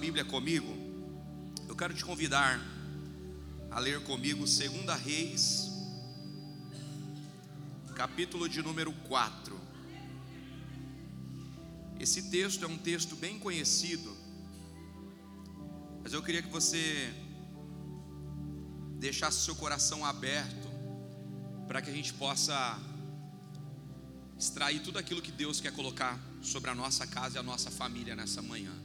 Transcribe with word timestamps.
Bíblia 0.00 0.24
comigo. 0.24 0.66
Eu 1.68 1.76
quero 1.76 1.92
te 1.92 2.02
convidar 2.02 2.58
a 3.70 3.78
ler 3.78 4.02
comigo 4.02 4.38
2 4.38 4.58
Reis, 4.98 5.70
capítulo 7.94 8.48
de 8.48 8.62
número 8.62 8.94
4. 8.94 9.60
Esse 12.00 12.30
texto 12.30 12.64
é 12.64 12.66
um 12.66 12.78
texto 12.78 13.14
bem 13.14 13.38
conhecido, 13.38 14.16
mas 16.02 16.14
eu 16.14 16.22
queria 16.22 16.40
que 16.40 16.48
você 16.48 17.12
deixasse 18.98 19.44
seu 19.44 19.54
coração 19.54 20.02
aberto 20.02 20.70
para 21.68 21.82
que 21.82 21.90
a 21.90 21.94
gente 21.94 22.14
possa 22.14 22.78
extrair 24.38 24.80
tudo 24.80 24.98
aquilo 24.98 25.20
que 25.20 25.30
Deus 25.30 25.60
quer 25.60 25.72
colocar 25.72 26.18
sobre 26.40 26.70
a 26.70 26.74
nossa 26.74 27.06
casa 27.06 27.36
e 27.36 27.38
a 27.38 27.42
nossa 27.42 27.70
família 27.70 28.16
nessa 28.16 28.40
manhã. 28.40 28.79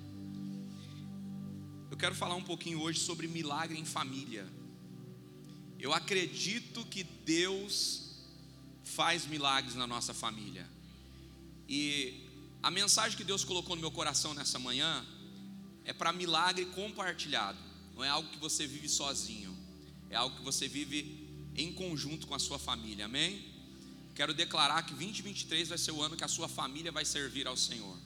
Eu 1.89 1.97
quero 1.97 2.15
falar 2.15 2.35
um 2.35 2.43
pouquinho 2.43 2.81
hoje 2.81 2.99
sobre 2.99 3.27
milagre 3.27 3.79
em 3.79 3.85
família. 3.85 4.47
Eu 5.79 5.93
acredito 5.93 6.83
que 6.85 7.03
Deus 7.03 8.15
faz 8.83 9.25
milagres 9.25 9.75
na 9.75 9.85
nossa 9.85 10.13
família. 10.13 10.67
E 11.69 12.21
a 12.61 12.71
mensagem 12.71 13.17
que 13.17 13.23
Deus 13.23 13.43
colocou 13.43 13.75
no 13.75 13.81
meu 13.81 13.91
coração 13.91 14.33
nessa 14.33 14.57
manhã 14.57 15.05
é 15.83 15.93
para 15.93 16.11
milagre 16.11 16.65
compartilhado. 16.67 17.59
Não 17.95 18.03
é 18.03 18.09
algo 18.09 18.29
que 18.29 18.37
você 18.37 18.65
vive 18.65 18.89
sozinho, 18.89 19.55
é 20.09 20.15
algo 20.15 20.35
que 20.37 20.43
você 20.43 20.67
vive 20.67 21.29
em 21.55 21.71
conjunto 21.71 22.27
com 22.27 22.35
a 22.35 22.39
sua 22.39 22.59
família. 22.59 23.05
Amém? 23.05 23.53
Quero 24.15 24.33
declarar 24.33 24.81
que 24.83 24.93
2023 24.93 25.69
vai 25.69 25.77
ser 25.77 25.91
o 25.91 26.01
ano 26.01 26.15
que 26.15 26.23
a 26.23 26.27
sua 26.27 26.47
família 26.47 26.91
vai 26.91 27.05
servir 27.05 27.47
ao 27.47 27.55
Senhor. 27.55 27.97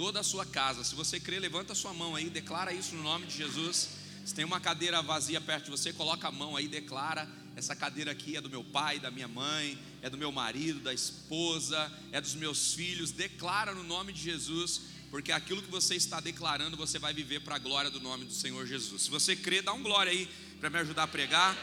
Toda 0.00 0.20
a 0.20 0.22
sua 0.22 0.46
casa. 0.46 0.82
Se 0.82 0.94
você 0.94 1.20
crê, 1.20 1.38
levanta 1.38 1.74
a 1.74 1.76
sua 1.76 1.92
mão 1.92 2.16
aí, 2.16 2.30
declara 2.30 2.72
isso 2.72 2.94
no 2.94 3.02
nome 3.02 3.26
de 3.26 3.36
Jesus. 3.36 3.90
Se 4.24 4.34
tem 4.34 4.46
uma 4.46 4.58
cadeira 4.58 5.02
vazia 5.02 5.38
perto 5.42 5.64
de 5.64 5.70
você, 5.72 5.92
coloca 5.92 6.26
a 6.26 6.32
mão 6.32 6.56
aí, 6.56 6.66
declara: 6.68 7.28
essa 7.54 7.76
cadeira 7.76 8.10
aqui 8.10 8.34
é 8.34 8.40
do 8.40 8.48
meu 8.48 8.64
pai, 8.64 8.98
da 8.98 9.10
minha 9.10 9.28
mãe, 9.28 9.78
é 10.00 10.08
do 10.08 10.16
meu 10.16 10.32
marido, 10.32 10.80
da 10.80 10.94
esposa, 10.94 11.92
é 12.12 12.18
dos 12.18 12.34
meus 12.34 12.72
filhos. 12.72 13.10
Declara 13.10 13.74
no 13.74 13.82
nome 13.82 14.14
de 14.14 14.22
Jesus, 14.22 14.80
porque 15.10 15.32
aquilo 15.32 15.60
que 15.60 15.70
você 15.70 15.96
está 15.96 16.18
declarando, 16.18 16.78
você 16.78 16.98
vai 16.98 17.12
viver 17.12 17.40
para 17.40 17.56
a 17.56 17.58
glória 17.58 17.90
do 17.90 18.00
nome 18.00 18.24
do 18.24 18.32
Senhor 18.32 18.66
Jesus. 18.66 19.02
Se 19.02 19.10
você 19.10 19.36
crê, 19.36 19.60
dá 19.60 19.74
um 19.74 19.82
glória 19.82 20.12
aí 20.12 20.26
para 20.58 20.70
me 20.70 20.78
ajudar 20.78 21.02
a 21.02 21.08
pregar. 21.08 21.54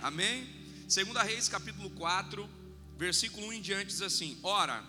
Amém? 0.00 0.48
Segunda 0.86 1.24
Reis, 1.24 1.48
capítulo 1.48 1.90
4, 1.90 2.48
versículo 2.96 3.48
1 3.48 3.54
em 3.54 3.60
diante 3.60 3.86
diz 3.86 4.02
assim: 4.02 4.38
Ora, 4.40 4.84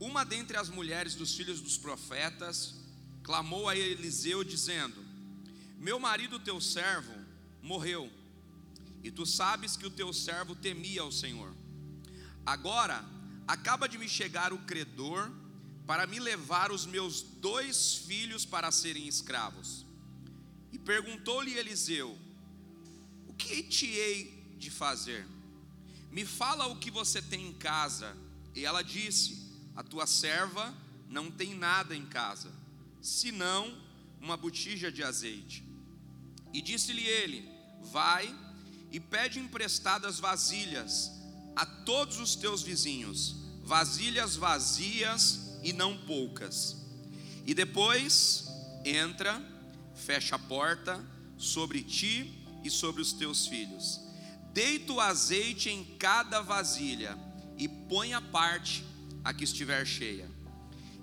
uma 0.00 0.24
dentre 0.24 0.56
as 0.56 0.68
mulheres 0.68 1.14
dos 1.14 1.34
filhos 1.34 1.60
dos 1.60 1.76
profetas 1.76 2.74
clamou 3.22 3.68
a 3.68 3.76
Eliseu 3.76 4.42
dizendo: 4.42 5.04
Meu 5.78 6.00
marido 6.00 6.40
teu 6.40 6.60
servo 6.60 7.14
morreu, 7.62 8.10
e 9.04 9.10
tu 9.10 9.26
sabes 9.26 9.76
que 9.76 9.86
o 9.86 9.90
teu 9.90 10.12
servo 10.12 10.56
temia 10.56 11.02
ao 11.02 11.12
Senhor. 11.12 11.54
Agora 12.44 13.04
acaba 13.46 13.88
de 13.88 13.98
me 13.98 14.08
chegar 14.08 14.52
o 14.52 14.58
credor 14.60 15.30
para 15.86 16.06
me 16.06 16.18
levar 16.18 16.72
os 16.72 16.86
meus 16.86 17.20
dois 17.20 17.94
filhos 17.94 18.44
para 18.44 18.72
serem 18.72 19.06
escravos. 19.06 19.86
E 20.72 20.78
perguntou-lhe 20.78 21.58
Eliseu: 21.58 22.18
que 23.40 23.62
te 23.62 23.86
hei 23.86 24.54
de 24.58 24.70
fazer? 24.70 25.26
Me 26.12 26.26
fala 26.26 26.66
o 26.66 26.76
que 26.76 26.90
você 26.90 27.22
tem 27.22 27.48
em 27.48 27.52
casa. 27.54 28.14
E 28.54 28.64
ela 28.66 28.82
disse: 28.82 29.49
A 29.80 29.82
tua 29.82 30.06
serva 30.06 30.74
não 31.08 31.30
tem 31.30 31.54
nada 31.54 31.96
em 31.96 32.04
casa, 32.04 32.52
senão 33.00 33.74
uma 34.20 34.36
botija 34.36 34.92
de 34.92 35.02
azeite. 35.02 35.64
E 36.52 36.60
disse-lhe 36.60 37.06
ele: 37.06 37.50
Vai 37.90 38.28
e 38.92 39.00
pede 39.00 39.38
emprestadas 39.38 40.20
vasilhas 40.20 41.10
a 41.56 41.64
todos 41.64 42.20
os 42.20 42.36
teus 42.36 42.62
vizinhos, 42.62 43.36
vasilhas 43.64 44.36
vazias 44.36 45.58
e 45.62 45.72
não 45.72 45.96
poucas. 45.96 46.76
E 47.46 47.54
depois 47.54 48.48
entra, 48.84 49.42
fecha 49.94 50.36
a 50.36 50.38
porta 50.38 51.02
sobre 51.38 51.82
ti 51.82 52.44
e 52.62 52.70
sobre 52.70 53.00
os 53.00 53.14
teus 53.14 53.46
filhos. 53.46 53.98
Deita 54.52 54.92
o 54.92 55.00
azeite 55.00 55.70
em 55.70 55.82
cada 55.96 56.42
vasilha 56.42 57.18
e 57.56 57.66
põe 57.66 58.12
a 58.12 58.20
parte 58.20 58.89
a 59.24 59.32
que 59.32 59.44
estiver 59.44 59.86
cheia. 59.86 60.28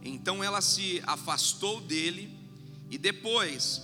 Então 0.03 0.43
ela 0.43 0.61
se 0.61 1.01
afastou 1.05 1.81
dele 1.81 2.37
e 2.89 2.97
depois, 2.97 3.81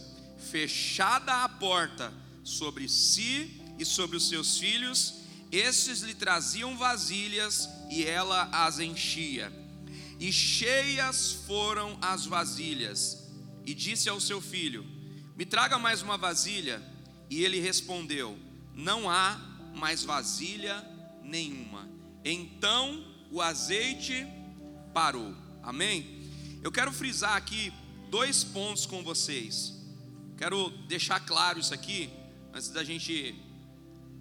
fechada 0.51 1.44
a 1.44 1.49
porta 1.49 2.13
sobre 2.43 2.88
si 2.88 3.61
e 3.77 3.85
sobre 3.85 4.17
os 4.17 4.29
seus 4.29 4.57
filhos, 4.57 5.16
estes 5.51 6.01
lhe 6.01 6.13
traziam 6.13 6.77
vasilhas 6.77 7.69
e 7.89 8.03
ela 8.03 8.49
as 8.51 8.79
enchia. 8.79 9.51
E 10.19 10.31
cheias 10.31 11.33
foram 11.45 11.97
as 12.01 12.25
vasilhas. 12.25 13.29
E 13.66 13.73
disse 13.73 14.09
ao 14.09 14.19
seu 14.19 14.41
filho: 14.41 14.85
Me 15.35 15.45
traga 15.45 15.77
mais 15.77 16.01
uma 16.01 16.17
vasilha. 16.17 16.81
E 17.29 17.43
ele 17.43 17.59
respondeu: 17.59 18.38
Não 18.73 19.09
há 19.09 19.39
mais 19.75 20.03
vasilha 20.03 20.83
nenhuma. 21.22 21.89
Então 22.23 23.12
o 23.33 23.41
azeite 23.41 24.25
parou. 24.94 25.35
Amém? 25.61 26.29
Eu 26.61 26.71
quero 26.71 26.91
frisar 26.94 27.35
aqui 27.35 27.73
dois 28.09 28.44
pontos 28.44 28.85
com 28.85 29.03
vocês. 29.03 29.73
Quero 30.38 30.69
deixar 30.88 31.19
claro 31.19 31.59
isso 31.59 31.73
aqui, 31.73 32.09
antes 32.53 32.69
da 32.69 32.83
gente 32.83 33.35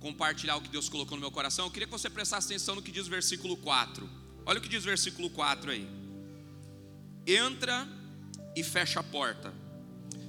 compartilhar 0.00 0.56
o 0.56 0.60
que 0.62 0.68
Deus 0.68 0.88
colocou 0.88 1.16
no 1.16 1.20
meu 1.20 1.30
coração. 1.30 1.66
Eu 1.66 1.70
queria 1.70 1.86
que 1.86 1.92
você 1.92 2.10
prestasse 2.10 2.46
atenção 2.46 2.74
no 2.74 2.82
que 2.82 2.90
diz 2.90 3.06
o 3.06 3.10
versículo 3.10 3.56
4. 3.58 4.08
Olha 4.46 4.58
o 4.58 4.62
que 4.62 4.68
diz 4.68 4.82
o 4.82 4.86
versículo 4.86 5.30
4 5.30 5.70
aí. 5.70 5.86
Entra 7.26 7.86
e 8.56 8.64
fecha 8.64 8.98
a 8.98 9.02
porta 9.02 9.54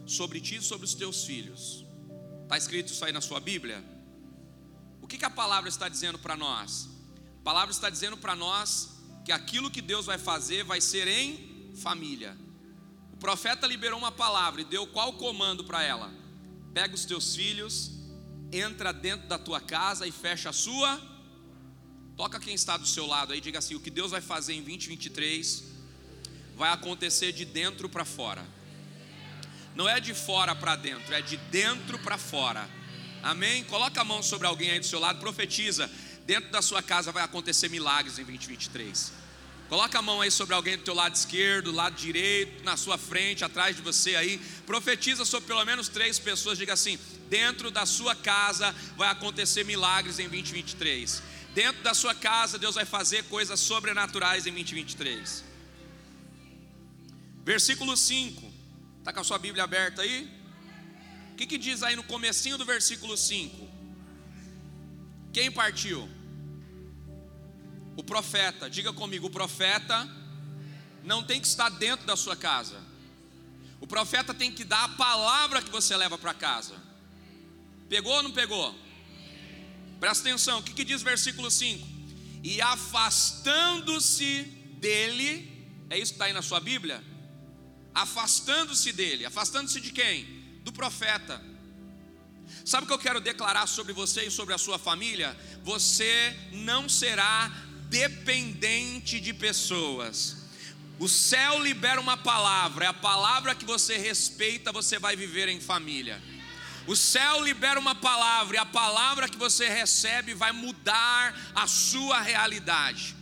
sobre 0.05 0.39
ti 0.39 0.57
e 0.57 0.61
sobre 0.61 0.85
os 0.85 0.93
teus 0.93 1.23
filhos 1.23 1.83
Está 2.53 2.57
escrito 2.57 2.93
isso 2.93 3.03
aí 3.03 3.11
na 3.11 3.19
sua 3.19 3.39
Bíblia? 3.39 3.83
O 5.01 5.07
que, 5.07 5.17
que 5.17 5.25
a 5.25 5.29
palavra 5.29 5.69
está 5.69 5.89
dizendo 5.89 6.19
para 6.19 6.37
nós? 6.37 6.87
A 7.43 7.51
palavra 7.51 7.71
está 7.71 7.89
dizendo 7.89 8.15
para 8.15 8.37
nós 8.37 9.01
que 9.25 9.31
aquilo 9.33 9.69
que 9.69 9.81
Deus 9.81 10.05
vai 10.05 10.17
fazer 10.17 10.63
vai 10.63 10.79
ser 10.79 11.09
em 11.09 11.73
família. 11.75 12.37
O 13.11 13.17
profeta 13.17 13.67
liberou 13.67 13.99
uma 13.99 14.13
palavra 14.13 14.61
e 14.61 14.63
deu 14.63 14.87
qual 14.87 15.11
comando 15.11 15.65
para 15.65 15.83
ela? 15.83 16.09
Pega 16.73 16.95
os 16.95 17.03
teus 17.03 17.35
filhos, 17.35 17.91
entra 18.49 18.93
dentro 18.93 19.27
da 19.27 19.37
tua 19.37 19.59
casa 19.59 20.07
e 20.07 20.11
fecha 20.11 20.51
a 20.51 20.53
sua. 20.53 21.01
Toca 22.15 22.39
quem 22.39 22.53
está 22.53 22.77
do 22.77 22.87
seu 22.87 23.05
lado 23.05 23.33
aí, 23.33 23.41
diga 23.41 23.59
assim: 23.59 23.75
o 23.75 23.79
que 23.81 23.89
Deus 23.89 24.11
vai 24.11 24.21
fazer 24.21 24.53
em 24.53 24.63
2023 24.63 25.65
vai 26.55 26.71
acontecer 26.71 27.33
de 27.33 27.43
dentro 27.43 27.89
para 27.89 28.05
fora. 28.05 28.47
Não 29.75 29.89
é 29.89 29.99
de 29.99 30.13
fora 30.13 30.55
para 30.55 30.77
dentro, 30.77 31.13
é 31.13 31.21
de 31.21 31.35
dentro 31.35 31.99
para 31.99 32.17
fora. 32.17 32.69
Amém? 33.21 33.65
Coloca 33.65 33.99
a 33.99 34.05
mão 34.05 34.23
sobre 34.23 34.47
alguém 34.47 34.71
aí 34.71 34.79
do 34.79 34.85
seu 34.85 35.01
lado, 35.01 35.19
profetiza. 35.19 35.91
Dentro 36.25 36.51
da 36.51 36.61
sua 36.61 36.81
casa 36.81 37.11
vai 37.11 37.23
acontecer 37.23 37.69
milagres 37.69 38.17
em 38.17 38.23
2023. 38.23 39.11
Coloca 39.67 39.97
a 39.97 40.01
mão 40.01 40.21
aí 40.21 40.29
sobre 40.29 40.53
alguém 40.53 40.77
do 40.77 40.83
teu 40.83 40.93
lado 40.93 41.15
esquerdo, 41.15 41.71
lado 41.71 41.95
direito, 41.95 42.63
na 42.63 42.77
sua 42.77 42.97
frente, 42.97 43.43
atrás 43.43 43.75
de 43.75 43.81
você 43.81 44.15
aí. 44.15 44.37
Profetiza 44.65 45.25
sobre 45.25 45.47
pelo 45.47 45.65
menos 45.65 45.89
três 45.89 46.19
pessoas. 46.19 46.57
Diga 46.57 46.73
assim: 46.73 46.99
dentro 47.29 47.71
da 47.71 47.85
sua 47.85 48.15
casa 48.15 48.73
vai 48.95 49.09
acontecer 49.09 49.63
milagres 49.63 50.19
em 50.19 50.29
2023. 50.29 51.23
Dentro 51.55 51.83
da 51.83 51.93
sua 51.93 52.15
casa 52.15 52.57
Deus 52.57 52.75
vai 52.75 52.85
fazer 52.85 53.23
coisas 53.23 53.59
sobrenaturais 53.59 54.45
em 54.45 54.53
2023. 54.53 55.43
Versículo 57.43 57.97
5. 57.97 58.53
Está 58.99 59.11
com 59.11 59.19
a 59.19 59.23
sua 59.23 59.37
Bíblia 59.37 59.63
aberta 59.63 60.03
aí? 60.03 60.31
O 61.31 61.35
que, 61.35 61.47
que 61.47 61.57
diz 61.57 61.83
aí 61.83 61.95
no 61.95 62.03
comecinho 62.03 62.57
do 62.57 62.65
versículo 62.65 63.17
5? 63.17 63.72
Quem 65.33 65.51
partiu? 65.51 66.07
O 67.97 68.03
profeta, 68.03 68.69
diga 68.69 68.93
comigo, 68.93 69.27
o 69.27 69.29
profeta 69.29 70.09
não 71.03 71.23
tem 71.23 71.41
que 71.41 71.47
estar 71.47 71.69
dentro 71.69 72.05
da 72.05 72.15
sua 72.15 72.35
casa. 72.35 72.79
O 73.81 73.87
profeta 73.87 74.33
tem 74.33 74.51
que 74.51 74.63
dar 74.63 74.83
a 74.85 74.89
palavra 74.89 75.61
que 75.61 75.69
você 75.69 75.95
leva 75.97 76.17
para 76.17 76.33
casa. 76.33 76.75
Pegou 77.89 78.13
ou 78.13 78.23
não 78.23 78.31
pegou? 78.31 78.73
Presta 79.99 80.27
atenção, 80.29 80.59
o 80.59 80.63
que, 80.63 80.73
que 80.73 80.85
diz 80.85 81.01
versículo 81.01 81.51
5? 81.51 81.85
E 82.43 82.61
afastando-se 82.61 84.43
dele, 84.79 85.67
é 85.89 85.97
isso 85.97 86.13
que 86.13 86.15
está 86.15 86.25
aí 86.25 86.33
na 86.33 86.41
sua 86.41 86.59
Bíblia? 86.59 87.03
afastando-se 87.93 88.91
dele. 88.91 89.25
Afastando-se 89.25 89.79
de 89.79 89.91
quem? 89.91 90.25
Do 90.63 90.71
profeta. 90.71 91.41
Sabe 92.65 92.85
o 92.85 92.87
que 92.87 92.93
eu 92.93 92.99
quero 92.99 93.19
declarar 93.19 93.67
sobre 93.67 93.91
você 93.91 94.25
e 94.25 94.31
sobre 94.31 94.53
a 94.53 94.57
sua 94.57 94.79
família? 94.79 95.37
Você 95.63 96.35
não 96.51 96.87
será 96.87 97.51
dependente 97.89 99.19
de 99.19 99.33
pessoas. 99.33 100.43
O 100.97 101.09
céu 101.09 101.61
libera 101.61 101.99
uma 101.99 102.15
palavra, 102.15 102.85
é 102.85 102.87
a 102.87 102.93
palavra 102.93 103.53
que 103.53 103.65
você 103.65 103.97
respeita, 103.97 104.71
você 104.71 104.97
vai 104.97 105.15
viver 105.15 105.49
em 105.49 105.59
família. 105.59 106.21
O 106.87 106.95
céu 106.95 107.43
libera 107.43 107.79
uma 107.79 107.95
palavra, 107.95 108.55
e 108.55 108.59
a 108.59 108.65
palavra 108.65 109.27
que 109.27 109.37
você 109.37 109.67
recebe 109.67 110.33
vai 110.33 110.51
mudar 110.51 111.51
a 111.55 111.67
sua 111.67 112.21
realidade. 112.21 113.15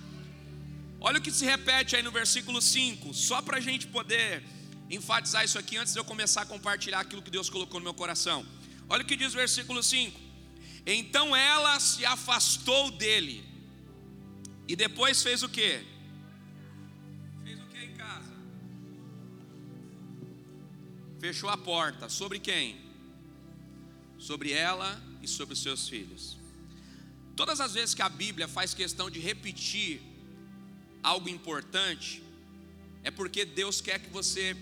Olha 0.99 1.17
o 1.17 1.21
que 1.21 1.31
se 1.31 1.45
repete 1.45 1.95
aí 1.95 2.03
no 2.03 2.11
versículo 2.11 2.61
5, 2.61 3.13
só 3.13 3.41
para 3.41 3.57
a 3.57 3.61
gente 3.61 3.88
poder 3.88 4.43
enfatizar 4.89 5.43
isso 5.43 5.57
aqui 5.57 5.77
antes 5.77 5.93
de 5.93 5.99
eu 5.99 6.05
começar 6.05 6.43
a 6.43 6.45
compartilhar 6.45 6.99
aquilo 6.99 7.21
que 7.21 7.31
Deus 7.31 7.49
colocou 7.49 7.79
no 7.79 7.85
meu 7.85 7.93
coração. 7.93 8.45
Olha 8.91 9.03
o 9.03 9.05
que 9.05 9.15
diz 9.15 9.33
o 9.33 9.38
versículo 9.38 9.81
5: 9.81 10.19
Então 10.85 11.33
ela 11.33 11.79
se 11.79 12.05
afastou 12.05 12.91
dele, 12.91 13.41
e 14.67 14.75
depois 14.75 15.23
fez 15.23 15.43
o 15.43 15.47
que? 15.47 15.79
Fez 17.41 17.57
o 17.61 17.67
que 17.67 17.77
em 17.85 17.93
casa? 17.93 18.33
Fechou 21.21 21.49
a 21.49 21.55
porta. 21.55 22.09
Sobre 22.09 22.38
quem? 22.38 22.81
Sobre 24.19 24.51
ela 24.51 25.01
e 25.21 25.27
sobre 25.27 25.53
os 25.53 25.63
seus 25.63 25.88
filhos. 25.88 26.38
Todas 27.33 27.61
as 27.61 27.73
vezes 27.73 27.95
que 27.95 28.01
a 28.01 28.09
Bíblia 28.09 28.49
faz 28.49 28.73
questão 28.73 29.09
de 29.09 29.21
repetir 29.21 30.01
algo 31.01 31.29
importante, 31.29 32.21
é 33.05 33.09
porque 33.09 33.45
Deus 33.45 33.79
quer 33.79 33.99
que 33.99 34.09
você 34.09 34.53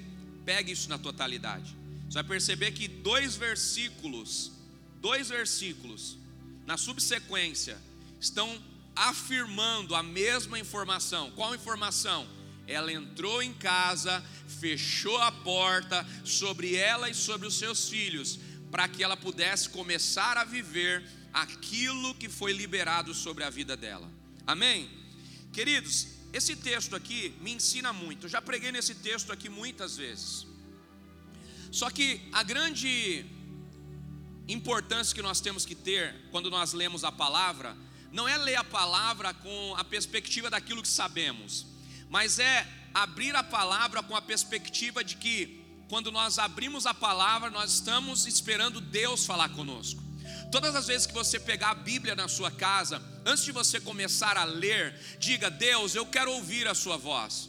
pegue 0.45 0.71
isso 0.71 0.87
na 0.87 0.99
totalidade. 0.99 1.78
Você 2.09 2.15
vai 2.15 2.23
perceber 2.23 2.71
que 2.71 2.87
dois 2.87 3.35
versículos, 3.35 4.51
dois 4.99 5.29
versículos, 5.29 6.17
na 6.65 6.75
subsequência, 6.75 7.77
estão 8.19 8.59
afirmando 8.95 9.93
a 9.93 10.01
mesma 10.01 10.57
informação. 10.57 11.29
Qual 11.31 11.53
informação? 11.53 12.27
Ela 12.67 12.91
entrou 12.91 13.43
em 13.43 13.53
casa, 13.53 14.25
fechou 14.59 15.17
a 15.21 15.31
porta 15.31 16.03
sobre 16.25 16.75
ela 16.75 17.11
e 17.11 17.13
sobre 17.13 17.47
os 17.47 17.59
seus 17.59 17.87
filhos, 17.87 18.39
para 18.71 18.87
que 18.87 19.03
ela 19.03 19.15
pudesse 19.15 19.69
começar 19.69 20.35
a 20.35 20.43
viver 20.43 21.03
aquilo 21.31 22.15
que 22.15 22.27
foi 22.27 22.53
liberado 22.53 23.13
sobre 23.13 23.43
a 23.43 23.51
vida 23.51 23.77
dela. 23.77 24.09
Amém? 24.47 24.89
Queridos, 25.53 26.07
esse 26.33 26.55
texto 26.55 26.95
aqui 26.95 27.35
me 27.39 27.51
ensina 27.51 27.93
muito. 27.93 28.25
Eu 28.25 28.29
já 28.29 28.41
preguei 28.41 28.71
nesse 28.71 28.95
texto 28.95 29.31
aqui 29.31 29.47
muitas 29.47 29.95
vezes. 29.95 30.48
Só 31.71 31.89
que 31.89 32.21
a 32.31 32.43
grande 32.43 33.25
importância 34.47 35.13
que 35.13 35.21
nós 35.21 35.39
temos 35.39 35.65
que 35.65 35.75
ter 35.75 36.15
quando 36.31 36.49
nós 36.49 36.73
lemos 36.73 37.03
a 37.03 37.11
palavra 37.11 37.77
não 38.11 38.27
é 38.27 38.37
ler 38.37 38.55
a 38.55 38.63
palavra 38.63 39.33
com 39.33 39.75
a 39.75 39.83
perspectiva 39.83 40.49
daquilo 40.49 40.81
que 40.81 40.87
sabemos, 40.87 41.67
mas 42.09 42.39
é 42.39 42.67
abrir 42.93 43.35
a 43.35 43.43
palavra 43.43 44.01
com 44.01 44.15
a 44.15 44.21
perspectiva 44.21 45.03
de 45.03 45.15
que 45.15 45.63
quando 45.87 46.11
nós 46.11 46.37
abrimos 46.37 46.85
a 46.85 46.93
palavra, 46.93 47.49
nós 47.49 47.73
estamos 47.73 48.27
esperando 48.27 48.79
Deus 48.79 49.25
falar 49.25 49.49
conosco. 49.49 50.01
Todas 50.51 50.75
as 50.75 50.87
vezes 50.87 51.05
que 51.05 51.13
você 51.13 51.39
pegar 51.39 51.71
a 51.71 51.75
Bíblia 51.75 52.15
na 52.15 52.27
sua 52.27 52.49
casa, 52.49 53.01
antes 53.25 53.43
de 53.43 53.51
você 53.51 53.79
começar 53.79 54.37
a 54.37 54.43
ler, 54.43 54.93
diga: 55.19 55.49
Deus, 55.49 55.95
eu 55.95 56.05
quero 56.05 56.31
ouvir 56.31 56.67
a 56.67 56.73
Sua 56.73 56.97
voz. 56.97 57.48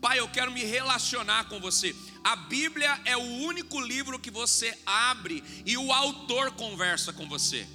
Pai, 0.00 0.18
eu 0.18 0.28
quero 0.28 0.50
me 0.50 0.64
relacionar 0.64 1.44
com 1.44 1.60
você. 1.60 1.94
A 2.24 2.34
Bíblia 2.34 2.98
é 3.04 3.16
o 3.16 3.20
único 3.20 3.78
livro 3.78 4.18
que 4.18 4.30
você 4.30 4.76
abre 4.86 5.44
e 5.66 5.76
o 5.76 5.92
autor 5.92 6.52
conversa 6.52 7.12
com 7.12 7.28
você. 7.28 7.66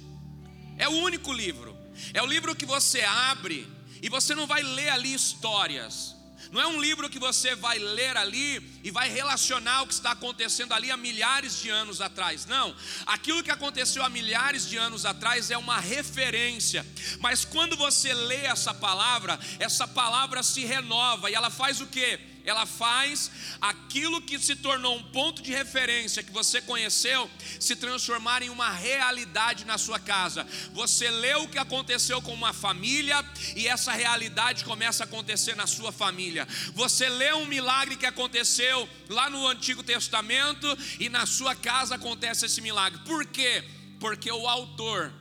É 0.76 0.88
o 0.88 0.92
único 0.92 1.32
livro. 1.32 1.76
É 2.12 2.20
o 2.20 2.26
livro 2.26 2.54
que 2.54 2.66
você 2.66 3.02
abre 3.02 3.68
e 4.02 4.08
você 4.08 4.34
não 4.34 4.46
vai 4.46 4.62
ler 4.62 4.88
ali 4.88 5.14
histórias. 5.14 6.15
Não 6.52 6.60
é 6.60 6.66
um 6.66 6.80
livro 6.80 7.08
que 7.10 7.18
você 7.18 7.54
vai 7.54 7.78
ler 7.78 8.16
ali 8.16 8.62
e 8.82 8.90
vai 8.90 9.08
relacionar 9.08 9.82
o 9.82 9.86
que 9.86 9.94
está 9.94 10.12
acontecendo 10.12 10.72
ali 10.72 10.90
há 10.90 10.96
milhares 10.96 11.60
de 11.60 11.68
anos 11.68 12.00
atrás. 12.00 12.46
Não. 12.46 12.74
Aquilo 13.06 13.42
que 13.42 13.50
aconteceu 13.50 14.02
há 14.02 14.08
milhares 14.08 14.68
de 14.68 14.76
anos 14.76 15.04
atrás 15.04 15.50
é 15.50 15.58
uma 15.58 15.80
referência. 15.80 16.86
Mas 17.20 17.44
quando 17.44 17.76
você 17.76 18.12
lê 18.12 18.46
essa 18.46 18.72
palavra, 18.72 19.38
essa 19.58 19.88
palavra 19.88 20.42
se 20.42 20.64
renova 20.64 21.30
e 21.30 21.34
ela 21.34 21.50
faz 21.50 21.80
o 21.80 21.86
quê? 21.86 22.35
Ela 22.46 22.64
faz 22.64 23.30
aquilo 23.60 24.22
que 24.22 24.38
se 24.38 24.54
tornou 24.54 24.96
um 24.96 25.02
ponto 25.02 25.42
de 25.42 25.52
referência 25.52 26.22
que 26.22 26.30
você 26.30 26.62
conheceu 26.62 27.28
se 27.58 27.74
transformar 27.74 28.40
em 28.40 28.50
uma 28.50 28.70
realidade 28.70 29.64
na 29.64 29.76
sua 29.76 29.98
casa. 29.98 30.46
Você 30.72 31.10
lê 31.10 31.34
o 31.34 31.48
que 31.48 31.58
aconteceu 31.58 32.22
com 32.22 32.32
uma 32.32 32.52
família 32.52 33.22
e 33.56 33.66
essa 33.66 33.92
realidade 33.92 34.64
começa 34.64 35.02
a 35.02 35.06
acontecer 35.06 35.56
na 35.56 35.66
sua 35.66 35.90
família. 35.90 36.46
Você 36.74 37.08
lê 37.08 37.32
um 37.34 37.46
milagre 37.46 37.96
que 37.96 38.06
aconteceu 38.06 38.88
lá 39.08 39.28
no 39.28 39.46
Antigo 39.48 39.82
Testamento 39.82 40.66
e 41.00 41.08
na 41.08 41.26
sua 41.26 41.56
casa 41.56 41.96
acontece 41.96 42.46
esse 42.46 42.60
milagre. 42.60 43.00
Por 43.04 43.26
quê? 43.26 43.64
Porque 43.98 44.30
o 44.30 44.46
autor 44.46 45.12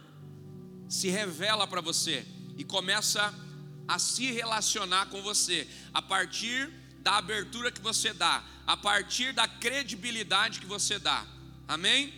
se 0.88 1.10
revela 1.10 1.66
para 1.66 1.81
você 1.81 2.24
e 2.56 2.63
começa 2.63 3.33
a 3.88 3.98
se 3.98 4.31
relacionar 4.31 5.07
com 5.07 5.22
você 5.24 5.68
a 5.92 6.01
partir 6.01 6.85
da 7.06 7.18
abertura 7.18 7.72
que 7.72 7.81
você 7.90 8.12
dá, 8.13 8.44
a 8.66 8.75
partir 8.75 9.31
da 9.31 9.48
credibilidade 9.48 10.60
que 10.60 10.66
você 10.66 10.98
dá. 10.98 11.24
Amém? 11.68 12.12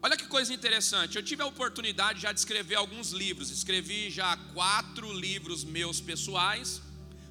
Olha 0.00 0.16
que 0.16 0.28
coisa 0.28 0.54
interessante. 0.54 1.16
Eu 1.16 1.22
tive 1.30 1.42
a 1.42 1.46
oportunidade 1.46 2.20
já 2.20 2.30
de 2.30 2.38
escrever 2.38 2.76
alguns 2.76 3.10
livros. 3.10 3.50
Escrevi 3.50 4.08
já 4.08 4.36
quatro 4.54 5.12
livros 5.12 5.64
meus 5.64 6.00
pessoais, 6.00 6.80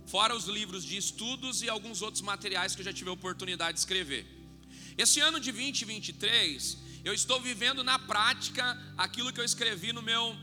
fora 0.06 0.36
os 0.36 0.46
livros 0.58 0.84
de 0.84 0.98
estudos 0.98 1.62
e 1.62 1.70
alguns 1.70 2.02
outros 2.02 2.22
materiais 2.22 2.76
que 2.76 2.82
eu 2.82 2.86
já 2.86 2.92
tive 2.92 3.10
a 3.10 3.14
oportunidade 3.14 3.76
de 3.76 3.80
escrever. 3.80 4.24
Esse 4.98 5.22
ano 5.22 5.40
de 5.40 5.54
2023, 5.54 6.78
eu 7.06 7.14
estou 7.14 7.40
vivendo 7.40 7.82
na 7.82 7.98
prática 7.98 8.78
aquilo 8.98 9.32
que 9.32 9.40
eu 9.40 9.46
escrevi 9.46 9.94
no 9.94 10.02
meu 10.02 10.36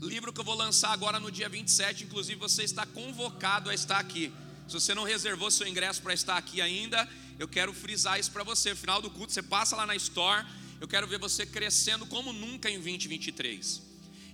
livro 0.00 0.32
que 0.32 0.40
eu 0.40 0.44
vou 0.44 0.54
lançar 0.54 0.92
agora 0.92 1.20
no 1.20 1.30
dia 1.30 1.48
27. 1.50 2.04
Inclusive, 2.04 2.40
você 2.40 2.62
está 2.62 2.86
convocado 2.86 3.68
a 3.68 3.74
estar 3.74 3.98
aqui. 3.98 4.32
Se 4.70 4.74
você 4.74 4.94
não 4.94 5.02
reservou 5.02 5.50
seu 5.50 5.66
ingresso 5.66 6.00
para 6.00 6.14
estar 6.14 6.36
aqui 6.36 6.60
ainda, 6.60 7.08
eu 7.40 7.48
quero 7.48 7.72
frisar 7.74 8.20
isso 8.20 8.30
para 8.30 8.44
você. 8.44 8.70
No 8.70 8.76
final 8.76 9.02
do 9.02 9.10
culto, 9.10 9.32
você 9.32 9.42
passa 9.42 9.74
lá 9.74 9.84
na 9.84 9.96
Store. 9.96 10.46
Eu 10.80 10.86
quero 10.86 11.08
ver 11.08 11.18
você 11.18 11.44
crescendo 11.44 12.06
como 12.06 12.32
nunca 12.32 12.70
em 12.70 12.74
2023. 12.74 13.82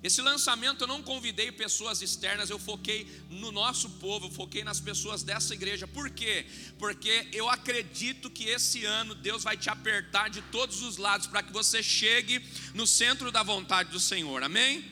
Esse 0.03 0.21
lançamento 0.21 0.83
eu 0.83 0.87
não 0.87 1.03
convidei 1.03 1.51
pessoas 1.51 2.03
externas, 2.03 2.51
eu 2.51 2.59
foquei 2.59 3.11
no 3.31 3.51
nosso 3.51 3.89
povo, 3.89 4.27
eu 4.27 4.31
foquei 4.31 4.63
nas 4.63 4.79
pessoas 4.79 5.23
dessa 5.23 5.55
igreja. 5.55 5.89
Por 5.89 6.11
quê? 6.11 6.45
Porque 6.79 7.29
eu 7.33 7.49
acredito 7.49 8.29
que 8.29 8.45
esse 8.45 8.85
ano 8.85 9.15
Deus 9.15 9.43
vai 9.43 9.57
te 9.57 9.71
apertar 9.71 10.29
de 10.29 10.43
todos 10.43 10.83
os 10.83 10.99
lados 10.99 11.27
para 11.27 11.43
que 11.43 11.53
você 11.53 11.83
chegue 11.83 12.45
no 12.75 12.87
centro 12.87 13.33
da 13.33 13.43
vontade 13.43 13.91
do 13.91 13.99
Senhor. 13.99 14.43
Amém? 14.43 14.85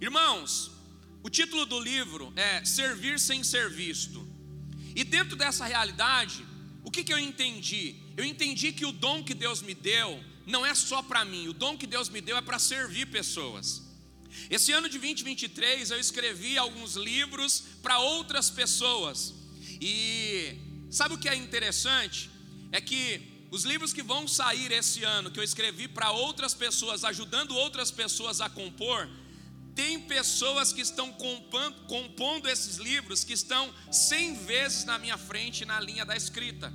Irmãos, 0.00 0.71
o 1.22 1.30
título 1.30 1.64
do 1.64 1.78
livro 1.78 2.32
é 2.36 2.64
Servir 2.64 3.18
sem 3.20 3.44
ser 3.44 3.70
visto. 3.70 4.26
E 4.94 5.04
dentro 5.04 5.36
dessa 5.36 5.64
realidade, 5.64 6.44
o 6.84 6.90
que, 6.90 7.04
que 7.04 7.12
eu 7.12 7.18
entendi? 7.18 7.96
Eu 8.16 8.24
entendi 8.24 8.72
que 8.72 8.84
o 8.84 8.92
dom 8.92 9.22
que 9.22 9.34
Deus 9.34 9.62
me 9.62 9.74
deu 9.74 10.22
não 10.46 10.66
é 10.66 10.74
só 10.74 11.00
para 11.02 11.24
mim, 11.24 11.48
o 11.48 11.52
dom 11.52 11.78
que 11.78 11.86
Deus 11.86 12.08
me 12.08 12.20
deu 12.20 12.36
é 12.36 12.42
para 12.42 12.58
servir 12.58 13.06
pessoas. 13.06 13.82
Esse 14.50 14.72
ano 14.72 14.88
de 14.88 14.98
2023 14.98 15.90
eu 15.90 16.00
escrevi 16.00 16.58
alguns 16.58 16.96
livros 16.96 17.64
para 17.82 17.98
outras 17.98 18.50
pessoas. 18.50 19.34
E 19.80 20.56
sabe 20.90 21.14
o 21.14 21.18
que 21.18 21.28
é 21.28 21.34
interessante? 21.34 22.30
É 22.72 22.80
que 22.80 23.46
os 23.50 23.64
livros 23.64 23.92
que 23.92 24.02
vão 24.02 24.26
sair 24.26 24.72
esse 24.72 25.04
ano, 25.04 25.30
que 25.30 25.38
eu 25.38 25.44
escrevi 25.44 25.86
para 25.86 26.10
outras 26.10 26.54
pessoas, 26.54 27.04
ajudando 27.04 27.54
outras 27.54 27.90
pessoas 27.90 28.40
a 28.40 28.48
compor, 28.48 29.08
tem 29.74 30.00
pessoas 30.00 30.72
que 30.72 30.80
estão 30.80 31.12
compondo, 31.12 32.48
esses 32.48 32.76
livros 32.76 33.24
que 33.24 33.32
estão 33.32 33.72
cem 33.90 34.34
vezes 34.34 34.84
na 34.84 34.98
minha 34.98 35.16
frente 35.16 35.64
na 35.64 35.80
linha 35.80 36.04
da 36.04 36.16
escrita. 36.16 36.72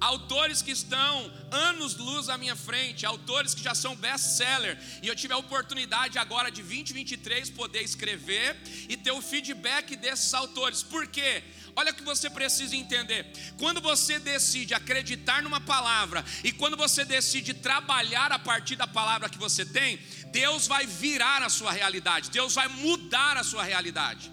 Autores 0.00 0.62
que 0.62 0.70
estão 0.70 1.32
anos 1.50 1.96
luz 1.96 2.28
à 2.28 2.38
minha 2.38 2.54
frente, 2.54 3.04
autores 3.04 3.52
que 3.52 3.62
já 3.62 3.74
são 3.74 3.96
best-seller, 3.96 4.78
e 5.02 5.08
eu 5.08 5.16
tive 5.16 5.34
a 5.34 5.38
oportunidade 5.38 6.18
agora 6.18 6.52
de 6.52 6.62
2023 6.62 7.50
poder 7.50 7.82
escrever 7.82 8.56
e 8.88 8.96
ter 8.96 9.10
o 9.10 9.20
feedback 9.20 9.96
desses 9.96 10.32
autores. 10.32 10.84
Por 10.84 11.08
quê? 11.08 11.42
Olha 11.74 11.92
o 11.92 11.94
que 11.94 12.02
você 12.02 12.30
precisa 12.30 12.76
entender. 12.76 13.26
Quando 13.56 13.80
você 13.80 14.18
decide 14.18 14.74
acreditar 14.74 15.42
numa 15.42 15.60
palavra 15.60 16.24
e 16.44 16.52
quando 16.52 16.76
você 16.76 17.04
decide 17.04 17.54
trabalhar 17.54 18.32
a 18.32 18.38
partir 18.38 18.76
da 18.76 18.86
palavra 18.86 19.28
que 19.28 19.38
você 19.38 19.64
tem, 19.64 19.98
Deus 20.32 20.66
vai 20.66 20.86
virar 20.86 21.42
a 21.42 21.48
sua 21.48 21.72
realidade, 21.72 22.30
Deus 22.30 22.54
vai 22.54 22.68
mudar 22.68 23.36
a 23.36 23.44
sua 23.44 23.62
realidade. 23.62 24.30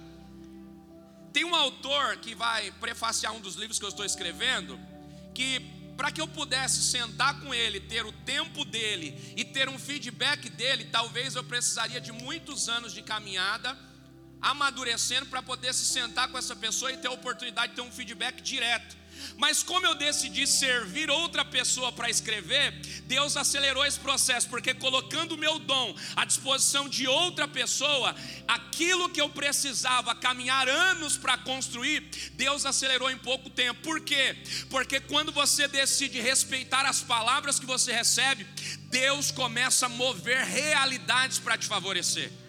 Tem 1.32 1.44
um 1.44 1.56
autor 1.56 2.18
que 2.18 2.34
vai 2.34 2.72
prefaciar 2.72 3.34
um 3.34 3.42
dos 3.42 3.56
livros 3.56 3.78
que 3.78 3.86
eu 3.86 3.90
estou 3.90 4.06
escrevendo, 4.06 4.80
que 5.34 5.60
para 5.98 6.12
que 6.12 6.22
eu 6.22 6.28
pudesse 6.28 6.84
sentar 6.84 7.40
com 7.40 7.54
ele, 7.54 7.80
ter 7.80 8.06
o 8.06 8.12
tempo 8.12 8.66
dele 8.66 9.34
e 9.36 9.44
ter 9.44 9.70
um 9.70 9.80
feedback 9.80 10.50
dele, 10.50 10.86
talvez 10.86 11.36
eu 11.36 11.44
precisaria 11.44 12.02
de 12.02 12.12
muitos 12.12 12.68
anos 12.68 12.94
de 12.94 13.02
caminhada 13.02 13.78
amadurecendo 14.42 15.26
para 15.26 15.42
poder 15.42 15.74
se 15.74 15.86
sentar 15.86 16.28
com 16.28 16.38
essa 16.38 16.56
pessoa 16.56 16.92
e 16.92 16.98
ter 16.98 17.08
a 17.08 17.12
oportunidade 17.12 17.72
de 17.72 17.76
ter 17.76 17.82
um 17.82 17.92
feedback 17.92 18.42
direto. 18.42 18.96
Mas 19.38 19.64
como 19.64 19.86
eu 19.86 19.96
decidi 19.96 20.48
servir 20.48 21.10
outra 21.10 21.44
pessoa 21.44 21.92
para 21.92 22.10
escrever, 22.10 22.72
Deus 23.06 23.36
acelerou 23.38 23.86
esse 23.86 24.00
processo, 24.00 24.50
porque 24.50 24.74
colocando 24.74 25.34
o 25.34 25.38
meu 25.38 25.60
dom 25.60 25.96
à 26.16 26.26
disposição 26.26 26.88
de 26.88 27.08
outra 27.08 27.48
pessoa, 27.48 28.16
aquilo 28.48 29.10
que 29.10 29.22
eu 29.22 29.30
precisava 29.30 30.16
caminhar 30.16 30.68
anos 30.68 31.18
para 31.18 31.38
construir, 31.38 32.02
Deus 32.34 32.66
acelerou 32.66 33.10
em 33.10 33.18
pouco 33.18 33.50
tempo. 33.50 33.82
Por 33.82 34.02
quê? 34.02 34.38
Porque 34.70 35.00
quando 35.00 35.32
você 35.32 35.68
decide 35.68 36.20
respeitar 36.20 36.86
as 36.86 37.02
palavras 37.02 37.60
que 37.60 37.66
você 37.66 37.92
recebe, 37.92 38.46
Deus 38.90 39.32
começa 39.32 39.86
a 39.86 39.90
mover 39.90 40.46
realidades 40.46 41.40
para 41.40 41.58
te 41.58 41.68
favorecer. 41.68 42.45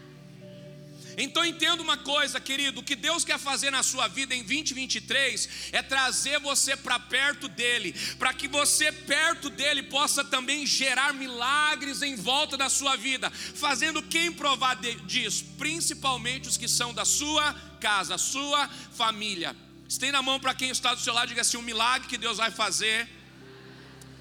Então 1.17 1.45
entenda 1.45 1.83
uma 1.83 1.97
coisa, 1.97 2.39
querido: 2.39 2.81
o 2.81 2.85
que 2.85 2.95
Deus 2.95 3.25
quer 3.25 3.39
fazer 3.39 3.71
na 3.71 3.83
sua 3.83 4.07
vida 4.07 4.35
em 4.35 4.43
2023 4.43 5.49
é 5.73 5.83
trazer 5.83 6.39
você 6.41 6.77
para 6.77 6.99
perto 6.99 7.49
dEle, 7.49 7.95
para 8.19 8.35
que 8.35 8.47
você 8.47 8.93
perto 8.93 9.49
dEle 9.49 9.85
possa 9.85 10.23
também 10.23 10.67
gerar 10.67 11.15
milagres 11.15 12.03
em 12.03 12.17
volta 12.17 12.57
da 12.57 12.69
sua 12.69 12.97
vida, 12.97 13.31
fazendo 13.31 14.03
quem 14.03 14.31
provar 14.31 14.77
disso, 15.07 15.45
principalmente 15.57 16.49
os 16.49 16.59
que 16.59 16.69
são 16.69 16.93
da 16.93 17.05
sua 17.05 17.55
casa, 17.81 18.19
sua 18.19 18.69
família. 18.69 19.57
Estenda 19.89 20.19
a 20.19 20.23
mão 20.23 20.39
para 20.39 20.55
quem 20.55 20.69
está 20.69 20.95
do 20.95 21.01
seu 21.01 21.15
lado 21.15 21.27
e 21.27 21.29
diga 21.29 21.41
assim: 21.41 21.57
o 21.57 21.63
milagre 21.63 22.09
que 22.09 22.19
Deus 22.19 22.37
vai 22.37 22.51
fazer 22.51 23.09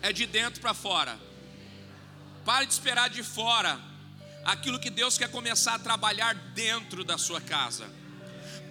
é 0.02 0.14
de 0.14 0.26
dentro 0.26 0.62
para 0.62 0.74
fora. 0.74 1.20
Pare 2.46 2.66
de 2.66 2.74
esperar 2.74 3.10
de 3.10 3.24
fora 3.24 3.95
aquilo 4.46 4.80
que 4.80 4.92
Deus 4.92 5.18
quer 5.18 5.30
começar 5.30 5.74
a 5.74 5.80
trabalhar 5.80 6.34
dentro 6.54 7.04
da 7.04 7.18
sua 7.18 7.42
casa. 7.42 7.90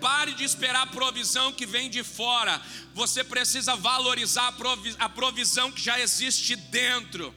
Pare 0.00 0.34
de 0.34 0.44
esperar 0.44 0.82
a 0.82 0.86
provisão 0.86 1.52
que 1.52 1.66
vem 1.66 1.90
de 1.90 2.04
fora. 2.04 2.62
Você 2.94 3.24
precisa 3.24 3.74
valorizar 3.74 4.54
a 4.98 5.08
provisão 5.08 5.72
que 5.72 5.80
já 5.80 5.98
existe 5.98 6.54
dentro. 6.56 7.34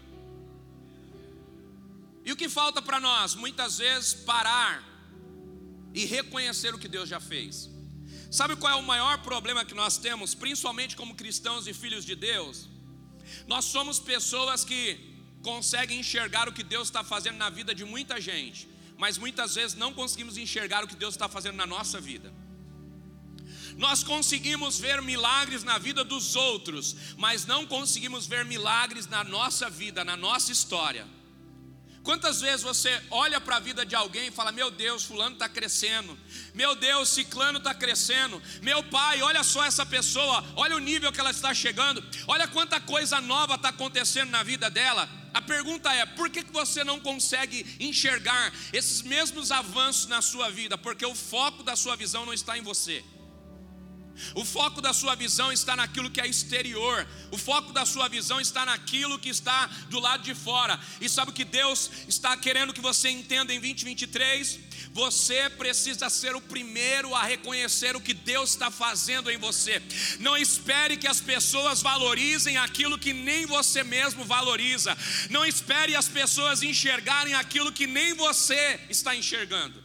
E 2.24 2.32
o 2.32 2.36
que 2.36 2.50
falta 2.50 2.82
para 2.82 3.00
nós? 3.00 3.36
Muitas 3.36 3.78
vezes 3.78 4.14
parar 4.14 4.84
e 5.94 6.06
reconhecer 6.06 6.76
o 6.76 6.78
que 6.78 6.88
Deus 6.88 7.10
já 7.10 7.20
fez. 7.20 7.70
Sabe 8.30 8.56
qual 8.58 8.74
é 8.74 8.76
o 8.76 8.84
maior 8.84 9.20
problema 9.20 9.64
que 9.64 9.74
nós 9.74 9.98
temos, 9.98 10.36
principalmente 10.36 10.96
como 10.96 11.16
cristãos 11.16 11.66
e 11.68 11.74
filhos 11.74 12.04
de 12.04 12.16
Deus? 12.16 12.68
Nós 13.48 13.66
somos 13.66 13.98
pessoas 13.98 14.66
que 14.66 15.17
conseguem 15.42 16.00
enxergar 16.00 16.48
o 16.48 16.54
que 16.54 16.64
Deus 16.64 16.88
está 16.88 17.04
fazendo 17.04 17.38
na 17.38 17.50
vida 17.50 17.74
de 17.74 17.86
muita 17.86 18.20
gente, 18.20 18.68
mas 18.98 19.18
muitas 19.18 19.56
vezes 19.56 19.76
não 19.76 19.94
conseguimos 19.94 20.38
enxergar 20.38 20.84
o 20.84 20.88
que 20.88 20.96
Deus 20.96 21.14
está 21.14 21.30
fazendo 21.30 21.56
na 21.56 21.66
nossa 21.66 22.00
vida. 22.02 22.34
Nós 23.78 24.04
conseguimos 24.04 24.80
ver 24.80 25.02
milagres 25.02 25.64
na 25.64 25.78
vida 25.78 26.04
dos 26.04 26.36
outros, 26.36 26.96
mas 27.16 27.46
não 27.46 27.66
conseguimos 27.66 28.26
ver 28.26 28.44
milagres 28.44 29.08
na 29.08 29.24
nossa 29.24 29.70
vida, 29.70 30.04
na 30.04 30.18
nossa 30.18 30.52
história. 30.52 31.08
Quantas 32.08 32.40
vezes 32.40 32.62
você 32.62 33.04
olha 33.12 33.40
para 33.42 33.58
a 33.58 33.60
vida 33.60 33.86
de 33.86 33.94
alguém 33.94 34.30
e 34.30 34.32
fala: 34.32 34.50
Meu 34.50 34.72
Deus, 34.72 35.04
Fulano 35.04 35.34
está 35.34 35.50
crescendo, 35.50 36.18
meu 36.54 36.74
Deus, 36.74 37.10
Ciclano 37.10 37.58
está 37.58 37.74
crescendo, 37.74 38.42
meu 38.62 38.82
pai, 38.82 39.22
olha 39.22 39.44
só 39.44 39.64
essa 39.66 39.86
pessoa, 39.86 40.42
olha 40.56 40.78
o 40.78 40.80
nível 40.80 41.12
que 41.12 41.20
ela 41.20 41.32
está 41.32 41.54
chegando, 41.54 42.02
olha 42.26 42.48
quanta 42.48 42.80
coisa 42.80 43.20
nova 43.20 43.56
está 43.56 43.70
acontecendo 43.70 44.30
na 44.30 44.42
vida 44.42 44.70
dela. 44.70 45.08
A 45.38 45.42
pergunta 45.42 45.94
é: 45.94 46.04
por 46.04 46.32
que 46.32 46.44
você 46.52 46.84
não 46.84 47.00
consegue 47.00 47.64
enxergar 47.80 48.52
esses 48.74 49.04
mesmos 49.04 49.52
avanços 49.52 50.08
na 50.08 50.20
sua 50.20 50.50
vida? 50.50 50.76
Porque 50.80 51.06
o 51.06 51.14
foco 51.14 51.62
da 51.62 51.76
sua 51.76 51.96
visão 51.96 52.26
não 52.26 52.34
está 52.34 52.58
em 52.58 52.64
você. 52.64 53.06
O 54.34 54.44
foco 54.44 54.82
da 54.82 54.94
sua 54.94 55.14
visão 55.14 55.52
está 55.52 55.76
naquilo 55.76 56.10
que 56.10 56.20
é 56.20 56.26
exterior. 56.26 57.08
O 57.32 57.38
foco 57.38 57.72
da 57.72 57.86
sua 57.86 58.08
visão 58.08 58.42
está 58.42 58.66
naquilo 58.66 59.20
que 59.20 59.30
está 59.30 59.68
do 59.92 60.00
lado 60.00 60.24
de 60.24 60.34
fora. 60.34 60.80
E 61.00 61.08
sabe 61.08 61.30
o 61.30 61.34
que 61.34 61.46
Deus 61.46 61.92
está 62.08 62.36
querendo 62.36 62.74
que 62.74 62.82
você 62.82 63.08
entenda 63.10 63.54
em 63.54 63.60
2023? 63.60 64.60
Você 64.94 65.50
precisa 65.50 66.10
ser 66.10 66.36
o 66.36 66.42
primeiro 66.42 67.14
a 67.14 67.24
reconhecer 67.24 67.96
o 67.96 68.02
que 68.02 68.14
Deus 68.14 68.52
está 68.52 68.72
fazendo 68.72 69.30
em 69.30 69.38
você. 69.38 69.82
Não 70.20 70.36
espere 70.38 70.98
que 70.98 71.08
as 71.08 71.22
pessoas 71.22 71.82
valorizem 71.82 72.58
aquilo 72.58 72.98
que 72.98 73.14
nem 73.14 73.46
você 73.46 73.84
mesmo 73.84 74.24
valoriza. 74.24 74.98
Não 75.30 75.46
espere 75.46 75.96
as 75.96 76.08
pessoas 76.08 76.64
enxergarem 76.64 77.34
aquilo 77.34 77.72
que 77.72 77.88
nem 77.88 78.14
você 78.14 78.80
está 78.90 79.16
enxergando. 79.16 79.84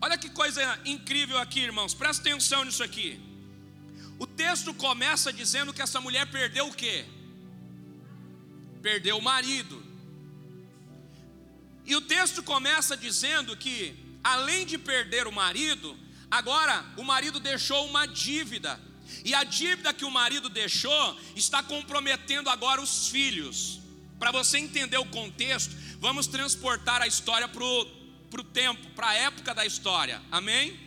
Olha 0.00 0.18
que 0.18 0.28
coisa 0.30 0.80
incrível 0.84 1.38
aqui, 1.38 1.60
irmãos. 1.60 1.94
Presta 1.94 2.28
atenção 2.28 2.64
nisso 2.64 2.82
aqui. 2.82 3.20
O 4.18 4.26
texto 4.26 4.74
começa 4.74 5.32
dizendo 5.32 5.72
que 5.72 5.82
essa 5.82 6.00
mulher 6.00 6.26
perdeu 6.30 6.66
o 6.66 6.74
quê? 6.74 7.04
Perdeu 8.80 9.18
o 9.18 9.22
marido. 9.22 9.91
E 11.84 11.96
o 11.96 12.00
texto 12.00 12.42
começa 12.42 12.96
dizendo 12.96 13.56
que, 13.56 13.94
além 14.22 14.64
de 14.64 14.78
perder 14.78 15.26
o 15.26 15.32
marido, 15.32 15.96
agora 16.30 16.84
o 16.96 17.02
marido 17.02 17.40
deixou 17.40 17.86
uma 17.86 18.06
dívida. 18.06 18.80
E 19.24 19.34
a 19.34 19.44
dívida 19.44 19.92
que 19.92 20.04
o 20.04 20.10
marido 20.10 20.48
deixou 20.48 21.20
está 21.34 21.62
comprometendo 21.62 22.48
agora 22.48 22.80
os 22.80 23.08
filhos. 23.08 23.80
Para 24.18 24.30
você 24.30 24.58
entender 24.58 24.98
o 24.98 25.06
contexto, 25.06 25.74
vamos 25.98 26.26
transportar 26.26 27.02
a 27.02 27.06
história 27.06 27.48
para 27.48 27.64
o 27.64 28.44
tempo, 28.44 28.88
para 28.90 29.08
a 29.08 29.14
época 29.14 29.54
da 29.54 29.66
história. 29.66 30.22
Amém? 30.30 30.78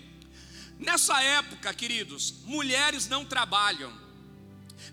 Nessa 0.79 1.21
época, 1.21 1.73
queridos, 1.73 2.35
mulheres 2.45 3.07
não 3.07 3.25
trabalham. 3.25 3.93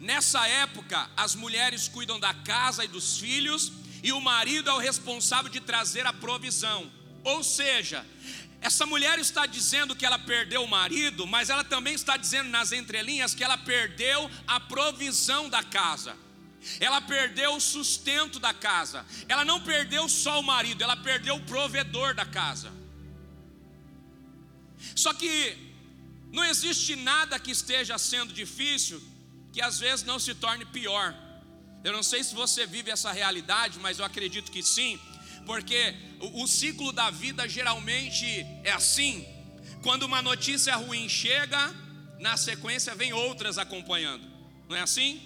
Nessa 0.00 0.46
época, 0.46 1.10
as 1.16 1.34
mulheres 1.34 1.88
cuidam 1.88 2.18
da 2.18 2.34
casa 2.34 2.84
e 2.84 2.88
dos 2.88 3.18
filhos 3.18 3.72
e 4.02 4.12
o 4.12 4.20
marido 4.20 4.68
é 4.68 4.72
o 4.72 4.78
responsável 4.78 5.50
de 5.50 5.60
trazer 5.60 6.06
a 6.06 6.12
provisão. 6.12 6.90
Ou 7.22 7.42
seja, 7.44 8.04
essa 8.60 8.84
mulher 8.84 9.18
está 9.18 9.46
dizendo 9.46 9.94
que 9.94 10.04
ela 10.04 10.18
perdeu 10.18 10.64
o 10.64 10.68
marido, 10.68 11.26
mas 11.26 11.50
ela 11.50 11.64
também 11.64 11.94
está 11.94 12.16
dizendo 12.16 12.48
nas 12.48 12.72
entrelinhas 12.72 13.34
que 13.34 13.44
ela 13.44 13.58
perdeu 13.58 14.30
a 14.46 14.58
provisão 14.58 15.48
da 15.48 15.62
casa. 15.62 16.16
Ela 16.78 17.00
perdeu 17.00 17.54
o 17.54 17.60
sustento 17.60 18.38
da 18.38 18.54
casa. 18.54 19.04
Ela 19.28 19.44
não 19.44 19.60
perdeu 19.60 20.08
só 20.08 20.38
o 20.38 20.42
marido, 20.42 20.82
ela 20.82 20.96
perdeu 20.96 21.36
o 21.36 21.42
provedor 21.42 22.14
da 22.14 22.24
casa. 22.24 22.72
Só 24.94 25.12
que 25.12 25.56
não 26.32 26.44
existe 26.44 26.96
nada 26.96 27.38
que 27.38 27.50
esteja 27.50 27.98
sendo 27.98 28.32
difícil 28.32 29.02
que 29.52 29.60
às 29.60 29.78
vezes 29.78 30.04
não 30.04 30.18
se 30.18 30.34
torne 30.34 30.64
pior. 30.64 31.14
Eu 31.84 31.92
não 31.92 32.02
sei 32.02 32.22
se 32.22 32.34
você 32.34 32.66
vive 32.66 32.90
essa 32.90 33.10
realidade, 33.10 33.78
mas 33.80 33.98
eu 33.98 34.04
acredito 34.04 34.52
que 34.52 34.62
sim, 34.62 35.00
porque 35.44 35.94
o, 36.20 36.42
o 36.42 36.46
ciclo 36.46 36.92
da 36.92 37.10
vida 37.10 37.48
geralmente 37.48 38.46
é 38.62 38.70
assim. 38.70 39.26
Quando 39.82 40.04
uma 40.04 40.22
notícia 40.22 40.76
ruim 40.76 41.08
chega, 41.08 41.74
na 42.20 42.36
sequência 42.36 42.94
vem 42.94 43.12
outras 43.12 43.58
acompanhando. 43.58 44.24
Não 44.68 44.76
é 44.76 44.80
assim? 44.80 45.20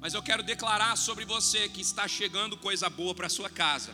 Mas 0.00 0.14
eu 0.14 0.22
quero 0.22 0.42
declarar 0.42 0.96
sobre 0.96 1.24
você 1.24 1.68
que 1.68 1.82
está 1.82 2.08
chegando 2.08 2.56
coisa 2.56 2.88
boa 2.88 3.14
para 3.14 3.28
sua 3.28 3.50
casa. 3.50 3.92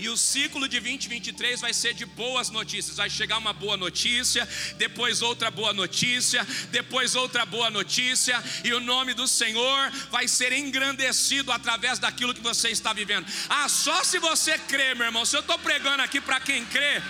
E 0.00 0.08
o 0.08 0.16
ciclo 0.16 0.66
de 0.66 0.80
2023 0.80 1.60
vai 1.60 1.74
ser 1.74 1.92
de 1.92 2.06
boas 2.06 2.48
notícias. 2.48 2.96
Vai 2.96 3.10
chegar 3.10 3.36
uma 3.36 3.52
boa 3.52 3.76
notícia, 3.76 4.48
depois 4.78 5.20
outra 5.20 5.50
boa 5.50 5.74
notícia, 5.74 6.42
depois 6.70 7.14
outra 7.14 7.44
boa 7.44 7.68
notícia, 7.68 8.42
e 8.64 8.72
o 8.72 8.80
nome 8.80 9.12
do 9.12 9.28
Senhor 9.28 9.90
vai 10.10 10.26
ser 10.26 10.54
engrandecido 10.54 11.52
através 11.52 11.98
daquilo 11.98 12.32
que 12.32 12.40
você 12.40 12.70
está 12.70 12.94
vivendo. 12.94 13.26
Ah, 13.46 13.68
só 13.68 14.02
se 14.02 14.18
você 14.18 14.56
crê, 14.58 14.94
meu 14.94 15.04
irmão. 15.04 15.26
Se 15.26 15.36
eu 15.36 15.40
estou 15.40 15.58
pregando 15.58 16.02
aqui 16.02 16.18
para 16.18 16.40
quem 16.40 16.64
crê, 16.64 17.02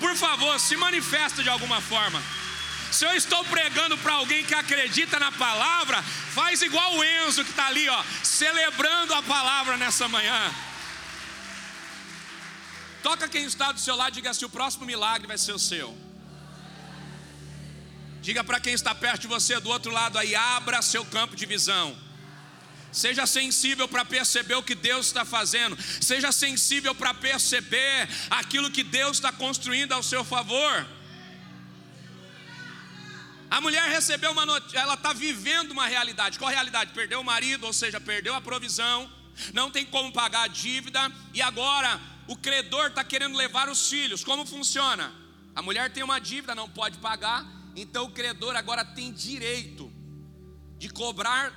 por 0.00 0.16
favor, 0.16 0.58
se 0.58 0.76
manifesta 0.76 1.44
de 1.44 1.48
alguma 1.48 1.80
forma. 1.80 2.20
Se 2.90 3.06
eu 3.06 3.14
estou 3.14 3.44
pregando 3.44 3.96
para 3.98 4.14
alguém 4.14 4.44
que 4.44 4.54
acredita 4.54 5.18
na 5.20 5.30
palavra, 5.30 6.02
faz 6.02 6.60
igual 6.60 6.96
o 6.96 7.04
Enzo 7.04 7.44
que 7.44 7.50
está 7.50 7.68
ali, 7.68 7.88
ó, 7.88 8.04
celebrando 8.24 9.14
a 9.14 9.22
palavra 9.22 9.76
nessa 9.76 10.08
manhã. 10.08 10.52
Toca 13.02 13.28
quem 13.28 13.44
está 13.44 13.72
do 13.72 13.80
seu 13.80 13.96
lado 13.96 14.12
e 14.12 14.14
diga 14.14 14.30
assim: 14.30 14.44
o 14.44 14.50
próximo 14.50 14.86
milagre 14.86 15.26
vai 15.26 15.38
ser 15.38 15.52
o 15.52 15.58
seu. 15.58 15.96
Diga 18.20 18.44
para 18.44 18.60
quem 18.60 18.72
está 18.72 18.94
perto 18.94 19.22
de 19.22 19.26
você 19.26 19.58
do 19.58 19.68
outro 19.68 19.90
lado 19.90 20.16
aí, 20.16 20.34
abra 20.34 20.80
seu 20.80 21.04
campo 21.04 21.34
de 21.34 21.44
visão. 21.44 21.96
Seja 22.92 23.26
sensível 23.26 23.88
para 23.88 24.04
perceber 24.04 24.54
o 24.54 24.62
que 24.62 24.74
Deus 24.74 25.06
está 25.06 25.24
fazendo. 25.24 25.76
Seja 26.00 26.30
sensível 26.30 26.94
para 26.94 27.12
perceber 27.14 28.08
aquilo 28.30 28.70
que 28.70 28.84
Deus 28.84 29.16
está 29.16 29.32
construindo 29.32 29.92
ao 29.92 30.02
seu 30.02 30.22
favor. 30.24 30.86
A 33.50 33.60
mulher 33.60 33.88
recebeu 33.90 34.30
uma 34.30 34.46
notícia, 34.46 34.78
ela 34.78 34.94
está 34.94 35.12
vivendo 35.12 35.72
uma 35.72 35.86
realidade. 35.86 36.38
Qual 36.38 36.50
realidade? 36.50 36.92
Perdeu 36.92 37.20
o 37.20 37.24
marido, 37.24 37.66
ou 37.66 37.72
seja, 37.72 38.00
perdeu 38.00 38.34
a 38.34 38.40
provisão, 38.40 39.10
não 39.52 39.70
tem 39.70 39.84
como 39.84 40.12
pagar 40.12 40.44
a 40.44 40.48
dívida, 40.48 41.10
e 41.34 41.42
agora 41.42 42.00
o 42.26 42.36
credor 42.36 42.86
está 42.86 43.02
querendo 43.04 43.36
levar 43.36 43.68
os 43.68 43.88
filhos. 43.88 44.24
Como 44.24 44.46
funciona? 44.46 45.12
A 45.54 45.62
mulher 45.62 45.92
tem 45.92 46.02
uma 46.02 46.18
dívida, 46.18 46.54
não 46.54 46.68
pode 46.68 46.98
pagar, 46.98 47.44
então 47.76 48.04
o 48.04 48.10
credor 48.10 48.56
agora 48.56 48.84
tem 48.84 49.12
direito 49.12 49.92
de 50.78 50.88
cobrar 50.88 51.52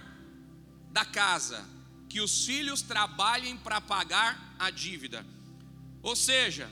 da 0.92 1.06
casa 1.06 1.66
que 2.10 2.22
os 2.22 2.46
filhos 2.46 2.82
trabalhem 2.82 3.58
para 3.58 3.82
pagar 3.82 4.56
a 4.60 4.70
dívida. 4.70 5.26
Ou 6.02 6.16
seja, 6.16 6.72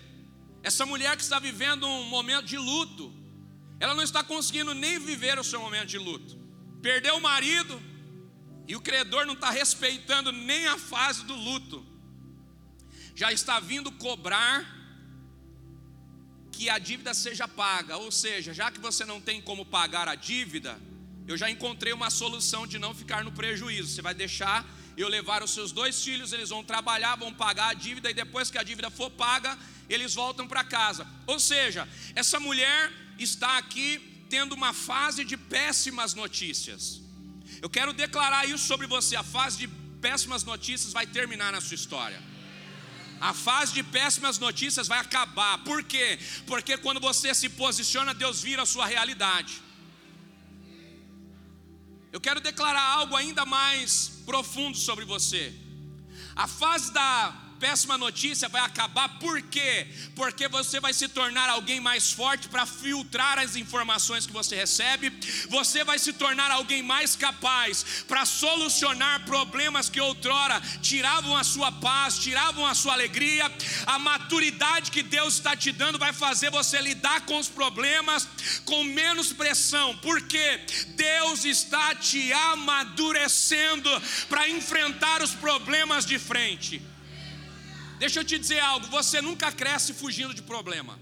essa 0.61 0.85
mulher 0.85 1.15
que 1.17 1.23
está 1.23 1.39
vivendo 1.39 1.85
um 1.85 2.05
momento 2.05 2.45
de 2.45 2.57
luto, 2.57 3.13
ela 3.79 3.93
não 3.93 4.03
está 4.03 4.23
conseguindo 4.23 4.73
nem 4.73 4.99
viver 4.99 5.37
o 5.37 5.43
seu 5.43 5.59
momento 5.59 5.87
de 5.87 5.97
luto. 5.97 6.37
Perdeu 6.81 7.17
o 7.17 7.21
marido 7.21 7.81
e 8.67 8.75
o 8.75 8.81
credor 8.81 9.25
não 9.25 9.33
está 9.33 9.49
respeitando 9.49 10.31
nem 10.31 10.67
a 10.67 10.77
fase 10.77 11.25
do 11.25 11.35
luto. 11.35 11.85
Já 13.15 13.31
está 13.31 13.59
vindo 13.59 13.91
cobrar 13.91 14.65
que 16.51 16.69
a 16.69 16.77
dívida 16.77 17.13
seja 17.13 17.47
paga, 17.47 17.97
ou 17.97 18.11
seja, 18.11 18.53
já 18.53 18.71
que 18.71 18.79
você 18.79 19.05
não 19.05 19.19
tem 19.19 19.41
como 19.41 19.65
pagar 19.65 20.07
a 20.07 20.15
dívida, 20.15 20.79
eu 21.27 21.37
já 21.37 21.49
encontrei 21.49 21.93
uma 21.93 22.09
solução 22.09 22.65
de 22.67 22.77
não 22.77 22.93
ficar 22.93 23.23
no 23.23 23.31
prejuízo. 23.31 23.89
Você 23.89 24.01
vai 24.01 24.13
deixar 24.13 24.65
eu 24.95 25.07
levar 25.07 25.41
os 25.41 25.51
seus 25.51 25.71
dois 25.71 26.03
filhos, 26.03 26.33
eles 26.33 26.49
vão 26.49 26.63
trabalhar, 26.63 27.15
vão 27.15 27.33
pagar 27.33 27.69
a 27.69 27.73
dívida 27.73 28.09
e 28.09 28.13
depois 28.13 28.51
que 28.51 28.57
a 28.57 28.63
dívida 28.63 28.89
for 28.89 29.09
paga, 29.09 29.57
eles 29.89 30.13
voltam 30.13 30.47
para 30.47 30.63
casa. 30.63 31.07
Ou 31.25 31.39
seja, 31.39 31.87
essa 32.15 32.39
mulher 32.39 32.91
está 33.17 33.57
aqui 33.57 34.25
tendo 34.29 34.53
uma 34.53 34.73
fase 34.73 35.23
de 35.23 35.37
péssimas 35.37 36.13
notícias. 36.13 37.01
Eu 37.61 37.69
quero 37.69 37.93
declarar 37.93 38.45
isso 38.45 38.65
sobre 38.65 38.87
você: 38.87 39.15
a 39.15 39.23
fase 39.23 39.57
de 39.57 39.67
péssimas 40.01 40.43
notícias 40.43 40.91
vai 40.91 41.07
terminar 41.07 41.51
na 41.51 41.61
sua 41.61 41.75
história. 41.75 42.21
A 43.29 43.33
fase 43.33 43.71
de 43.73 43.81
péssimas 43.81 44.37
notícias 44.37 44.85
vai 44.85 44.99
acabar. 44.99 45.53
Por 45.59 45.81
quê? 45.91 46.19
Porque 46.45 46.75
quando 46.77 46.99
você 46.99 47.33
se 47.33 47.47
posiciona, 47.47 48.13
Deus 48.13 48.41
vira 48.41 48.63
a 48.63 48.65
sua 48.65 48.85
realidade. 48.85 49.61
Eu 52.11 52.19
quero 52.19 52.41
declarar 52.41 52.85
algo 52.99 53.15
ainda 53.15 53.45
mais 53.45 53.89
profundo 54.25 54.77
sobre 54.77 55.05
você. 55.05 55.43
A 56.35 56.47
fase 56.49 56.91
da 56.91 57.33
péssima 57.63 57.97
notícia 57.97 58.49
vai 58.49 58.61
acabar, 58.61 59.07
por 59.19 59.41
quê? 59.43 59.87
Porque 60.17 60.49
você 60.49 60.81
vai 60.81 60.93
se 60.93 61.07
tornar 61.07 61.47
alguém 61.49 61.79
mais 61.79 62.11
forte 62.11 62.49
para 62.49 62.65
filtrar 62.65 63.39
as 63.39 63.55
informações 63.55 64.27
que 64.27 64.33
você 64.33 64.53
recebe, 64.53 65.09
você 65.49 65.81
vai 65.81 65.97
se 65.97 66.11
tornar 66.11 66.51
alguém 66.51 66.83
mais 66.83 67.15
capaz 67.15 68.03
para 68.05 68.25
solucionar 68.25 69.23
problemas 69.23 69.89
que 69.89 70.01
outrora 70.01 70.59
tiravam 70.81 71.37
a 71.37 71.43
sua 71.45 71.71
paz, 71.71 72.19
tiravam 72.19 72.65
a 72.65 72.75
sua 72.75 72.91
alegria. 72.91 73.49
A 73.85 73.97
maturidade 73.97 74.91
que 74.91 75.01
Deus 75.01 75.35
está 75.35 75.55
te 75.55 75.71
dando 75.71 75.97
vai 75.97 76.11
fazer 76.11 76.49
você 76.51 76.81
lidar 76.81 77.21
com 77.21 77.37
os 77.39 77.47
problemas 77.47 78.27
com 78.65 78.83
menos 78.83 79.31
pressão, 79.31 79.95
porque 79.99 80.59
Deus 80.97 81.45
está 81.45 81.95
te 81.95 82.33
amadurecendo 82.33 83.89
para 84.27 84.49
enfrentar 84.49 85.21
os 85.21 85.31
problemas 85.31 86.05
de 86.05 86.19
frente. 86.19 86.92
Deixa 88.03 88.19
eu 88.19 88.25
te 88.29 88.37
dizer 88.37 88.59
algo: 88.59 88.85
você 88.87 89.21
nunca 89.21 89.49
cresce 89.49 89.93
fugindo 89.93 90.33
de 90.33 90.41
problema. 90.41 90.99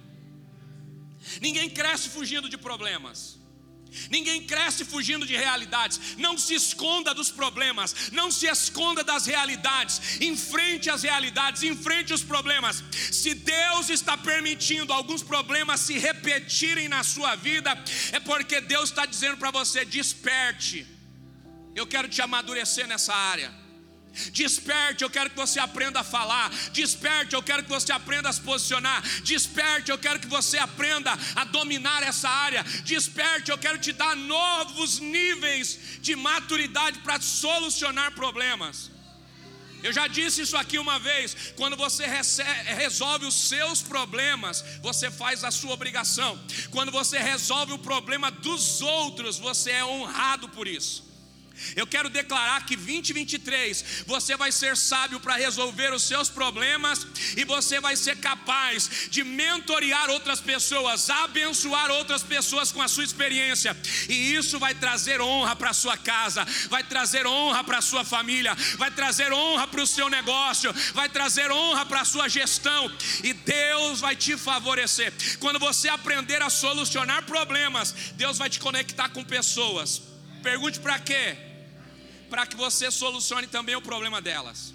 Ninguém 1.46 1.68
cresce 1.68 2.10
fugindo 2.10 2.48
de 2.48 2.58
problemas. 2.58 3.40
Ninguém 4.16 4.46
cresce 4.52 4.86
fugindo 4.86 5.26
de 5.26 5.36
realidades. 5.36 6.00
Não 6.26 6.38
se 6.38 6.54
esconda 6.54 7.14
dos 7.20 7.32
problemas. 7.32 8.12
Não 8.12 8.30
se 8.32 8.46
esconda 8.46 9.04
das 9.04 9.26
realidades. 9.26 10.22
Enfrente 10.22 10.92
as 10.92 11.02
realidades, 11.02 11.64
enfrente 11.64 12.14
os 12.14 12.24
problemas. 12.24 12.84
Se 13.12 13.34
Deus 13.34 13.90
está 13.90 14.16
permitindo 14.16 14.94
alguns 14.94 15.24
problemas 15.24 15.82
se 15.82 15.98
repetirem 15.98 16.88
na 16.88 17.04
sua 17.04 17.36
vida, 17.36 17.72
é 18.12 18.20
porque 18.20 18.62
Deus 18.62 18.90
está 18.90 19.08
dizendo 19.08 19.38
para 19.38 19.50
você: 19.50 19.84
desperte. 19.84 20.86
Eu 21.74 21.88
quero 21.88 22.08
te 22.08 22.22
amadurecer 22.22 22.86
nessa 22.86 23.16
área. 23.16 23.61
Desperte, 24.32 25.04
eu 25.04 25.10
quero 25.10 25.30
que 25.30 25.36
você 25.36 25.60
aprenda 25.60 26.02
a 26.02 26.04
falar. 26.04 26.50
Desperte, 26.72 27.34
eu 27.34 27.42
quero 27.42 27.64
que 27.64 27.70
você 27.70 27.92
aprenda 27.92 28.30
a 28.30 28.34
se 28.34 28.42
posicionar. 28.42 29.02
Desperte, 29.24 29.92
eu 29.92 29.98
quero 29.98 30.20
que 30.20 30.28
você 30.28 30.58
aprenda 30.58 31.18
a 31.36 31.44
dominar 31.46 32.04
essa 32.04 32.30
área. 32.30 32.64
Desperte, 32.84 33.52
eu 33.52 33.58
quero 33.58 33.78
te 33.78 33.92
dar 33.92 34.16
novos 34.16 35.00
níveis 35.00 35.80
de 36.02 36.16
maturidade 36.16 37.00
para 37.00 37.20
solucionar 37.22 38.12
problemas. 38.12 38.92
Eu 39.84 39.92
já 39.92 40.08
disse 40.08 40.42
isso 40.42 40.56
aqui 40.58 40.78
uma 40.78 41.00
vez: 41.00 41.54
quando 41.56 41.76
você 41.76 42.06
resolve 42.06 43.26
os 43.26 43.48
seus 43.48 43.82
problemas, 43.82 44.64
você 44.82 45.10
faz 45.10 45.44
a 45.44 45.52
sua 45.52 45.74
obrigação. 45.74 46.40
Quando 46.70 46.92
você 46.92 47.18
resolve 47.18 47.74
o 47.74 47.80
problema 47.80 48.30
dos 48.30 48.82
outros, 48.82 49.40
você 49.40 49.72
é 49.72 49.86
honrado 49.86 50.50
por 50.50 50.68
isso. 50.68 51.11
Eu 51.76 51.88
quero 51.88 52.10
declarar 52.10 52.66
que 52.66 52.76
2023 52.76 54.04
você 54.06 54.36
vai 54.36 54.52
ser 54.52 54.76
sábio 54.78 55.20
para 55.20 55.36
resolver 55.36 55.94
os 55.94 56.04
seus 56.04 56.30
problemas 56.30 57.06
e 57.38 57.44
você 57.46 57.80
vai 57.80 57.96
ser 57.96 58.18
capaz 58.18 59.10
de 59.10 59.24
mentorear 59.24 60.10
outras 60.10 60.40
pessoas, 60.40 61.10
abençoar 61.10 61.90
outras 61.92 62.24
pessoas 62.24 62.72
com 62.72 62.82
a 62.82 62.88
sua 62.88 63.04
experiência. 63.04 63.76
E 64.10 64.34
isso 64.34 64.60
vai 64.60 64.74
trazer 64.74 65.22
honra 65.22 65.56
para 65.56 65.74
sua 65.74 65.98
casa, 65.98 66.46
vai 66.70 66.84
trazer 66.84 67.26
honra 67.28 67.64
para 67.64 67.82
sua 67.82 68.04
família, 68.04 68.56
vai 68.78 68.92
trazer 68.92 69.32
honra 69.32 69.68
para 69.68 69.82
o 69.82 69.88
seu 69.88 70.10
negócio, 70.10 70.74
vai 70.94 71.10
trazer 71.10 71.52
honra 71.52 71.86
para 71.86 72.02
a 72.02 72.06
sua 72.06 72.28
gestão 72.28 72.92
e 73.24 73.34
Deus 73.34 74.00
vai 74.00 74.16
te 74.16 74.38
favorecer. 74.38 75.14
Quando 75.40 75.60
você 75.60 75.90
aprender 75.90 76.42
a 76.42 76.50
solucionar 76.50 77.24
problemas, 77.26 77.94
Deus 78.16 78.38
vai 78.38 78.50
te 78.50 78.60
conectar 78.60 79.10
com 79.10 79.24
pessoas. 79.24 80.02
Pergunte 80.42 80.80
para 80.80 81.00
quê? 81.00 81.51
Para 82.32 82.48
que 82.48 82.56
você 82.56 82.90
solucione 82.90 83.46
também 83.46 83.76
o 83.76 83.82
problema 83.82 84.22
delas. 84.22 84.74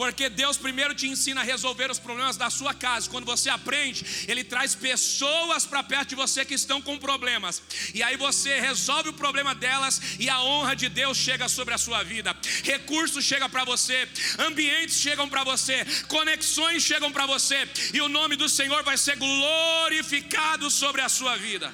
Porque 0.00 0.30
Deus 0.30 0.56
primeiro 0.56 0.94
te 0.94 1.06
ensina 1.06 1.42
a 1.42 1.44
resolver 1.44 1.90
os 1.90 1.98
problemas 1.98 2.34
da 2.34 2.48
sua 2.48 2.72
casa. 2.72 3.10
Quando 3.10 3.26
você 3.26 3.50
aprende, 3.50 4.24
Ele 4.26 4.42
traz 4.42 4.74
pessoas 4.74 5.66
para 5.66 5.82
perto 5.82 6.08
de 6.10 6.14
você 6.14 6.42
que 6.42 6.54
estão 6.54 6.80
com 6.80 6.96
problemas. 6.96 7.62
E 7.92 8.02
aí 8.02 8.16
você 8.16 8.58
resolve 8.60 9.10
o 9.10 9.12
problema 9.12 9.54
delas 9.54 10.00
e 10.18 10.30
a 10.30 10.40
honra 10.40 10.74
de 10.74 10.88
Deus 10.88 11.18
chega 11.18 11.50
sobre 11.50 11.74
a 11.74 11.78
sua 11.78 12.02
vida. 12.02 12.34
Recursos 12.64 13.22
chegam 13.22 13.50
para 13.50 13.64
você, 13.64 14.08
ambientes 14.38 14.96
chegam 14.96 15.28
para 15.28 15.44
você, 15.44 15.84
conexões 16.08 16.82
chegam 16.82 17.12
para 17.12 17.26
você. 17.26 17.68
E 17.92 18.00
o 18.00 18.08
nome 18.08 18.36
do 18.36 18.48
Senhor 18.48 18.82
vai 18.82 18.96
ser 18.96 19.16
glorificado 19.16 20.70
sobre 20.70 21.02
a 21.02 21.10
sua 21.10 21.36
vida. 21.36 21.70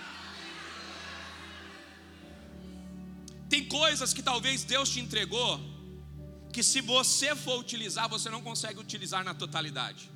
Tem 3.57 3.65
coisas 3.65 4.13
que 4.13 4.23
talvez 4.23 4.65
Deus 4.65 4.91
te 4.91 5.01
entregou, 5.01 5.59
que 6.53 6.63
se 6.63 6.83
você 6.83 7.35
for 7.35 7.59
utilizar, 7.59 8.07
você 8.07 8.29
não 8.29 8.43
consegue 8.43 8.79
utilizar 8.79 9.25
na 9.25 9.33
totalidade. 9.33 10.11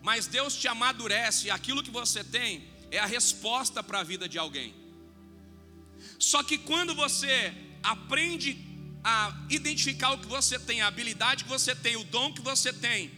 Mas 0.00 0.28
Deus 0.28 0.54
te 0.54 0.68
amadurece, 0.68 1.48
e 1.48 1.50
aquilo 1.50 1.82
que 1.82 1.90
você 1.90 2.22
tem 2.22 2.70
é 2.92 3.00
a 3.00 3.06
resposta 3.06 3.82
para 3.82 3.98
a 3.98 4.04
vida 4.04 4.28
de 4.28 4.38
alguém. 4.38 4.72
Só 6.16 6.44
que 6.44 6.58
quando 6.58 6.94
você 6.94 7.52
aprende 7.82 8.56
a 9.02 9.36
identificar 9.48 10.12
o 10.12 10.18
que 10.18 10.28
você 10.28 10.60
tem, 10.60 10.82
a 10.82 10.86
habilidade 10.86 11.42
que 11.42 11.50
você 11.50 11.74
tem, 11.74 11.96
o 11.96 12.04
dom 12.04 12.32
que 12.32 12.40
você 12.40 12.72
tem, 12.72 13.10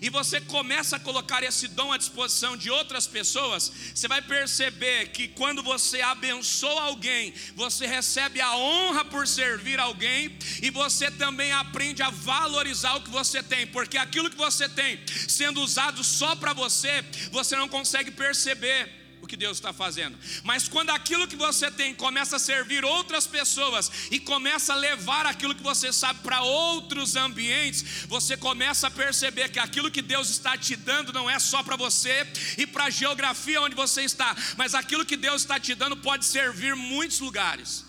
e 0.00 0.08
você 0.08 0.40
começa 0.40 0.96
a 0.96 1.00
colocar 1.00 1.42
esse 1.42 1.68
dom 1.68 1.92
à 1.92 1.96
disposição 1.96 2.56
de 2.56 2.70
outras 2.70 3.06
pessoas, 3.06 3.72
você 3.94 4.08
vai 4.08 4.22
perceber 4.22 5.08
que 5.08 5.28
quando 5.28 5.62
você 5.62 6.00
abençoa 6.00 6.82
alguém, 6.82 7.32
você 7.54 7.86
recebe 7.86 8.40
a 8.40 8.56
honra 8.56 9.04
por 9.04 9.26
servir 9.26 9.78
alguém 9.78 10.36
e 10.62 10.70
você 10.70 11.10
também 11.10 11.52
aprende 11.52 12.02
a 12.02 12.10
valorizar 12.10 12.94
o 12.96 13.02
que 13.02 13.10
você 13.10 13.42
tem, 13.42 13.66
porque 13.66 13.98
aquilo 13.98 14.30
que 14.30 14.36
você 14.36 14.68
tem 14.68 15.00
sendo 15.28 15.60
usado 15.60 16.02
só 16.04 16.34
para 16.36 16.52
você, 16.52 17.04
você 17.30 17.56
não 17.56 17.68
consegue 17.68 18.10
perceber 18.10 19.01
o 19.22 19.26
que 19.26 19.36
Deus 19.36 19.56
está 19.56 19.72
fazendo. 19.72 20.18
Mas 20.42 20.68
quando 20.68 20.90
aquilo 20.90 21.28
que 21.28 21.36
você 21.36 21.70
tem 21.70 21.94
começa 21.94 22.36
a 22.36 22.38
servir 22.40 22.84
outras 22.84 23.24
pessoas 23.24 23.90
e 24.10 24.18
começa 24.18 24.72
a 24.72 24.76
levar 24.76 25.26
aquilo 25.26 25.54
que 25.54 25.62
você 25.62 25.92
sabe 25.92 26.20
para 26.24 26.42
outros 26.42 27.14
ambientes, 27.14 28.04
você 28.08 28.36
começa 28.36 28.88
a 28.88 28.90
perceber 28.90 29.48
que 29.48 29.60
aquilo 29.60 29.92
que 29.92 30.02
Deus 30.02 30.28
está 30.28 30.58
te 30.58 30.74
dando 30.74 31.12
não 31.12 31.30
é 31.30 31.38
só 31.38 31.62
para 31.62 31.76
você 31.76 32.26
e 32.58 32.66
para 32.66 32.84
a 32.84 32.90
geografia 32.90 33.62
onde 33.62 33.76
você 33.76 34.02
está, 34.02 34.36
mas 34.56 34.74
aquilo 34.74 35.06
que 35.06 35.16
Deus 35.16 35.42
está 35.42 35.58
te 35.58 35.72
dando 35.76 35.96
pode 35.96 36.24
servir 36.24 36.74
muitos 36.74 37.20
lugares. 37.20 37.84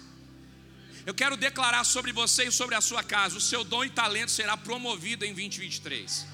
Eu 1.04 1.15
quero 1.15 1.36
declarar 1.36 1.84
sobre 1.84 2.13
você 2.13 2.46
e 2.46 2.52
sobre 2.52 2.76
a 2.76 2.82
sua 2.82 3.04
casa: 3.04 3.36
o 3.36 3.41
seu 3.41 3.63
dom 3.63 3.84
e 3.84 3.89
talento 3.89 4.32
será 4.32 4.56
promovido 4.56 5.26
em 5.26 5.34
2023 5.34 6.33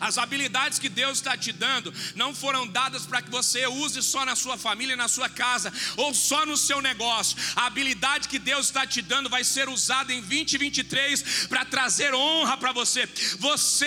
As 0.00 0.18
habilidades 0.18 0.78
que 0.78 0.88
Deus 0.88 1.18
está 1.18 1.36
te 1.36 1.52
dando 1.52 1.92
não 2.14 2.34
foram 2.34 2.66
dadas 2.66 3.06
para 3.06 3.22
que 3.22 3.30
você 3.30 3.66
use 3.66 4.02
só 4.02 4.24
na 4.24 4.36
sua 4.36 4.56
família, 4.56 4.96
na 4.96 5.08
sua 5.08 5.28
casa 5.28 5.72
ou 5.96 6.14
só 6.14 6.46
no 6.46 6.56
seu 6.56 6.80
negócio. 6.80 7.36
A 7.56 7.66
habilidade 7.66 8.28
que 8.28 8.38
Deus 8.38 8.66
está 8.66 8.86
te 8.86 9.02
dando 9.02 9.28
vai 9.28 9.44
ser 9.44 9.68
usada 9.68 10.12
em 10.12 10.20
2023 10.20 11.46
para 11.48 11.64
trazer 11.64 12.14
honra 12.14 12.56
para 12.56 12.72
você. 12.72 13.06
Você 13.38 13.86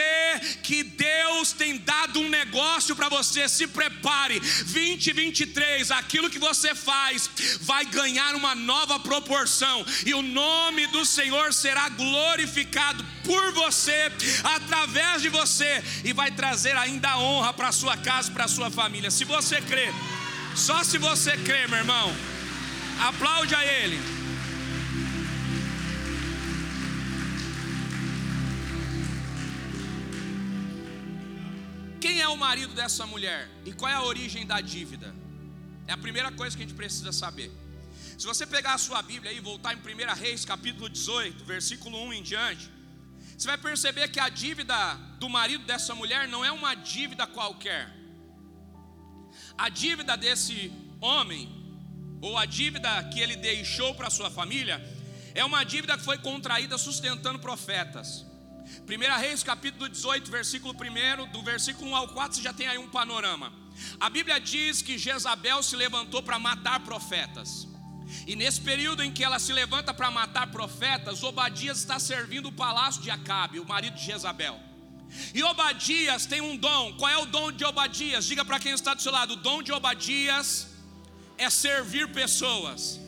que 0.64 0.84
Deus 0.84 1.52
tem 1.54 1.78
dado 1.78 2.20
um 2.20 2.30
negócio 2.30 2.96
para 2.96 3.10
você, 3.10 3.48
se 3.48 3.68
prepare. 3.68 4.40
2023, 4.40 5.92
aquilo 5.92 6.30
que 6.30 6.40
você 6.40 6.74
faz 6.76 7.30
vai 7.62 7.86
ganhar 7.86 8.36
uma 8.36 8.56
nova 8.56 9.00
proporção 9.00 9.86
e 10.06 10.14
o 10.14 10.22
nome 10.22 10.88
do 10.88 11.06
Senhor 11.06 11.54
será 11.54 11.90
glorificado 11.90 13.06
por 13.24 13.52
você, 13.54 14.12
através 14.44 15.22
de 15.22 15.30
você, 15.30 15.84
e 16.04 16.14
vai 16.14 16.32
trazer 16.32 16.76
ainda 16.78 17.18
honra 17.18 17.54
para 17.54 17.72
sua 17.72 17.98
casa, 17.98 18.32
para 18.32 18.48
sua 18.48 18.70
família. 18.70 19.12
Se 19.12 19.26
você 19.26 19.62
crê, 19.62 19.88
só 20.56 20.84
se 20.84 20.98
você 20.98 21.38
crê, 21.38 21.68
meu 21.68 21.80
irmão, 21.80 22.14
aplaude 23.00 23.56
a 23.56 23.66
Ele. 23.66 24.00
Quem 32.00 32.20
é 32.20 32.28
o 32.28 32.36
marido 32.36 32.74
dessa 32.74 33.06
mulher 33.06 33.48
e 33.64 33.72
qual 33.74 33.92
é 33.92 33.94
a 33.94 34.02
origem 34.02 34.46
da 34.46 34.60
dívida? 34.60 35.14
É 35.88 35.94
a 35.94 35.98
primeira 35.98 36.32
coisa 36.32 36.58
que 36.58 36.64
a 36.64 36.66
gente 36.66 36.76
precisa 36.76 37.12
saber. 37.12 37.52
Se 38.18 38.26
você 38.26 38.46
pegar 38.46 38.74
a 38.74 38.78
sua 38.78 39.02
Bíblia 39.02 39.32
e 39.32 39.40
voltar 39.40 39.74
em 39.74 39.78
1 39.78 40.14
Reis, 40.16 40.44
capítulo 40.44 40.90
18, 40.90 41.46
versículo 41.46 41.98
1 42.08 42.14
em 42.14 42.24
diante, 42.24 42.70
você 43.42 43.48
vai 43.48 43.58
perceber 43.58 44.08
que 44.10 44.20
a 44.20 44.30
dívida 44.30 44.76
do 45.20 45.28
marido 45.28 45.66
dessa 45.66 45.96
mulher 45.96 46.28
não 46.28 46.46
é 46.46 46.52
uma 46.52 46.76
dívida 46.76 47.26
qualquer. 47.26 47.92
A 49.58 49.68
dívida 49.68 50.16
desse 50.16 50.72
homem, 51.02 51.50
ou 52.22 52.38
a 52.38 52.46
dívida 52.46 53.04
que 53.06 53.20
ele 53.20 53.36
deixou 53.36 53.96
para 53.96 54.12
sua 54.12 54.30
família, 54.30 54.80
é 55.34 55.44
uma 55.44 55.64
dívida 55.64 55.98
que 55.98 56.04
foi 56.04 56.20
contraída 56.20 56.78
sustentando 56.78 57.40
profetas. 57.40 58.24
1 58.88 59.20
Reis 59.20 59.42
capítulo 59.42 59.90
18, 59.90 60.30
versículo 60.30 60.76
1, 60.76 61.32
do 61.32 61.42
versículo 61.42 61.90
1 61.90 61.96
ao 61.96 62.08
4, 62.10 62.36
você 62.36 62.44
já 62.44 62.54
tem 62.54 62.68
aí 62.68 62.78
um 62.78 62.90
panorama. 62.90 63.52
A 64.00 64.08
Bíblia 64.08 64.40
diz 64.40 64.84
que 64.84 65.00
Jezabel 65.00 65.64
se 65.64 65.76
levantou 65.76 66.22
para 66.22 66.38
matar 66.38 66.82
profetas. 66.82 67.71
E 68.28 68.36
nesse 68.36 68.62
período 68.62 69.04
em 69.04 69.12
que 69.12 69.24
ela 69.24 69.40
se 69.40 69.52
levanta 69.52 69.94
para 69.94 70.12
matar 70.12 70.48
profetas, 70.48 71.24
Obadias 71.24 71.80
está 71.80 72.00
servindo 72.00 72.50
o 72.50 72.52
palácio 72.52 73.02
de 73.02 73.10
Acabe, 73.10 73.60
o 73.60 73.66
marido 73.66 73.96
de 73.96 74.06
Jezabel. 74.06 74.60
E 75.34 75.44
Obadias 75.44 76.26
tem 76.26 76.42
um 76.42 76.56
dom. 76.56 76.94
Qual 76.94 77.12
é 77.12 77.18
o 77.18 77.26
dom 77.26 77.52
de 77.52 77.66
Obadias? 77.66 78.26
Diga 78.26 78.46
para 78.46 78.60
quem 78.60 78.74
está 78.74 78.94
do 78.94 79.02
seu 79.02 79.12
lado: 79.12 79.34
o 79.34 79.36
dom 79.36 79.62
de 79.62 79.72
Obadias 79.72 80.68
é 81.38 81.50
servir 81.50 82.08
pessoas. 82.10 83.00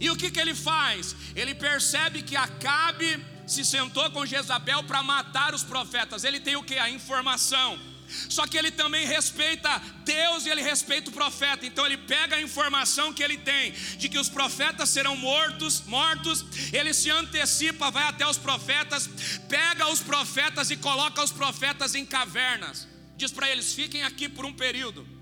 E 0.00 0.10
o 0.10 0.16
que, 0.16 0.30
que 0.30 0.40
ele 0.40 0.54
faz? 0.54 1.14
Ele 1.34 1.54
percebe 1.54 2.22
que 2.22 2.36
Acabe 2.36 3.24
se 3.46 3.64
sentou 3.64 4.10
com 4.10 4.24
Jezabel 4.24 4.84
para 4.84 5.02
matar 5.02 5.54
os 5.54 5.62
profetas. 5.62 6.24
Ele 6.24 6.40
tem 6.40 6.56
o 6.56 6.62
que? 6.62 6.78
A 6.78 6.88
informação. 6.88 7.78
Só 8.28 8.46
que 8.46 8.56
ele 8.56 8.70
também 8.70 9.06
respeita 9.06 9.80
Deus 10.04 10.46
e 10.46 10.48
ele 10.48 10.62
respeita 10.62 11.10
o 11.10 11.12
profeta. 11.12 11.66
Então 11.66 11.86
ele 11.86 11.96
pega 11.96 12.36
a 12.36 12.42
informação 12.42 13.12
que 13.12 13.22
ele 13.22 13.38
tem 13.38 13.72
de 13.98 14.08
que 14.08 14.18
os 14.18 14.28
profetas 14.28 14.88
serão 14.88 15.16
mortos, 15.16 15.82
mortos, 15.86 16.44
ele 16.72 16.92
se 16.92 17.10
antecipa, 17.10 17.90
vai 17.90 18.04
até 18.04 18.26
os 18.26 18.38
profetas, 18.38 19.08
pega 19.48 19.88
os 19.88 20.00
profetas 20.00 20.70
e 20.70 20.76
coloca 20.76 21.22
os 21.22 21.32
profetas 21.32 21.94
em 21.94 22.04
cavernas. 22.04 22.88
Diz 23.16 23.30
para 23.30 23.50
eles: 23.50 23.72
"Fiquem 23.72 24.02
aqui 24.02 24.28
por 24.28 24.44
um 24.44 24.52
período". 24.52 25.19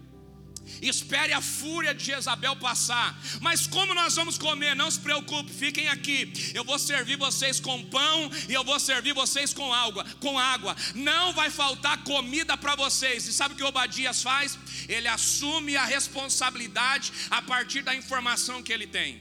Espere 0.83 1.33
a 1.33 1.41
fúria 1.41 1.95
de 1.95 2.05
Jezabel 2.05 2.57
passar. 2.57 3.19
Mas 3.41 3.67
como 3.67 3.95
nós 3.95 4.15
vamos 4.15 4.39
comer? 4.39 4.75
Não 4.77 4.91
se 4.91 5.01
preocupe, 5.01 5.53
fiquem 5.53 5.89
aqui. 5.89 6.33
Eu 6.55 6.65
vou 6.65 6.79
servir 6.79 7.17
vocês 7.17 7.61
com 7.61 7.85
pão 7.85 8.31
e 8.49 8.55
eu 8.55 8.65
vou 8.65 8.79
servir 8.79 9.13
vocês 9.13 9.53
com 9.53 9.73
água, 9.73 10.05
com 10.21 10.39
água. 10.39 10.77
Não 10.95 11.33
vai 11.33 11.51
faltar 11.51 12.05
comida 12.05 12.57
para 12.57 12.77
vocês. 12.77 13.27
E 13.27 13.33
sabe 13.33 13.55
o 13.55 13.57
que 13.57 13.63
Obadias 13.63 14.23
faz? 14.23 14.59
Ele 14.89 15.09
assume 15.09 15.77
a 15.77 15.85
responsabilidade 15.85 17.13
a 17.31 17.43
partir 17.43 17.83
da 17.83 17.95
informação 17.95 18.63
que 18.63 18.73
ele 18.73 18.87
tem. 18.87 19.21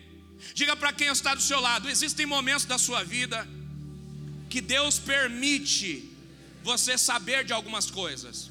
Diga 0.53 0.75
para 0.75 0.93
quem 0.93 1.07
está 1.07 1.33
do 1.33 1.41
seu 1.41 1.59
lado, 1.59 1.89
existem 1.89 2.25
momentos 2.25 2.65
da 2.65 2.77
sua 2.77 3.03
vida 3.03 3.47
que 4.49 4.61
Deus 4.61 4.97
permite 4.97 6.09
você 6.63 6.97
saber 6.97 7.43
de 7.43 7.53
algumas 7.53 7.89
coisas. 7.89 8.49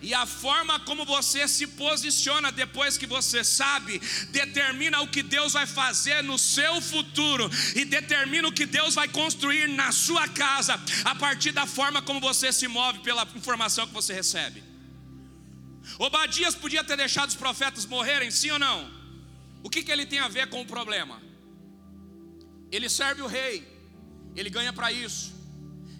E 0.00 0.14
a 0.14 0.24
forma 0.26 0.78
como 0.80 1.04
você 1.04 1.48
se 1.48 1.66
posiciona 1.66 2.52
depois 2.52 2.96
que 2.96 3.06
você 3.06 3.42
sabe, 3.42 4.00
determina 4.30 5.00
o 5.00 5.08
que 5.08 5.22
Deus 5.22 5.54
vai 5.54 5.66
fazer 5.66 6.22
no 6.22 6.38
seu 6.38 6.80
futuro 6.80 7.50
e 7.74 7.84
determina 7.84 8.46
o 8.46 8.52
que 8.52 8.64
Deus 8.64 8.94
vai 8.94 9.08
construir 9.08 9.68
na 9.68 9.90
sua 9.90 10.28
casa, 10.28 10.80
a 11.04 11.14
partir 11.16 11.50
da 11.50 11.66
forma 11.66 12.00
como 12.00 12.20
você 12.20 12.52
se 12.52 12.68
move 12.68 13.00
pela 13.00 13.26
informação 13.34 13.88
que 13.88 13.92
você 13.92 14.14
recebe. 14.14 14.62
Obadias 15.98 16.54
podia 16.54 16.84
ter 16.84 16.96
deixado 16.96 17.30
os 17.30 17.36
profetas 17.36 17.84
morrerem, 17.84 18.30
sim 18.30 18.52
ou 18.52 18.58
não? 18.58 18.88
O 19.64 19.70
que, 19.70 19.82
que 19.82 19.90
ele 19.90 20.06
tem 20.06 20.20
a 20.20 20.28
ver 20.28 20.48
com 20.48 20.60
o 20.60 20.66
problema? 20.66 21.20
Ele 22.70 22.88
serve 22.88 23.22
o 23.22 23.26
rei, 23.26 23.66
ele 24.36 24.48
ganha 24.48 24.72
para 24.72 24.92
isso. 24.92 25.36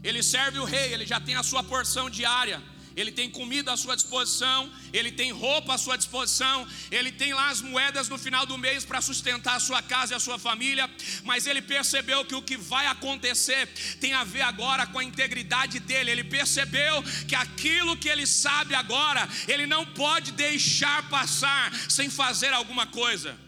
Ele 0.04 0.22
serve 0.22 0.60
o 0.60 0.64
rei, 0.64 0.92
ele 0.92 1.04
já 1.04 1.18
tem 1.20 1.34
a 1.34 1.42
sua 1.42 1.64
porção 1.64 2.08
diária 2.08 2.62
ele 3.00 3.12
tem 3.12 3.30
comida 3.30 3.72
à 3.72 3.76
sua 3.76 3.94
disposição, 3.94 4.70
ele 4.92 5.12
tem 5.12 5.30
roupa 5.30 5.74
à 5.74 5.78
sua 5.78 5.96
disposição, 5.96 6.66
ele 6.90 7.12
tem 7.12 7.32
lá 7.32 7.48
as 7.48 7.60
moedas 7.60 8.08
no 8.08 8.18
final 8.18 8.44
do 8.44 8.58
mês 8.58 8.84
para 8.84 9.00
sustentar 9.00 9.54
a 9.56 9.60
sua 9.60 9.80
casa 9.80 10.14
e 10.14 10.16
a 10.16 10.20
sua 10.20 10.38
família, 10.38 10.90
mas 11.22 11.46
ele 11.46 11.62
percebeu 11.62 12.24
que 12.24 12.34
o 12.34 12.42
que 12.42 12.56
vai 12.56 12.86
acontecer 12.86 13.68
tem 14.00 14.14
a 14.14 14.24
ver 14.24 14.42
agora 14.42 14.84
com 14.86 14.98
a 14.98 15.04
integridade 15.04 15.78
dele. 15.78 16.10
Ele 16.10 16.24
percebeu 16.24 17.02
que 17.28 17.36
aquilo 17.36 17.96
que 17.96 18.08
ele 18.08 18.26
sabe 18.26 18.74
agora, 18.74 19.28
ele 19.46 19.66
não 19.66 19.86
pode 19.86 20.32
deixar 20.32 21.08
passar 21.08 21.72
sem 21.88 22.10
fazer 22.10 22.52
alguma 22.52 22.86
coisa. 22.86 23.38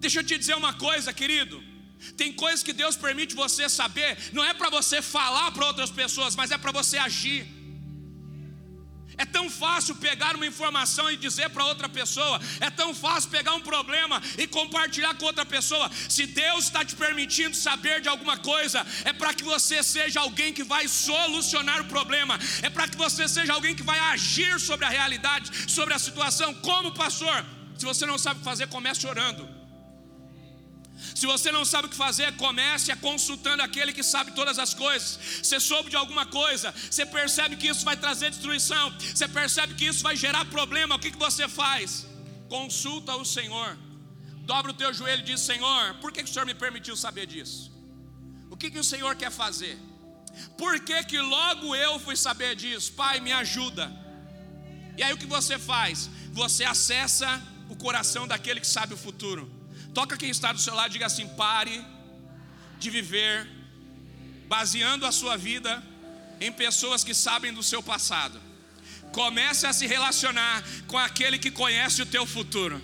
Deixa 0.00 0.18
eu 0.18 0.24
te 0.24 0.36
dizer 0.36 0.56
uma 0.56 0.72
coisa, 0.72 1.12
querido. 1.12 1.62
Tem 2.16 2.32
coisas 2.32 2.62
que 2.62 2.72
Deus 2.72 2.96
permite 2.96 3.34
você 3.34 3.68
saber, 3.68 4.18
não 4.32 4.42
é 4.42 4.52
para 4.54 4.70
você 4.70 5.00
falar 5.02 5.52
para 5.52 5.66
outras 5.66 5.90
pessoas, 5.90 6.34
mas 6.34 6.50
é 6.50 6.58
para 6.58 6.72
você 6.72 6.98
agir. 6.98 7.59
É 9.20 9.26
tão 9.26 9.50
fácil 9.50 9.94
pegar 9.96 10.34
uma 10.34 10.46
informação 10.46 11.10
e 11.10 11.16
dizer 11.24 11.50
para 11.50 11.66
outra 11.66 11.90
pessoa, 11.90 12.40
é 12.58 12.70
tão 12.70 12.94
fácil 12.94 13.28
pegar 13.28 13.52
um 13.54 13.60
problema 13.60 14.18
e 14.38 14.46
compartilhar 14.46 15.12
com 15.16 15.26
outra 15.26 15.44
pessoa. 15.44 15.90
Se 16.08 16.24
Deus 16.24 16.64
está 16.64 16.82
te 16.82 16.96
permitindo 16.96 17.54
saber 17.54 18.00
de 18.00 18.08
alguma 18.08 18.38
coisa, 18.38 18.80
é 19.04 19.12
para 19.12 19.34
que 19.34 19.44
você 19.44 19.82
seja 19.82 20.20
alguém 20.20 20.54
que 20.54 20.64
vai 20.64 20.88
solucionar 20.88 21.82
o 21.82 21.84
problema, 21.84 22.38
é 22.62 22.70
para 22.70 22.88
que 22.88 22.96
você 22.96 23.28
seja 23.28 23.52
alguém 23.52 23.76
que 23.76 23.82
vai 23.82 23.98
agir 23.98 24.58
sobre 24.58 24.86
a 24.86 24.88
realidade, 24.88 25.70
sobre 25.70 25.92
a 25.92 25.98
situação. 25.98 26.54
Como 26.54 26.94
pastor, 26.94 27.44
se 27.76 27.84
você 27.84 28.06
não 28.06 28.16
sabe 28.16 28.42
fazer, 28.42 28.68
comece 28.68 29.06
orando. 29.06 29.59
Se 31.14 31.26
você 31.26 31.50
não 31.50 31.64
sabe 31.64 31.86
o 31.86 31.90
que 31.90 31.96
fazer, 31.96 32.36
comece 32.36 32.94
consultando 32.96 33.62
aquele 33.62 33.92
que 33.92 34.02
sabe 34.02 34.32
todas 34.32 34.58
as 34.58 34.74
coisas. 34.74 35.18
Você 35.42 35.58
soube 35.58 35.90
de 35.90 35.96
alguma 35.96 36.26
coisa, 36.26 36.74
você 36.90 37.04
percebe 37.04 37.56
que 37.56 37.68
isso 37.68 37.84
vai 37.84 37.96
trazer 37.96 38.30
destruição, 38.30 38.92
você 38.98 39.28
percebe 39.28 39.74
que 39.74 39.86
isso 39.86 40.02
vai 40.02 40.16
gerar 40.16 40.44
problema, 40.46 40.94
o 40.94 40.98
que, 40.98 41.10
que 41.10 41.18
você 41.18 41.48
faz? 41.48 42.06
Consulta 42.48 43.14
o 43.16 43.24
Senhor, 43.24 43.76
dobra 44.44 44.72
o 44.72 44.74
teu 44.74 44.92
joelho 44.92 45.22
e 45.22 45.24
diz: 45.24 45.40
Senhor, 45.40 45.94
por 46.00 46.12
que, 46.12 46.22
que 46.22 46.30
o 46.30 46.32
Senhor 46.32 46.46
me 46.46 46.54
permitiu 46.54 46.96
saber 46.96 47.26
disso? 47.26 47.70
O 48.50 48.56
que, 48.56 48.70
que 48.70 48.78
o 48.78 48.84
Senhor 48.84 49.14
quer 49.14 49.30
fazer? 49.30 49.78
Por 50.56 50.80
que, 50.80 51.02
que 51.04 51.18
logo 51.18 51.74
eu 51.74 51.98
fui 51.98 52.16
saber 52.16 52.54
disso? 52.54 52.92
Pai, 52.92 53.20
me 53.20 53.32
ajuda. 53.32 53.90
E 54.96 55.02
aí 55.02 55.12
o 55.12 55.16
que 55.16 55.26
você 55.26 55.58
faz? 55.58 56.10
Você 56.32 56.64
acessa 56.64 57.40
o 57.68 57.76
coração 57.76 58.26
daquele 58.26 58.60
que 58.60 58.66
sabe 58.66 58.94
o 58.94 58.96
futuro. 58.96 59.59
Toca 59.94 60.16
quem 60.16 60.30
está 60.30 60.52
do 60.52 60.60
seu 60.60 60.74
lado 60.74 60.90
e 60.90 60.92
diga 60.92 61.06
assim: 61.06 61.26
pare 61.28 61.84
de 62.78 62.90
viver 62.90 63.48
baseando 64.48 65.06
a 65.06 65.12
sua 65.12 65.36
vida 65.36 65.82
em 66.40 66.50
pessoas 66.50 67.04
que 67.04 67.14
sabem 67.14 67.52
do 67.52 67.62
seu 67.62 67.82
passado. 67.82 68.40
Comece 69.12 69.66
a 69.66 69.72
se 69.72 69.86
relacionar 69.86 70.62
com 70.86 70.96
aquele 70.96 71.38
que 71.38 71.50
conhece 71.50 72.02
o 72.02 72.06
teu 72.06 72.24
futuro. 72.24 72.80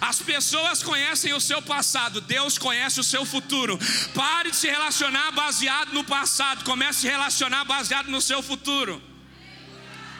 As 0.00 0.20
pessoas 0.20 0.82
conhecem 0.82 1.32
o 1.34 1.40
seu 1.40 1.60
passado, 1.60 2.20
Deus 2.20 2.56
conhece 2.56 2.98
o 3.00 3.04
seu 3.04 3.24
futuro. 3.26 3.78
Pare 4.14 4.50
de 4.50 4.56
se 4.56 4.68
relacionar 4.68 5.30
baseado 5.32 5.92
no 5.92 6.04
passado, 6.04 6.64
comece 6.64 6.98
a 6.98 7.02
se 7.02 7.08
relacionar 7.08 7.64
baseado 7.64 8.10
no 8.10 8.20
seu 8.20 8.42
futuro. 8.42 9.02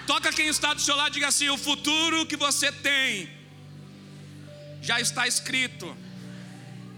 Toca 0.07 0.33
quem 0.33 0.49
está 0.49 0.75
do 0.75 0.83
seu 0.83 0.97
lado 0.97 1.11
e 1.11 1.15
diga 1.15 1.29
assim: 1.29 1.49
o 1.49 1.57
futuro 1.57 2.27
que 2.27 2.37
você 2.37 2.71
tem 2.71 3.31
já 4.83 5.01
está 5.01 5.27
escrito 5.27 5.97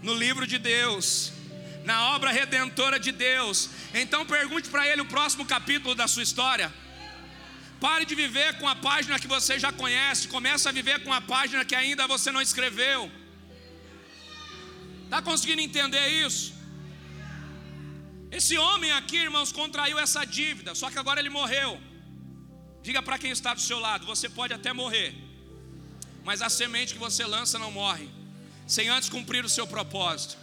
no 0.01 0.13
livro 0.13 0.45
de 0.45 0.57
Deus, 0.57 1.31
na 1.83 2.15
obra 2.15 2.31
redentora 2.31 2.99
de 2.99 3.11
Deus. 3.11 3.69
Então 3.93 4.25
pergunte 4.25 4.69
para 4.69 4.87
ele 4.87 5.01
o 5.01 5.05
próximo 5.05 5.45
capítulo 5.45 5.95
da 5.95 6.07
sua 6.07 6.23
história. 6.23 6.73
Pare 7.79 8.05
de 8.05 8.15
viver 8.15 8.57
com 8.59 8.67
a 8.67 8.75
página 8.75 9.19
que 9.19 9.27
você 9.27 9.59
já 9.59 9.71
conhece, 9.71 10.27
comece 10.27 10.67
a 10.67 10.71
viver 10.71 11.03
com 11.03 11.13
a 11.13 11.21
página 11.21 11.63
que 11.63 11.75
ainda 11.75 12.07
você 12.07 12.31
não 12.31 12.41
escreveu. 12.41 13.11
Está 15.05 15.21
conseguindo 15.21 15.61
entender 15.61 16.05
isso? 16.25 16.57
Esse 18.29 18.57
homem 18.57 18.91
aqui, 18.91 19.17
irmãos, 19.17 19.51
contraiu 19.51 19.97
essa 19.97 20.25
dívida, 20.25 20.75
só 20.75 20.89
que 20.89 20.99
agora 20.99 21.19
ele 21.19 21.29
morreu. 21.29 21.79
Diga 22.81 23.01
para 23.01 23.17
quem 23.17 23.31
está 23.31 23.53
do 23.53 23.61
seu 23.61 23.79
lado: 23.79 24.05
você 24.05 24.27
pode 24.27 24.53
até 24.53 24.73
morrer, 24.73 25.13
mas 26.25 26.41
a 26.41 26.49
semente 26.49 26.93
que 26.93 26.99
você 26.99 27.25
lança 27.25 27.57
não 27.57 27.71
morre, 27.71 28.09
sem 28.67 28.89
antes 28.89 29.09
cumprir 29.09 29.45
o 29.45 29.49
seu 29.49 29.65
propósito. 29.65 30.37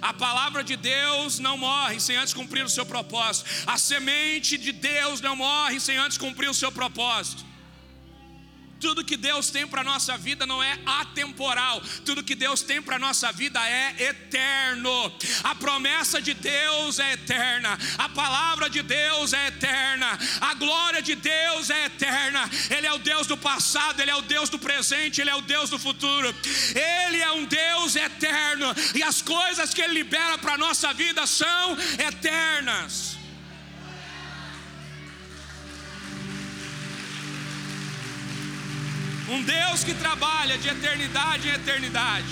A 0.00 0.14
palavra 0.14 0.64
de 0.64 0.76
Deus 0.76 1.38
não 1.38 1.58
morre 1.58 2.00
sem 2.00 2.16
antes 2.16 2.32
cumprir 2.32 2.64
o 2.64 2.70
seu 2.70 2.86
propósito. 2.86 3.50
A 3.66 3.76
semente 3.76 4.56
de 4.56 4.72
Deus 4.72 5.20
não 5.20 5.36
morre 5.36 5.78
sem 5.78 5.96
antes 5.96 6.16
cumprir 6.16 6.48
o 6.48 6.54
seu 6.54 6.72
propósito. 6.72 7.44
Tudo 8.84 9.02
que 9.02 9.16
Deus 9.16 9.48
tem 9.48 9.66
para 9.66 9.80
a 9.80 9.84
nossa 9.84 10.14
vida 10.18 10.44
não 10.44 10.62
é 10.62 10.78
atemporal, 10.84 11.80
tudo 12.04 12.22
que 12.22 12.34
Deus 12.34 12.60
tem 12.60 12.82
para 12.82 12.96
a 12.96 12.98
nossa 12.98 13.32
vida 13.32 13.58
é 13.66 14.10
eterno. 14.10 15.10
A 15.42 15.54
promessa 15.54 16.20
de 16.20 16.34
Deus 16.34 16.98
é 16.98 17.14
eterna, 17.14 17.78
a 17.96 18.10
palavra 18.10 18.68
de 18.68 18.82
Deus 18.82 19.32
é 19.32 19.46
eterna, 19.46 20.18
a 20.38 20.52
glória 20.52 21.00
de 21.00 21.14
Deus 21.14 21.70
é 21.70 21.86
eterna. 21.86 22.42
Ele 22.68 22.86
é 22.86 22.92
o 22.92 22.98
Deus 22.98 23.26
do 23.26 23.38
passado, 23.38 24.02
Ele 24.02 24.10
é 24.10 24.16
o 24.16 24.20
Deus 24.20 24.50
do 24.50 24.58
presente, 24.58 25.22
Ele 25.22 25.30
é 25.30 25.34
o 25.34 25.40
Deus 25.40 25.70
do 25.70 25.78
futuro. 25.78 26.28
Ele 26.74 27.22
é 27.22 27.32
um 27.32 27.46
Deus 27.46 27.96
eterno 27.96 28.66
e 28.94 29.02
as 29.02 29.22
coisas 29.22 29.72
que 29.72 29.80
Ele 29.80 29.94
libera 29.94 30.36
para 30.36 30.56
a 30.56 30.58
nossa 30.58 30.92
vida 30.92 31.26
são 31.26 31.74
eternas. 31.98 33.23
Um 39.26 39.42
Deus 39.42 39.82
que 39.82 39.94
trabalha 39.94 40.58
de 40.58 40.68
eternidade 40.68 41.48
em 41.48 41.52
eternidade. 41.52 42.28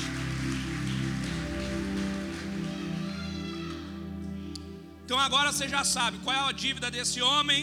Então 5.04 5.18
agora 5.18 5.50
você 5.50 5.66
já 5.66 5.84
sabe 5.84 6.18
qual 6.18 6.36
é 6.36 6.48
a 6.50 6.52
dívida 6.52 6.90
desse 6.90 7.22
homem, 7.22 7.60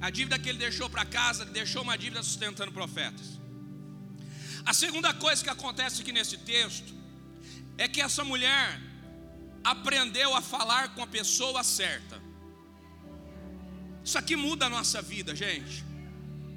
a 0.00 0.08
dívida 0.08 0.38
que 0.38 0.48
ele 0.48 0.58
deixou 0.58 0.88
para 0.88 1.04
casa, 1.04 1.42
ele 1.42 1.50
deixou 1.50 1.82
uma 1.82 1.98
dívida 1.98 2.22
sustentando 2.22 2.70
profetas. 2.70 3.40
A 4.64 4.72
segunda 4.72 5.12
coisa 5.12 5.42
que 5.42 5.50
acontece 5.50 6.02
aqui 6.02 6.12
nesse 6.12 6.36
texto 6.38 6.94
é 7.76 7.88
que 7.88 8.00
essa 8.00 8.22
mulher 8.22 8.80
aprendeu 9.64 10.32
a 10.34 10.40
falar 10.40 10.94
com 10.94 11.02
a 11.02 11.08
pessoa 11.08 11.64
certa. 11.64 12.22
Isso 14.04 14.16
aqui 14.16 14.36
muda 14.36 14.66
a 14.66 14.70
nossa 14.70 15.02
vida, 15.02 15.34
gente. 15.34 15.84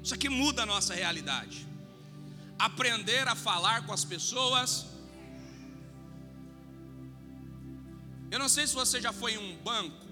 Isso 0.00 0.14
aqui 0.14 0.28
muda 0.28 0.62
a 0.62 0.66
nossa 0.66 0.94
realidade 0.94 1.73
aprender 2.66 3.26
a 3.28 3.34
falar 3.34 3.84
com 3.86 3.92
as 3.92 4.04
pessoas. 4.04 4.86
Eu 8.30 8.38
não 8.38 8.48
sei 8.48 8.66
se 8.66 8.74
você 8.74 9.00
já 9.06 9.12
foi 9.12 9.34
em 9.34 9.38
um 9.38 9.56
banco, 9.62 10.06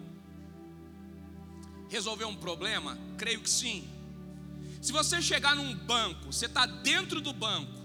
resolver 1.88 2.25
um 2.25 2.37
problema, 2.37 2.99
creio 3.17 3.41
que 3.41 3.51
sim. 3.51 3.79
Se 4.81 4.93
você 4.93 5.21
chegar 5.21 5.55
num 5.57 5.75
banco, 5.75 6.33
você 6.33 6.47
está 6.47 6.67
dentro 6.67 7.21
do 7.21 7.33
banco, 7.33 7.83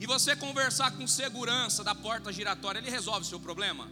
e 0.00 0.06
você 0.06 0.36
conversar 0.36 0.90
com 0.92 1.06
segurança 1.06 1.82
da 1.82 1.94
porta 1.94 2.32
giratória, 2.32 2.78
ele 2.78 2.90
resolve 2.90 3.22
o 3.22 3.28
seu 3.28 3.40
problema? 3.40 3.90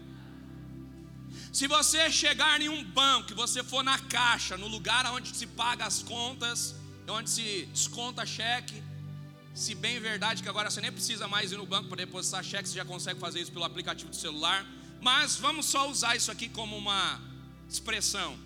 Se 1.53 1.67
você 1.67 2.11
chegar 2.11 2.61
em 2.61 2.69
um 2.69 2.85
banco 2.85 3.33
e 3.33 3.35
você 3.35 3.63
for 3.63 3.83
na 3.83 3.99
caixa, 3.99 4.57
no 4.57 4.69
lugar 4.69 5.07
onde 5.13 5.35
se 5.35 5.47
paga 5.47 5.87
as 5.87 6.03
contas, 6.03 6.75
onde 7.09 7.31
se 7.31 7.67
desconta 7.73 8.27
cheque, 8.27 8.83
se 9.55 9.75
bem 9.75 10.01
verdade 10.01 10.43
que 10.43 10.49
agora 10.49 10.71
você 10.71 10.81
nem 10.81 10.91
precisa 10.91 11.29
mais 11.29 11.53
ir 11.53 11.57
no 11.57 11.67
banco 11.67 11.89
para 11.89 11.99
depositar 11.99 12.43
cheque, 12.43 12.69
você 12.69 12.77
já 12.77 12.85
consegue 12.85 13.21
fazer 13.21 13.41
isso 13.41 13.53
pelo 13.53 13.65
aplicativo 13.65 14.11
do 14.11 14.17
celular. 14.17 14.67
Mas 15.01 15.37
vamos 15.37 15.67
só 15.67 15.91
usar 15.91 16.17
isso 16.17 16.31
aqui 16.31 16.49
como 16.49 16.77
uma 16.77 17.21
expressão. 17.69 18.39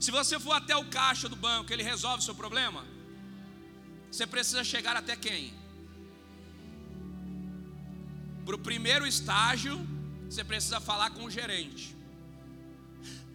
Se 0.00 0.10
você 0.10 0.38
for 0.38 0.52
até 0.52 0.76
o 0.76 0.84
caixa 0.84 1.28
do 1.28 1.36
banco, 1.36 1.72
ele 1.72 1.82
resolve 1.82 2.22
o 2.22 2.24
seu 2.24 2.34
problema? 2.34 2.84
Você 4.10 4.26
precisa 4.26 4.62
chegar 4.62 4.96
até 4.96 5.16
quem? 5.16 5.52
Para 8.44 8.54
o 8.54 8.58
primeiro 8.58 9.06
estágio, 9.06 9.76
você 10.28 10.44
precisa 10.44 10.80
falar 10.80 11.10
com 11.10 11.24
o 11.24 11.30
gerente. 11.30 11.96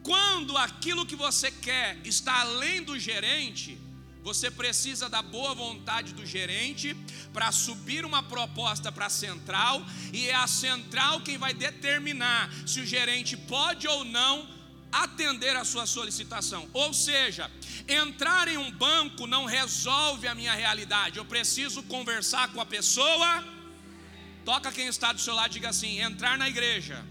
Quando 0.03 0.55
aquilo 0.57 1.05
que 1.05 1.15
você 1.15 1.51
quer 1.51 1.99
está 2.05 2.41
além 2.41 2.81
do 2.81 2.97
gerente, 2.97 3.77
você 4.23 4.51
precisa 4.51 5.09
da 5.09 5.21
boa 5.21 5.55
vontade 5.55 6.13
do 6.13 6.25
gerente 6.25 6.95
para 7.33 7.51
subir 7.51 8.05
uma 8.05 8.21
proposta 8.21 8.91
para 8.91 9.05
a 9.07 9.09
central, 9.09 9.81
e 10.11 10.27
é 10.27 10.35
a 10.35 10.47
central 10.47 11.21
quem 11.21 11.37
vai 11.37 11.53
determinar 11.53 12.51
se 12.65 12.81
o 12.81 12.85
gerente 12.85 13.35
pode 13.37 13.87
ou 13.87 14.03
não 14.03 14.47
atender 14.91 15.55
a 15.55 15.63
sua 15.63 15.85
solicitação. 15.85 16.67
Ou 16.73 16.93
seja, 16.93 17.49
entrar 17.87 18.47
em 18.47 18.57
um 18.57 18.71
banco 18.71 19.27
não 19.27 19.45
resolve 19.45 20.27
a 20.27 20.35
minha 20.35 20.53
realidade. 20.53 21.17
Eu 21.17 21.25
preciso 21.25 21.83
conversar 21.83 22.49
com 22.49 22.59
a 22.59 22.65
pessoa. 22.65 23.43
Toca 24.43 24.71
quem 24.71 24.87
está 24.87 25.13
do 25.13 25.21
seu 25.21 25.35
lado, 25.35 25.51
diga 25.51 25.69
assim: 25.69 25.99
entrar 25.99 26.37
na 26.37 26.49
igreja 26.49 27.05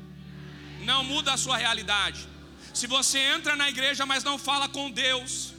não 0.80 1.04
muda 1.04 1.32
a 1.32 1.36
sua 1.36 1.56
realidade. 1.56 2.26
Se 2.72 2.86
você 2.86 3.18
entra 3.18 3.56
na 3.56 3.68
igreja, 3.68 4.06
mas 4.06 4.24
não 4.24 4.38
fala 4.38 4.68
com 4.68 4.90
Deus, 4.90 5.52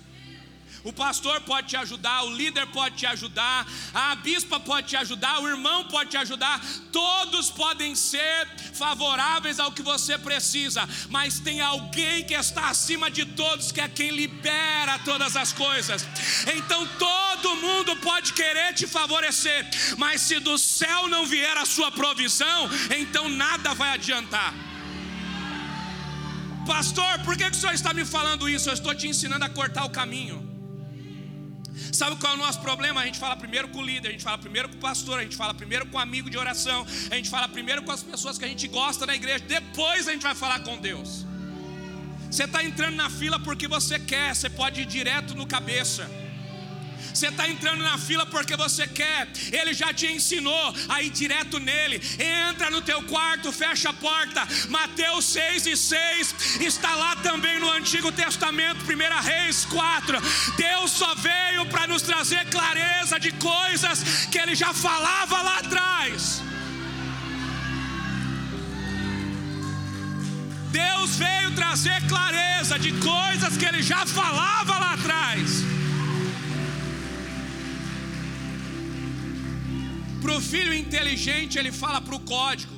o 0.83 0.93
pastor 0.93 1.41
pode 1.41 1.67
te 1.67 1.77
ajudar, 1.77 2.23
o 2.23 2.35
líder 2.35 2.67
pode 2.67 2.95
te 2.95 3.05
ajudar, 3.05 3.67
a 3.93 4.15
bispa 4.15 4.59
pode 4.59 4.87
te 4.87 4.97
ajudar, 4.97 5.41
o 5.41 5.47
irmão 5.47 5.85
pode 5.85 6.11
te 6.11 6.17
ajudar. 6.17 6.61
Todos 6.91 7.49
podem 7.49 7.95
ser 7.95 8.47
favoráveis 8.73 9.59
ao 9.59 9.71
que 9.71 9.81
você 9.81 10.17
precisa, 10.17 10.87
mas 11.09 11.39
tem 11.39 11.61
alguém 11.61 12.23
que 12.23 12.33
está 12.33 12.69
acima 12.69 13.11
de 13.11 13.25
todos, 13.25 13.71
que 13.71 13.81
é 13.81 13.87
quem 13.87 14.11
libera 14.11 14.99
todas 14.99 15.35
as 15.35 15.51
coisas. 15.51 16.05
Então 16.55 16.87
todo 16.97 17.55
mundo 17.57 17.95
pode 17.97 18.33
querer 18.33 18.73
te 18.73 18.87
favorecer, 18.87 19.67
mas 19.97 20.21
se 20.21 20.39
do 20.39 20.57
céu 20.57 21.07
não 21.07 21.25
vier 21.25 21.57
a 21.57 21.65
sua 21.65 21.91
provisão, 21.91 22.69
então 22.97 23.27
nada 23.27 23.73
vai 23.73 23.93
adiantar. 23.93 24.53
Pastor, 26.65 27.19
por 27.25 27.35
que, 27.35 27.49
que 27.49 27.57
o 27.57 27.59
senhor 27.59 27.73
está 27.73 27.93
me 27.93 28.05
falando 28.05 28.47
isso? 28.47 28.69
Eu 28.69 28.73
estou 28.73 28.93
te 28.93 29.07
ensinando 29.07 29.43
a 29.43 29.49
cortar 29.49 29.85
o 29.85 29.89
caminho. 29.89 30.48
Sabe 31.91 32.15
qual 32.17 32.33
é 32.33 32.35
o 32.35 32.39
nosso 32.39 32.59
problema? 32.61 33.01
A 33.01 33.05
gente 33.05 33.19
fala 33.19 33.35
primeiro 33.35 33.67
com 33.69 33.79
o 33.79 33.85
líder, 33.85 34.09
a 34.09 34.11
gente 34.11 34.23
fala 34.23 34.37
primeiro 34.37 34.69
com 34.69 34.75
o 34.75 34.79
pastor, 34.79 35.19
a 35.19 35.23
gente 35.23 35.35
fala 35.35 35.53
primeiro 35.53 35.85
com 35.87 35.97
o 35.97 35.99
amigo 35.99 36.29
de 36.29 36.37
oração, 36.37 36.85
a 37.09 37.15
gente 37.15 37.29
fala 37.29 37.47
primeiro 37.47 37.81
com 37.83 37.91
as 37.91 38.03
pessoas 38.03 38.37
que 38.37 38.45
a 38.45 38.47
gente 38.47 38.67
gosta 38.67 39.05
na 39.05 39.15
igreja, 39.15 39.43
depois 39.47 40.07
a 40.07 40.11
gente 40.11 40.21
vai 40.21 40.35
falar 40.35 40.59
com 40.61 40.77
Deus. 40.77 41.25
Você 42.29 42.43
está 42.43 42.63
entrando 42.63 42.95
na 42.95 43.09
fila 43.09 43.39
porque 43.39 43.67
você 43.67 43.97
quer, 43.97 44.35
você 44.35 44.49
pode 44.49 44.81
ir 44.81 44.85
direto 44.85 45.35
no 45.35 45.47
cabeça. 45.47 46.09
Você 47.19 47.27
está 47.27 47.49
entrando 47.49 47.83
na 47.83 47.97
fila 47.97 48.25
porque 48.25 48.55
você 48.55 48.87
quer. 48.87 49.27
Ele 49.51 49.73
já 49.73 49.93
te 49.93 50.07
ensinou 50.07 50.73
a 50.87 51.01
ir 51.01 51.09
direto 51.09 51.59
nele. 51.59 52.01
Entra 52.17 52.71
no 52.71 52.81
teu 52.81 53.03
quarto, 53.03 53.51
fecha 53.51 53.89
a 53.89 53.93
porta. 53.93 54.47
Mateus 54.69 55.25
6 55.25 55.65
e 55.65 55.75
6 55.75 56.35
está 56.61 56.95
lá 56.95 57.17
também 57.17 57.59
no 57.59 57.69
Antigo 57.71 58.09
Testamento, 58.09 58.85
1 58.85 59.21
Reis 59.21 59.65
4. 59.65 60.17
Deus 60.55 60.91
só 60.91 61.13
veio 61.15 61.65
para 61.65 61.87
nos 61.87 62.03
trazer 62.03 62.45
clareza 62.45 63.19
de 63.19 63.33
coisas 63.33 64.27
que 64.31 64.39
ele 64.39 64.55
já 64.55 64.73
falava 64.73 65.41
lá 65.41 65.57
atrás. 65.57 66.41
Deus 70.71 71.17
veio 71.17 71.51
trazer 71.53 72.01
clareza 72.07 72.79
de 72.79 72.93
coisas 72.93 73.57
que 73.57 73.65
ele 73.65 73.83
já 73.83 74.05
falava 74.05 74.79
lá 74.79 74.93
atrás. 74.93 75.68
Para 80.29 80.37
o 80.37 80.41
filho 80.41 80.71
inteligente, 80.71 81.57
ele 81.57 81.71
fala 81.71 81.99
para 81.99 82.15
o 82.15 82.19
código. 82.19 82.75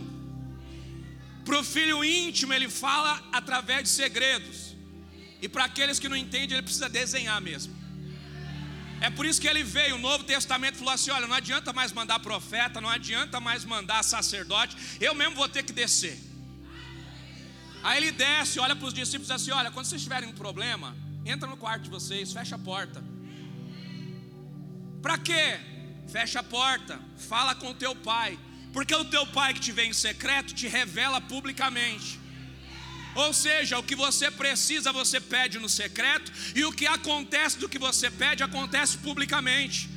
Para 1.44 1.58
o 1.60 1.64
filho 1.72 1.98
íntimo, 2.02 2.54
ele 2.54 2.70
fala 2.70 3.22
através 3.40 3.84
de 3.84 3.90
segredos. 3.90 4.74
E 5.42 5.50
para 5.50 5.66
aqueles 5.66 6.00
que 6.00 6.08
não 6.08 6.16
entendem, 6.16 6.56
ele 6.56 6.62
precisa 6.62 6.88
desenhar 6.88 7.42
mesmo. 7.42 7.74
É 9.02 9.10
por 9.10 9.26
isso 9.26 9.42
que 9.42 9.50
ele 9.50 9.64
veio, 9.66 9.96
o 9.96 10.00
Novo 10.00 10.24
Testamento 10.24 10.78
falou 10.78 10.94
assim: 10.94 11.12
olha, 11.12 11.28
não 11.28 11.36
adianta 11.36 11.74
mais 11.74 11.92
mandar 11.92 12.20
profeta, 12.20 12.80
não 12.80 12.88
adianta 12.88 13.42
mais 13.42 13.66
mandar 13.66 14.02
sacerdote, 14.02 14.78
eu 15.02 15.14
mesmo 15.14 15.36
vou 15.36 15.50
ter 15.50 15.64
que 15.64 15.74
descer. 15.74 16.18
Aí 17.84 17.98
ele 17.98 18.12
desce, 18.12 18.62
olha 18.62 18.78
para 18.78 18.88
os 18.88 18.94
discípulos 18.94 19.30
e 19.30 19.34
diz 19.34 19.42
assim: 19.42 19.52
olha, 19.52 19.72
quando 19.72 19.88
vocês 19.88 20.02
tiverem 20.02 20.30
um 20.30 20.38
problema, 20.46 20.96
entra 21.26 21.50
no 21.50 21.58
quarto 21.58 21.84
de 21.84 21.90
vocês, 21.90 22.32
fecha 22.32 22.56
a 22.56 22.60
porta. 22.60 23.04
Para 25.02 25.18
quê? 25.18 25.71
Fecha 26.12 26.42
a 26.42 26.44
porta, 26.44 27.00
fala 27.18 27.56
com 27.56 27.74
teu 27.74 27.96
pai, 27.96 28.38
porque 28.74 28.94
o 28.94 29.06
teu 29.06 29.26
pai 29.28 29.54
que 29.54 29.60
te 29.60 29.72
vê 29.72 29.86
em 29.86 29.94
secreto 29.94 30.54
te 30.54 30.68
revela 30.68 31.22
publicamente. 31.22 32.20
Ou 33.16 33.34
seja, 33.34 33.78
o 33.78 33.84
que 33.84 33.96
você 33.96 34.30
precisa, 34.30 34.92
você 34.92 35.20
pede 35.20 35.60
no 35.60 35.70
secreto, 35.70 36.32
e 36.56 36.64
o 36.66 36.72
que 36.72 36.88
acontece 36.88 37.58
do 37.58 37.70
que 37.70 37.80
você 37.80 38.10
pede, 38.10 38.44
acontece 38.44 38.98
publicamente. 38.98 39.90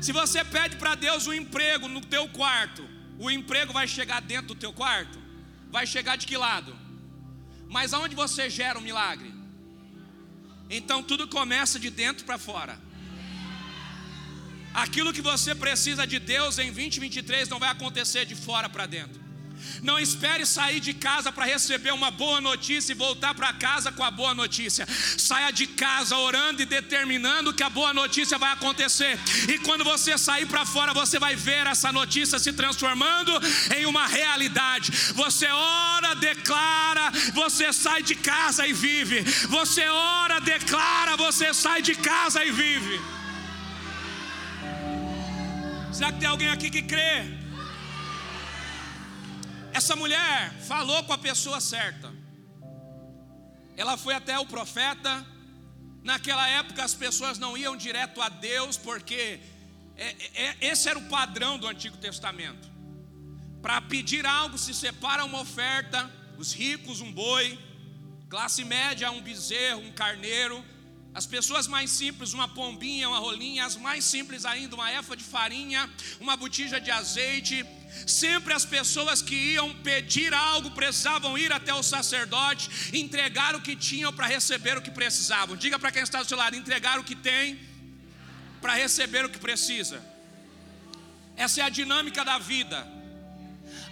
Se 0.00 0.12
você 0.12 0.42
pede 0.44 0.76
para 0.76 0.94
Deus 0.94 1.26
um 1.26 1.32
emprego 1.32 1.88
no 1.88 2.00
teu 2.00 2.28
quarto, 2.28 2.88
o 3.18 3.30
emprego 3.30 3.72
vai 3.72 3.86
chegar 3.86 4.20
dentro 4.20 4.48
do 4.48 4.54
teu 4.54 4.72
quarto? 4.72 5.18
Vai 5.70 5.86
chegar 5.86 6.16
de 6.16 6.26
que 6.26 6.36
lado? 6.36 6.74
Mas 7.68 7.92
aonde 7.92 8.14
você 8.14 8.48
gera 8.48 8.78
o 8.78 8.80
um 8.80 8.84
milagre? 8.84 9.32
Então 10.70 11.02
tudo 11.02 11.28
começa 11.28 11.78
de 11.78 11.90
dentro 11.90 12.24
para 12.24 12.38
fora. 12.38 12.89
Aquilo 14.74 15.12
que 15.12 15.22
você 15.22 15.54
precisa 15.54 16.06
de 16.06 16.18
Deus 16.18 16.58
em 16.58 16.72
2023 16.72 17.48
não 17.48 17.58
vai 17.58 17.70
acontecer 17.70 18.24
de 18.24 18.34
fora 18.34 18.68
para 18.68 18.86
dentro. 18.86 19.30
Não 19.82 19.98
espere 19.98 20.46
sair 20.46 20.80
de 20.80 20.92
casa 20.94 21.32
para 21.32 21.44
receber 21.44 21.92
uma 21.92 22.10
boa 22.10 22.40
notícia 22.40 22.92
e 22.92 22.94
voltar 22.94 23.34
para 23.34 23.52
casa 23.52 23.92
com 23.92 24.02
a 24.02 24.10
boa 24.10 24.34
notícia. 24.34 24.86
Saia 25.18 25.50
de 25.50 25.66
casa 25.66 26.16
orando 26.16 26.62
e 26.62 26.66
determinando 26.66 27.52
que 27.52 27.62
a 27.62 27.70
boa 27.70 27.92
notícia 27.92 28.38
vai 28.38 28.52
acontecer. 28.52 29.18
E 29.48 29.58
quando 29.58 29.84
você 29.84 30.16
sair 30.16 30.46
para 30.46 30.64
fora, 30.64 30.92
você 30.92 31.18
vai 31.18 31.36
ver 31.36 31.66
essa 31.66 31.92
notícia 31.92 32.38
se 32.38 32.52
transformando 32.52 33.32
em 33.76 33.86
uma 33.86 34.06
realidade. 34.06 34.90
Você 35.14 35.46
ora, 35.46 36.14
declara, 36.14 37.10
você 37.34 37.72
sai 37.72 38.02
de 38.02 38.14
casa 38.14 38.66
e 38.66 38.72
vive. 38.72 39.20
Você 39.48 39.86
ora, 39.88 40.40
declara, 40.40 41.16
você 41.16 41.52
sai 41.52 41.82
de 41.82 41.94
casa 41.94 42.44
e 42.44 42.50
vive. 42.50 43.19
Será 46.00 46.12
que 46.12 46.20
tem 46.20 46.28
alguém 46.28 46.48
aqui 46.48 46.70
que 46.70 46.80
crê? 46.80 47.24
Essa 49.70 49.94
mulher 49.94 50.50
falou 50.66 51.04
com 51.04 51.12
a 51.12 51.18
pessoa 51.18 51.60
certa. 51.60 52.10
Ela 53.76 53.98
foi 53.98 54.14
até 54.14 54.38
o 54.38 54.46
profeta. 54.46 55.26
Naquela 56.02 56.48
época 56.48 56.82
as 56.82 56.94
pessoas 56.94 57.38
não 57.38 57.54
iam 57.54 57.76
direto 57.76 58.22
a 58.22 58.30
Deus, 58.30 58.78
porque 58.78 59.40
é, 59.94 60.16
é, 60.42 60.56
esse 60.62 60.88
era 60.88 60.98
o 60.98 61.06
padrão 61.10 61.58
do 61.58 61.68
Antigo 61.68 61.98
Testamento. 61.98 62.66
Para 63.60 63.82
pedir 63.82 64.24
algo 64.24 64.56
se 64.56 64.72
separa 64.72 65.22
uma 65.26 65.42
oferta, 65.42 66.10
os 66.38 66.54
ricos 66.54 67.02
um 67.02 67.12
boi, 67.12 67.58
classe 68.30 68.64
média 68.64 69.10
um 69.10 69.20
bezerro, 69.20 69.82
um 69.82 69.92
carneiro, 69.92 70.64
as 71.14 71.26
pessoas 71.26 71.66
mais 71.66 71.90
simples, 71.90 72.32
uma 72.32 72.48
pombinha, 72.48 73.08
uma 73.08 73.18
rolinha, 73.18 73.66
as 73.66 73.76
mais 73.76 74.04
simples 74.04 74.44
ainda, 74.44 74.76
uma 74.76 74.92
efa 74.92 75.16
de 75.16 75.24
farinha, 75.24 75.90
uma 76.20 76.36
botija 76.36 76.80
de 76.80 76.90
azeite, 76.90 77.66
Sempre 78.06 78.54
as 78.54 78.64
pessoas 78.64 79.20
que 79.20 79.34
iam 79.34 79.74
pedir 79.76 80.32
algo 80.32 80.70
precisavam 80.70 81.36
ir 81.36 81.52
até 81.52 81.74
o 81.74 81.82
sacerdote, 81.82 82.70
entregar 82.96 83.54
o 83.54 83.60
que 83.60 83.74
tinham 83.74 84.12
para 84.12 84.26
receber 84.26 84.78
o 84.78 84.82
que 84.82 84.90
precisavam. 84.90 85.56
Diga 85.56 85.78
para 85.78 85.90
quem 85.90 86.02
está 86.02 86.22
do 86.22 86.28
seu 86.28 86.36
lado: 86.36 86.56
entregar 86.56 86.98
o 86.98 87.04
que 87.04 87.16
tem 87.16 87.58
para 88.60 88.74
receber 88.74 89.24
o 89.24 89.28
que 89.28 89.38
precisa. 89.38 90.00
Essa 91.36 91.60
é 91.60 91.64
a 91.64 91.68
dinâmica 91.68 92.24
da 92.24 92.38
vida. 92.38 92.86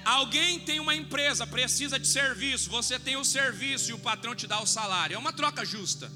Alguém 0.04 0.61
tem 0.61 0.81
uma 0.81 0.94
empresa, 0.94 1.46
precisa 1.46 1.98
de 1.98 2.07
serviço, 2.07 2.70
você 2.70 2.98
tem 2.98 3.16
o 3.16 3.24
serviço 3.24 3.90
e 3.90 3.94
o 3.94 3.98
patrão 3.98 4.35
te 4.35 4.46
dá 4.46 4.61
o 4.61 4.66
salário. 4.66 5.14
É 5.14 5.18
uma 5.18 5.33
troca 5.33 5.64
justa. 5.64 6.11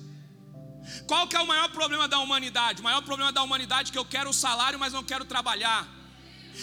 Qual 1.06 1.26
que 1.26 1.36
é 1.36 1.40
o 1.40 1.46
maior 1.46 1.68
problema 1.68 2.08
da 2.08 2.18
humanidade? 2.18 2.80
O 2.80 2.84
maior 2.84 3.02
problema 3.02 3.32
da 3.32 3.42
humanidade 3.42 3.90
é 3.90 3.92
que 3.92 3.98
eu 3.98 4.04
quero 4.04 4.30
o 4.30 4.34
salário, 4.34 4.78
mas 4.78 4.92
não 4.92 5.04
quero 5.04 5.24
trabalhar. 5.24 5.88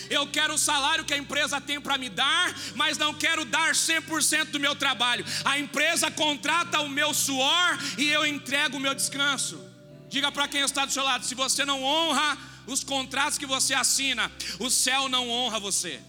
Eu 0.09 0.27
quero 0.27 0.53
o 0.53 0.57
salário 0.57 1.05
que 1.05 1.13
a 1.13 1.17
empresa 1.17 1.59
tem 1.59 1.79
para 1.81 1.97
me 1.97 2.09
dar, 2.09 2.55
mas 2.75 2.97
não 2.97 3.13
quero 3.13 3.43
dar 3.45 3.71
100% 3.73 4.45
do 4.51 4.59
meu 4.59 4.75
trabalho. 4.75 5.25
A 5.43 5.57
empresa 5.57 6.11
contrata 6.11 6.81
o 6.81 6.89
meu 6.89 7.13
suor 7.13 7.79
e 7.97 8.07
eu 8.07 8.25
entrego 8.25 8.77
o 8.77 8.79
meu 8.79 8.93
descanso. 8.93 9.59
Diga 10.07 10.31
para 10.31 10.47
quem 10.47 10.61
está 10.61 10.85
do 10.85 10.91
seu 10.91 11.03
lado: 11.03 11.25
se 11.25 11.35
você 11.35 11.65
não 11.65 11.83
honra 11.83 12.37
os 12.67 12.83
contratos 12.83 13.37
que 13.37 13.45
você 13.45 13.73
assina, 13.73 14.31
o 14.59 14.69
céu 14.69 15.09
não 15.09 15.29
honra 15.29 15.59
você. 15.59 15.99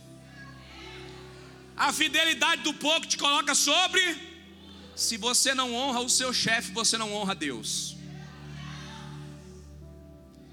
A 1.76 1.92
fidelidade 1.92 2.62
do 2.62 2.74
pouco 2.74 3.06
te 3.06 3.16
coloca 3.16 3.54
sobre. 3.54 4.30
Se 4.94 5.16
você 5.16 5.54
não 5.54 5.74
honra 5.74 6.00
o 6.00 6.10
seu 6.10 6.32
chefe, 6.32 6.72
você 6.72 6.98
não 6.98 7.14
honra 7.14 7.34
Deus. 7.34 7.96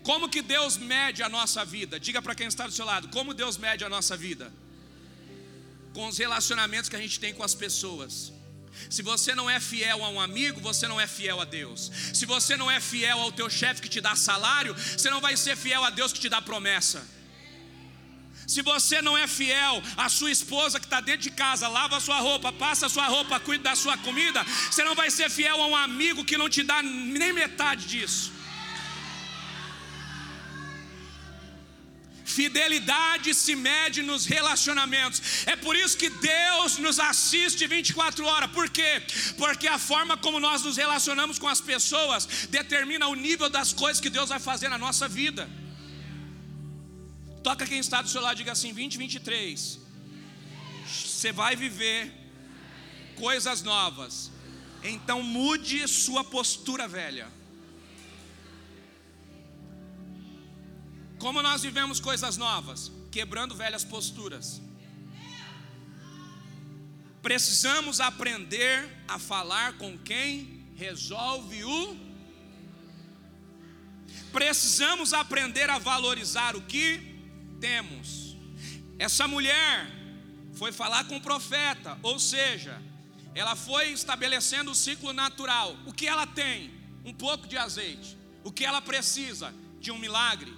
Como 0.07 0.29
que 0.29 0.41
Deus 0.41 0.77
mede 0.77 1.21
a 1.21 1.27
nossa 1.27 1.65
vida? 1.65 1.99
Diga 1.99 2.21
para 2.21 2.33
quem 2.33 2.47
está 2.47 2.65
do 2.65 2.71
seu 2.71 2.85
lado, 2.85 3.09
como 3.09 3.33
Deus 3.33 3.57
mede 3.57 3.83
a 3.83 3.89
nossa 3.89 4.15
vida? 4.15 4.53
Com 5.93 6.07
os 6.07 6.17
relacionamentos 6.17 6.89
que 6.89 6.95
a 6.95 7.01
gente 7.05 7.19
tem 7.19 7.33
com 7.33 7.43
as 7.43 7.53
pessoas. 7.53 8.31
Se 8.89 9.01
você 9.01 9.35
não 9.35 9.49
é 9.49 9.59
fiel 9.59 10.05
a 10.05 10.09
um 10.09 10.21
amigo, 10.21 10.61
você 10.61 10.87
não 10.87 10.97
é 10.97 11.07
fiel 11.07 11.41
a 11.41 11.43
Deus. 11.43 11.91
Se 12.13 12.25
você 12.25 12.55
não 12.55 12.71
é 12.71 12.79
fiel 12.79 13.19
ao 13.19 13.33
teu 13.33 13.49
chefe 13.49 13.81
que 13.81 13.89
te 13.89 13.99
dá 13.99 14.15
salário, 14.15 14.73
você 14.75 15.09
não 15.09 15.19
vai 15.19 15.35
ser 15.35 15.57
fiel 15.57 15.83
a 15.83 15.89
Deus 15.89 16.13
que 16.13 16.21
te 16.21 16.29
dá 16.29 16.41
promessa. 16.41 17.05
Se 18.47 18.61
você 18.61 19.01
não 19.01 19.17
é 19.17 19.27
fiel 19.27 19.83
à 19.97 20.07
sua 20.07 20.31
esposa 20.31 20.79
que 20.79 20.85
está 20.85 21.01
dentro 21.01 21.23
de 21.23 21.31
casa, 21.31 21.67
lava 21.67 21.97
a 21.97 21.99
sua 21.99 22.21
roupa, 22.21 22.53
passa 22.53 22.85
a 22.85 22.89
sua 22.89 23.07
roupa, 23.07 23.41
cuida 23.41 23.71
da 23.71 23.75
sua 23.75 23.97
comida, 23.97 24.41
você 24.71 24.85
não 24.85 24.95
vai 24.95 25.11
ser 25.11 25.29
fiel 25.29 25.61
a 25.61 25.67
um 25.67 25.75
amigo 25.75 26.23
que 26.23 26.37
não 26.37 26.47
te 26.47 26.63
dá 26.63 26.81
nem 26.81 27.33
metade 27.33 27.85
disso. 27.87 28.36
Fidelidade 32.37 33.33
se 33.33 33.53
mede 33.55 33.99
nos 34.09 34.23
relacionamentos. 34.35 35.19
É 35.53 35.55
por 35.55 35.75
isso 35.75 35.97
que 36.01 36.09
Deus 36.09 36.77
nos 36.77 36.99
assiste 36.99 37.65
24 37.65 38.23
horas. 38.31 38.51
Por 38.51 38.69
quê? 38.69 38.91
Porque 39.41 39.67
a 39.67 39.79
forma 39.79 40.15
como 40.25 40.39
nós 40.39 40.61
nos 40.67 40.77
relacionamos 40.77 41.39
com 41.39 41.47
as 41.47 41.61
pessoas 41.71 42.27
determina 42.57 43.07
o 43.07 43.15
nível 43.15 43.49
das 43.49 43.73
coisas 43.73 43.99
que 43.99 44.11
Deus 44.17 44.29
vai 44.29 44.39
fazer 44.39 44.69
na 44.69 44.77
nossa 44.77 45.07
vida. 45.07 45.49
Toca 47.47 47.65
quem 47.65 47.79
está 47.79 48.03
do 48.03 48.09
seu 48.13 48.21
lado, 48.21 48.37
diga 48.37 48.51
assim: 48.51 48.71
2023. 48.71 49.79
Você 50.85 51.31
vai 51.31 51.55
viver 51.55 52.13
coisas 53.15 53.63
novas. 53.63 54.31
Então 54.83 55.23
mude 55.23 55.87
sua 55.87 56.23
postura 56.23 56.87
velha. 56.87 57.27
Como 61.19 61.41
nós 61.41 61.63
vivemos 61.63 61.99
coisas 61.99 62.37
novas? 62.37 62.91
Quebrando 63.11 63.55
velhas 63.55 63.83
posturas. 63.83 64.61
Precisamos 67.21 67.99
aprender 67.99 68.87
a 69.07 69.17
falar 69.17 69.73
com 69.73 69.97
quem 69.97 70.69
resolve 70.75 71.63
o. 71.63 71.97
Precisamos 74.31 75.11
aprender 75.11 75.69
a 75.69 75.79
valorizar 75.79 76.55
o 76.55 76.61
que 76.61 77.19
temos. 77.59 78.37
Essa 78.99 79.27
mulher 79.27 79.91
foi 80.53 80.71
falar 80.71 81.05
com 81.05 81.17
o 81.17 81.21
profeta, 81.21 81.97
ou 82.03 82.19
seja, 82.19 82.81
ela 83.33 83.55
foi 83.55 83.91
estabelecendo 83.91 84.71
o 84.71 84.75
ciclo 84.75 85.13
natural. 85.13 85.75
O 85.85 85.93
que 85.93 86.07
ela 86.07 86.27
tem? 86.27 86.71
Um 87.03 87.13
pouco 87.13 87.47
de 87.47 87.57
azeite. 87.57 88.17
O 88.43 88.51
que 88.51 88.63
ela 88.63 88.81
precisa? 88.81 89.53
De 89.79 89.91
um 89.91 89.97
milagre. 89.97 90.53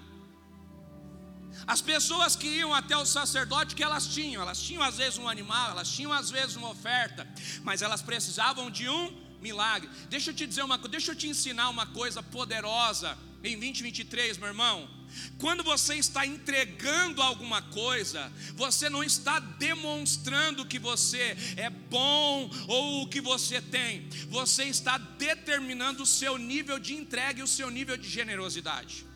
As 1.67 1.82
pessoas 1.82 2.36
que 2.36 2.48
iam 2.48 2.74
até 2.74 2.95
o 2.98 3.06
sacerdote, 3.06 3.76
que 3.76 3.84
elas 3.84 4.08
tinham? 4.08 4.41
Elas 4.41 4.62
tinham 4.62 4.84
às 4.84 4.98
vezes 4.98 5.17
um 5.17 5.28
animal, 5.28 5.72
elas 5.72 5.89
tinham 5.89 6.12
às 6.12 6.30
vezes 6.30 6.56
uma 6.56 6.69
oferta, 6.69 7.28
mas 7.63 7.82
elas 7.82 8.02
precisavam 8.02 8.69
de 8.72 8.89
um 8.89 9.30
milagre. 9.41 9.89
Deixa 10.10 10.32
eu 10.32 10.36
te 10.36 10.45
dizer 10.45 10.63
uma 10.63 10.78
coisa, 10.78 10.91
deixa 10.91 11.12
eu 11.12 11.15
te 11.15 11.28
ensinar 11.28 11.69
uma 11.69 11.86
coisa 11.88 12.22
poderosa 12.22 13.17
em 13.43 13.58
2023, 13.58 14.38
meu 14.38 14.48
irmão. 14.48 15.00
Quando 15.38 15.63
você 15.63 15.95
está 15.95 16.26
entregando 16.26 17.22
alguma 17.22 17.62
coisa, 17.62 18.32
você 18.54 18.89
não 18.89 19.04
está 19.04 19.39
demonstrando 19.39 20.65
que 20.65 20.78
você 20.78 21.36
é 21.58 21.69
bom 21.69 22.50
ou 22.67 23.04
o 23.04 23.08
que 23.08 23.19
você 23.19 23.62
tem, 23.62 24.08
você 24.30 24.65
está 24.65 24.98
determinando 24.98 26.04
o 26.04 26.06
seu 26.06 26.38
nível 26.38 26.77
de 26.77 26.94
entrega 26.94 27.40
e 27.40 27.44
o 27.44 27.48
seu 27.48 27.69
nível 27.69 27.98
de 27.98 28.08
generosidade. 28.08 29.08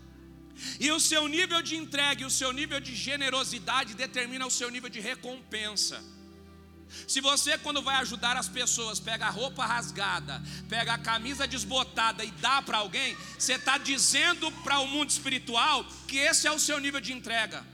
E 0.79 0.91
o 0.91 0.99
seu 0.99 1.27
nível 1.27 1.61
de 1.61 1.75
entrega 1.75 2.23
e 2.23 2.25
o 2.25 2.29
seu 2.29 2.51
nível 2.51 2.79
de 2.79 2.95
generosidade 2.95 3.93
determina 3.93 4.45
o 4.45 4.51
seu 4.51 4.69
nível 4.69 4.89
de 4.89 4.99
recompensa. 4.99 6.03
Se 7.07 7.19
você, 7.19 7.57
quando 7.57 7.81
vai 7.81 7.95
ajudar 7.95 8.37
as 8.37 8.47
pessoas, 8.47 8.99
pega 8.99 9.25
a 9.25 9.29
roupa 9.29 9.65
rasgada, 9.65 10.41
pega 10.69 10.93
a 10.93 10.97
camisa 10.97 11.47
desbotada 11.47 12.23
e 12.23 12.31
dá 12.31 12.61
para 12.61 12.77
alguém, 12.77 13.17
você 13.37 13.53
está 13.53 13.77
dizendo 13.77 14.51
para 14.63 14.79
o 14.79 14.87
mundo 14.87 15.09
espiritual 15.09 15.85
que 16.07 16.17
esse 16.17 16.47
é 16.47 16.51
o 16.51 16.59
seu 16.59 16.79
nível 16.79 17.01
de 17.01 17.11
entrega. 17.11 17.65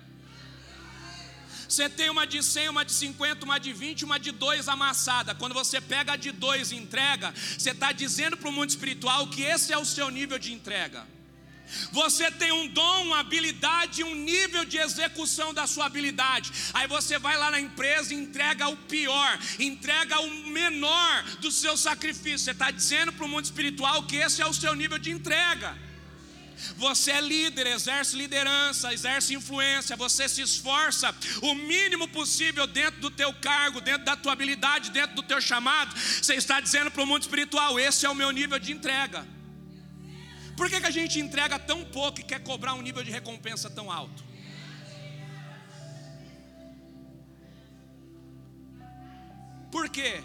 Você 1.67 1.87
tem 1.87 2.09
uma 2.09 2.25
de 2.25 2.41
100, 2.41 2.69
uma 2.69 2.83
de 2.83 2.93
50, 2.93 3.45
uma 3.45 3.59
de 3.59 3.71
20, 3.71 4.03
uma 4.03 4.19
de 4.19 4.31
2 4.31 4.67
amassada. 4.67 5.35
Quando 5.35 5.53
você 5.53 5.79
pega 5.79 6.13
a 6.13 6.15
de 6.15 6.31
2 6.31 6.71
e 6.71 6.75
entrega, 6.75 7.31
você 7.31 7.71
está 7.71 7.91
dizendo 7.91 8.35
para 8.35 8.49
o 8.49 8.51
mundo 8.51 8.69
espiritual 8.69 9.27
que 9.27 9.43
esse 9.43 9.71
é 9.71 9.77
o 9.77 9.85
seu 9.85 10.09
nível 10.09 10.39
de 10.39 10.51
entrega. 10.51 11.05
Você 11.91 12.31
tem 12.31 12.51
um 12.51 12.67
dom, 12.67 13.03
uma 13.03 13.19
habilidade, 13.19 14.03
um 14.03 14.15
nível 14.15 14.65
de 14.65 14.77
execução 14.77 15.53
da 15.53 15.67
sua 15.67 15.85
habilidade. 15.85 16.51
Aí 16.73 16.87
você 16.87 17.17
vai 17.19 17.37
lá 17.37 17.51
na 17.51 17.59
empresa 17.59 18.13
e 18.13 18.17
entrega 18.17 18.67
o 18.67 18.77
pior, 18.77 19.39
entrega 19.59 20.19
o 20.19 20.29
menor 20.47 21.23
do 21.41 21.51
seu 21.51 21.77
sacrifício. 21.77 22.39
Você 22.39 22.51
está 22.51 22.71
dizendo 22.71 23.13
para 23.13 23.25
o 23.25 23.29
mundo 23.29 23.45
espiritual 23.45 24.03
que 24.03 24.17
esse 24.17 24.41
é 24.41 24.45
o 24.45 24.53
seu 24.53 24.75
nível 24.75 24.97
de 24.97 25.11
entrega. 25.11 25.89
Você 26.75 27.11
é 27.11 27.21
líder, 27.21 27.67
exerce 27.67 28.17
liderança, 28.17 28.93
exerce 28.93 29.33
influência, 29.33 29.95
você 29.95 30.27
se 30.27 30.41
esforça 30.41 31.15
o 31.41 31.55
mínimo 31.55 32.07
possível 32.09 32.67
dentro 32.67 32.99
do 32.99 33.09
teu 33.09 33.33
cargo, 33.33 33.79
dentro 33.79 34.03
da 34.03 34.15
tua 34.15 34.33
habilidade, 34.33 34.91
dentro 34.91 35.15
do 35.15 35.23
teu 35.23 35.39
chamado. 35.39 35.95
Você 35.97 36.35
está 36.35 36.59
dizendo 36.59 36.91
para 36.91 37.03
o 37.03 37.07
mundo 37.07 37.21
espiritual: 37.21 37.79
esse 37.79 38.05
é 38.05 38.09
o 38.09 38.15
meu 38.15 38.31
nível 38.31 38.59
de 38.59 38.73
entrega. 38.73 39.25
Por 40.59 40.69
que, 40.69 40.81
que 40.81 40.87
a 40.87 40.91
gente 40.91 41.21
entrega 41.21 41.57
tão 41.57 41.85
pouco 41.85 42.19
e 42.19 42.23
quer 42.23 42.43
cobrar 42.43 42.73
um 42.73 42.81
nível 42.81 43.01
de 43.01 43.09
recompensa 43.09 43.69
tão 43.69 43.89
alto? 43.89 44.21
Por 49.71 49.87
quê? 49.87 50.21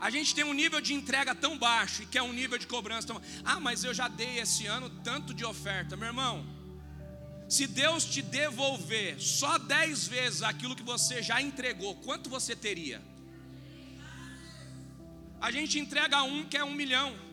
A 0.00 0.10
gente 0.10 0.34
tem 0.34 0.42
um 0.42 0.52
nível 0.52 0.80
de 0.80 0.92
entrega 0.94 1.32
tão 1.32 1.56
baixo 1.56 2.02
e 2.02 2.06
quer 2.06 2.22
um 2.22 2.32
nível 2.32 2.58
de 2.58 2.66
cobrança 2.66 3.06
tão. 3.06 3.22
Ah, 3.44 3.60
mas 3.60 3.84
eu 3.84 3.94
já 3.94 4.08
dei 4.08 4.40
esse 4.40 4.66
ano 4.66 4.90
tanto 5.04 5.32
de 5.32 5.44
oferta, 5.44 5.96
meu 5.96 6.08
irmão. 6.08 6.44
Se 7.48 7.64
Deus 7.68 8.04
te 8.04 8.20
devolver 8.20 9.20
só 9.20 9.58
dez 9.58 10.08
vezes 10.08 10.42
aquilo 10.42 10.74
que 10.74 10.82
você 10.82 11.22
já 11.22 11.40
entregou, 11.40 11.94
quanto 11.94 12.28
você 12.28 12.56
teria? 12.56 13.00
A 15.40 15.52
gente 15.52 15.78
entrega 15.78 16.24
um 16.24 16.44
que 16.44 16.56
é 16.56 16.64
um 16.64 16.74
milhão 16.74 17.27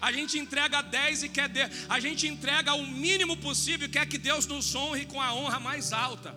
a 0.00 0.12
gente 0.12 0.38
entrega 0.38 0.82
10 0.82 1.22
e 1.24 1.28
quer, 1.28 1.48
de, 1.48 1.60
a 1.88 2.00
gente 2.00 2.26
entrega 2.26 2.74
o 2.74 2.86
mínimo 2.86 3.36
possível 3.36 3.86
e 3.86 3.90
quer 3.90 4.06
que 4.06 4.18
Deus 4.18 4.46
nos 4.46 4.74
honre 4.74 5.06
com 5.06 5.20
a 5.20 5.34
honra 5.34 5.58
mais 5.60 5.92
alta. 5.92 6.34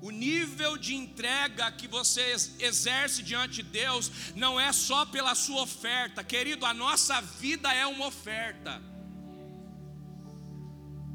O 0.00 0.10
nível 0.10 0.76
de 0.76 0.94
entrega 0.94 1.70
que 1.72 1.88
você 1.88 2.36
exerce 2.60 3.22
diante 3.22 3.56
de 3.56 3.62
Deus 3.64 4.10
não 4.34 4.60
é 4.60 4.70
só 4.72 5.06
pela 5.06 5.34
sua 5.34 5.62
oferta, 5.62 6.22
querido, 6.22 6.66
a 6.66 6.74
nossa 6.74 7.20
vida 7.20 7.72
é 7.72 7.86
uma 7.86 8.06
oferta. 8.06 8.80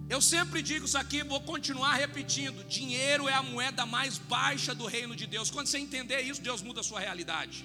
Eu 0.10 0.20
sempre 0.20 0.62
digo 0.62 0.86
isso 0.86 0.98
aqui, 0.98 1.24
vou 1.24 1.40
continuar 1.40 1.94
repetindo: 1.96 2.66
dinheiro 2.66 3.30
é 3.30 3.34
a 3.34 3.42
moeda 3.42 3.86
mais 3.86 4.18
baixa 4.18 4.76
do 4.76 4.86
reino 4.86 5.16
de 5.16 5.26
Deus. 5.26 5.50
Quando 5.50 5.68
você 5.68 5.78
entender 5.78 6.20
isso, 6.22 6.42
Deus 6.42 6.62
muda 6.62 6.82
a 6.82 6.84
sua 6.84 7.00
realidade. 7.00 7.64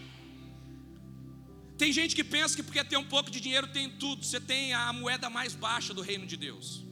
Tem 1.79 1.93
gente 1.93 2.17
que 2.17 2.25
pensa 2.25 2.57
que 2.57 2.63
porque 2.63 2.83
tem 2.83 2.99
um 2.99 3.05
pouco 3.05 3.31
de 3.31 3.41
dinheiro 3.41 3.67
tem 3.67 3.91
tudo. 3.91 4.25
Você 4.25 4.41
tem 4.41 4.73
a 4.73 4.93
moeda 4.93 5.29
mais 5.29 5.55
baixa 5.55 5.93
do 5.93 6.01
reino 6.01 6.27
de 6.27 6.37
Deus. 6.37 6.85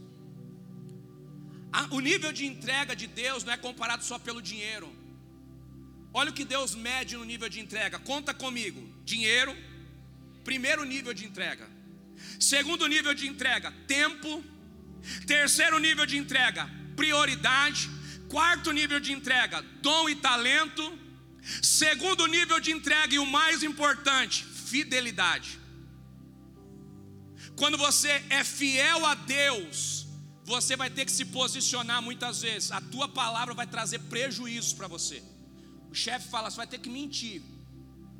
O 1.90 2.00
nível 2.00 2.32
de 2.32 2.44
entrega 2.46 2.94
de 2.94 3.06
Deus 3.06 3.42
não 3.44 3.52
é 3.52 3.56
comparado 3.56 4.04
só 4.04 4.18
pelo 4.18 4.40
dinheiro. 4.40 4.88
Olha 6.12 6.30
o 6.30 6.34
que 6.34 6.44
Deus 6.44 6.74
mede 6.74 7.16
no 7.16 7.24
nível 7.24 7.48
de 7.48 7.60
entrega. 7.60 7.98
Conta 7.98 8.32
comigo. 8.32 8.80
Dinheiro, 9.04 9.56
primeiro 10.44 10.84
nível 10.84 11.12
de 11.12 11.24
entrega. 11.24 11.68
Segundo 12.38 12.86
nível 12.86 13.14
de 13.14 13.26
entrega, 13.26 13.72
tempo. 13.88 14.44
Terceiro 15.26 15.78
nível 15.78 16.06
de 16.06 16.16
entrega, 16.16 16.70
prioridade. 16.94 17.90
Quarto 18.28 18.70
nível 18.70 19.00
de 19.00 19.12
entrega, 19.12 19.62
dom 19.82 20.08
e 20.08 20.14
talento. 20.14 20.98
Segundo 21.62 22.26
nível 22.26 22.60
de 22.60 22.70
entrega 22.70 23.14
e 23.14 23.18
o 23.18 23.26
mais 23.26 23.62
importante, 23.62 24.46
fidelidade. 24.72 25.50
Quando 27.56 27.76
você 27.86 28.12
é 28.38 28.42
fiel 28.42 29.04
a 29.06 29.14
Deus, 29.14 30.06
você 30.44 30.76
vai 30.76 30.90
ter 30.90 31.04
que 31.04 31.12
se 31.12 31.24
posicionar 31.26 32.00
muitas 32.02 32.42
vezes. 32.42 32.70
A 32.72 32.80
tua 32.80 33.08
palavra 33.08 33.54
vai 33.54 33.66
trazer 33.66 34.00
prejuízos 34.14 34.72
para 34.72 34.88
você. 34.88 35.22
O 35.90 35.94
chefe 35.94 36.28
fala, 36.28 36.50
você 36.50 36.56
vai 36.56 36.66
ter 36.66 36.78
que 36.78 36.90
mentir. 36.90 37.42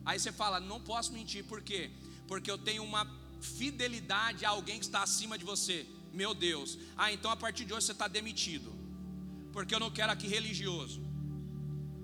Aí 0.04 0.18
você 0.18 0.32
fala, 0.32 0.60
não 0.60 0.80
posso 0.80 1.12
mentir, 1.12 1.44
por 1.44 1.60
quê? 1.62 1.90
Porque 2.28 2.50
eu 2.50 2.58
tenho 2.58 2.84
uma 2.84 3.04
fidelidade 3.40 4.44
a 4.44 4.50
alguém 4.50 4.78
que 4.78 4.86
está 4.86 5.02
acima 5.02 5.36
de 5.36 5.44
você. 5.44 5.86
Meu 6.12 6.32
Deus. 6.34 6.78
Ah, 6.96 7.10
então 7.12 7.30
a 7.30 7.36
partir 7.36 7.64
de 7.64 7.72
hoje 7.74 7.86
você 7.86 7.92
está 7.92 8.06
demitido. 8.06 8.72
Porque 9.52 9.74
eu 9.74 9.80
não 9.80 9.90
quero 9.90 10.12
aqui 10.12 10.26
religioso. 10.26 11.02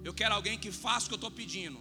Eu 0.02 0.14
quero 0.14 0.34
alguém 0.34 0.58
que 0.58 0.72
faça 0.72 1.06
o 1.06 1.08
que 1.08 1.14
eu 1.14 1.22
estou 1.22 1.30
pedindo. 1.30 1.78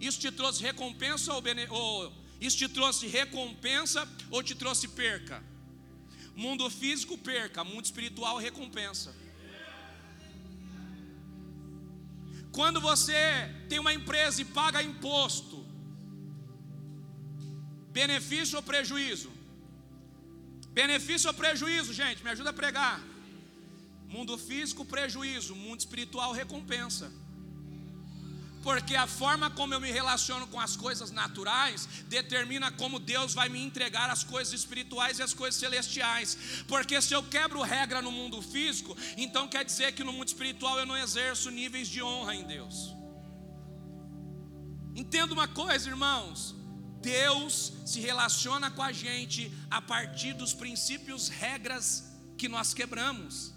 Isso 0.00 0.18
te 0.18 0.30
trouxe 0.32 0.62
recompensa 0.62 1.34
ou, 1.34 1.42
bene... 1.42 1.66
ou 1.68 2.12
isso 2.40 2.56
te 2.56 2.68
trouxe 2.68 3.06
recompensa 3.06 4.08
ou 4.30 4.42
te 4.42 4.54
trouxe 4.54 4.88
perca? 4.88 5.44
Mundo 6.34 6.70
físico 6.70 7.18
perca, 7.18 7.62
mundo 7.62 7.84
espiritual 7.84 8.38
recompensa. 8.38 9.14
Quando 12.50 12.80
você 12.80 13.20
tem 13.68 13.78
uma 13.78 13.92
empresa 13.92 14.40
e 14.40 14.44
paga 14.44 14.82
imposto, 14.82 15.64
benefício 17.92 18.56
ou 18.56 18.62
prejuízo? 18.62 19.30
Benefício 20.70 21.28
ou 21.28 21.34
prejuízo, 21.34 21.92
gente? 21.92 22.24
Me 22.24 22.30
ajuda 22.30 22.50
a 22.50 22.58
pregar. 22.62 23.04
Mundo 24.08 24.38
físico, 24.38 24.84
prejuízo. 24.84 25.54
Mundo 25.54 25.80
espiritual, 25.80 26.32
recompensa 26.32 27.12
porque 28.62 28.94
a 28.94 29.06
forma 29.06 29.50
como 29.50 29.72
eu 29.72 29.80
me 29.80 29.90
relaciono 29.90 30.46
com 30.46 30.60
as 30.60 30.76
coisas 30.76 31.10
naturais 31.10 31.88
determina 32.08 32.70
como 32.70 32.98
Deus 32.98 33.32
vai 33.32 33.48
me 33.48 33.62
entregar 33.62 34.10
as 34.10 34.22
coisas 34.22 34.52
espirituais 34.52 35.18
e 35.18 35.22
as 35.22 35.32
coisas 35.32 35.58
celestiais. 35.58 36.36
Porque 36.68 37.00
se 37.00 37.14
eu 37.14 37.22
quebro 37.22 37.62
regra 37.62 38.02
no 38.02 38.12
mundo 38.12 38.42
físico, 38.42 38.96
então 39.16 39.48
quer 39.48 39.64
dizer 39.64 39.92
que 39.92 40.04
no 40.04 40.12
mundo 40.12 40.28
espiritual 40.28 40.78
eu 40.78 40.86
não 40.86 40.96
exerço 40.96 41.50
níveis 41.50 41.88
de 41.88 42.02
honra 42.02 42.34
em 42.34 42.44
Deus. 42.44 42.94
Entenda 44.94 45.32
uma 45.32 45.48
coisa, 45.48 45.88
irmãos. 45.88 46.54
Deus 47.00 47.72
se 47.86 47.98
relaciona 48.00 48.70
com 48.70 48.82
a 48.82 48.92
gente 48.92 49.50
a 49.70 49.80
partir 49.80 50.34
dos 50.34 50.52
princípios, 50.52 51.28
regras 51.28 52.04
que 52.36 52.48
nós 52.48 52.74
quebramos. 52.74 53.54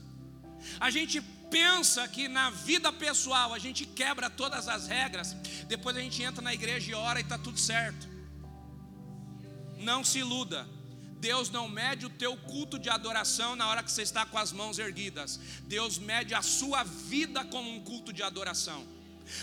A 0.80 0.90
gente 0.90 1.22
pensa 1.54 2.08
que 2.08 2.28
na 2.28 2.50
vida 2.50 2.92
pessoal 2.92 3.54
a 3.54 3.60
gente 3.60 3.86
quebra 3.86 4.28
todas 4.28 4.68
as 4.68 4.88
regras, 4.88 5.36
depois 5.68 5.96
a 5.96 6.00
gente 6.00 6.24
entra 6.24 6.42
na 6.42 6.52
igreja 6.52 6.90
e 6.90 6.96
ora 6.96 7.20
e 7.20 7.22
está 7.22 7.38
tudo 7.38 7.60
certo. 7.60 8.08
Não 9.78 10.04
se 10.04 10.18
iluda. 10.18 10.68
Deus 11.20 11.52
não 11.52 11.70
mede 11.70 12.08
o 12.08 12.10
teu 12.10 12.36
culto 12.36 12.80
de 12.80 12.90
adoração 12.90 13.56
na 13.56 13.68
hora 13.70 13.84
que 13.84 13.92
você 13.92 14.02
está 14.02 14.26
com 14.26 14.38
as 14.38 14.52
mãos 14.52 14.80
erguidas. 14.80 15.40
Deus 15.66 16.00
mede 16.00 16.34
a 16.34 16.42
sua 16.42 16.84
vida 16.84 17.46
como 17.46 17.70
um 17.70 17.82
culto 17.82 18.12
de 18.12 18.24
adoração 18.24 18.84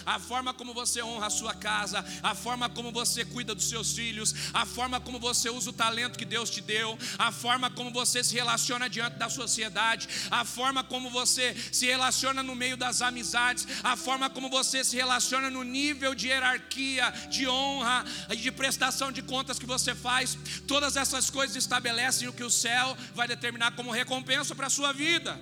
a 0.04 0.18
forma 0.18 0.52
como 0.52 0.74
você 0.74 1.02
honra 1.02 1.26
a 1.26 1.30
sua 1.30 1.54
casa, 1.54 2.04
a 2.22 2.34
forma 2.34 2.68
como 2.68 2.92
você 2.92 3.24
cuida 3.24 3.54
dos 3.54 3.68
seus 3.68 3.92
filhos, 3.92 4.34
a 4.52 4.66
forma 4.66 5.00
como 5.00 5.18
você 5.18 5.50
usa 5.50 5.70
o 5.70 5.72
talento 5.72 6.18
que 6.18 6.24
Deus 6.24 6.50
te 6.50 6.60
deu, 6.60 6.98
a 7.18 7.32
forma 7.32 7.70
como 7.70 7.90
você 7.90 8.22
se 8.22 8.34
relaciona 8.34 8.88
diante 8.88 9.18
da 9.18 9.28
sociedade, 9.28 10.08
a 10.30 10.44
forma 10.44 10.82
como 10.84 11.10
você 11.10 11.54
se 11.72 11.86
relaciona 11.86 12.42
no 12.42 12.54
meio 12.54 12.76
das 12.76 13.02
amizades, 13.02 13.66
a 13.82 13.96
forma 13.96 14.28
como 14.30 14.48
você 14.48 14.84
se 14.84 14.96
relaciona 14.96 15.50
no 15.50 15.62
nível 15.62 16.14
de 16.14 16.28
hierarquia, 16.28 17.10
de 17.30 17.48
honra 17.48 18.04
e 18.30 18.36
de 18.36 18.50
prestação 18.50 19.10
de 19.12 19.22
contas 19.22 19.58
que 19.58 19.66
você 19.66 19.94
faz, 19.94 20.36
todas 20.66 20.96
essas 20.96 21.30
coisas 21.30 21.56
estabelecem 21.56 22.28
o 22.28 22.32
que 22.32 22.44
o 22.44 22.50
céu 22.50 22.96
vai 23.14 23.26
determinar 23.28 23.72
como 23.72 23.90
recompensa 23.90 24.54
para 24.54 24.66
a 24.66 24.70
sua 24.70 24.92
vida. 24.92 25.40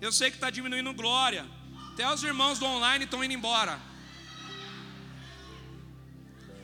Eu 0.00 0.12
sei 0.12 0.30
que 0.30 0.36
está 0.36 0.50
diminuindo 0.50 0.92
glória. 0.94 1.57
Até 1.98 2.14
os 2.14 2.22
irmãos 2.22 2.60
do 2.60 2.64
online 2.64 3.06
estão 3.06 3.24
indo 3.24 3.34
embora. 3.34 3.76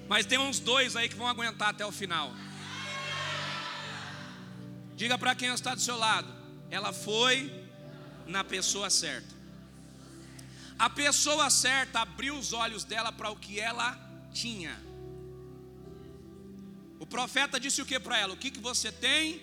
Mas 0.06 0.26
tem 0.26 0.38
uns 0.38 0.60
dois 0.60 0.94
aí 0.94 1.08
que 1.08 1.16
vão 1.16 1.26
aguentar 1.26 1.70
até 1.70 1.84
o 1.84 1.90
final. 1.90 2.32
Diga 4.94 5.18
para 5.18 5.34
quem 5.34 5.52
está 5.52 5.74
do 5.74 5.80
seu 5.80 5.96
lado. 5.96 6.32
Ela 6.70 6.92
foi 6.92 7.52
na 8.28 8.44
pessoa 8.44 8.88
certa. 8.88 9.34
A 10.78 10.88
pessoa 10.88 11.50
certa 11.50 12.02
abriu 12.02 12.38
os 12.38 12.52
olhos 12.52 12.84
dela 12.84 13.10
para 13.10 13.28
o 13.32 13.34
que 13.34 13.58
ela 13.58 13.98
tinha. 14.32 14.80
O 17.00 17.06
profeta 17.08 17.58
disse 17.58 17.82
o 17.82 17.86
que 17.86 17.98
para 17.98 18.16
ela? 18.16 18.34
O 18.34 18.36
que, 18.36 18.52
que 18.52 18.60
você 18.60 18.92
tem? 18.92 19.42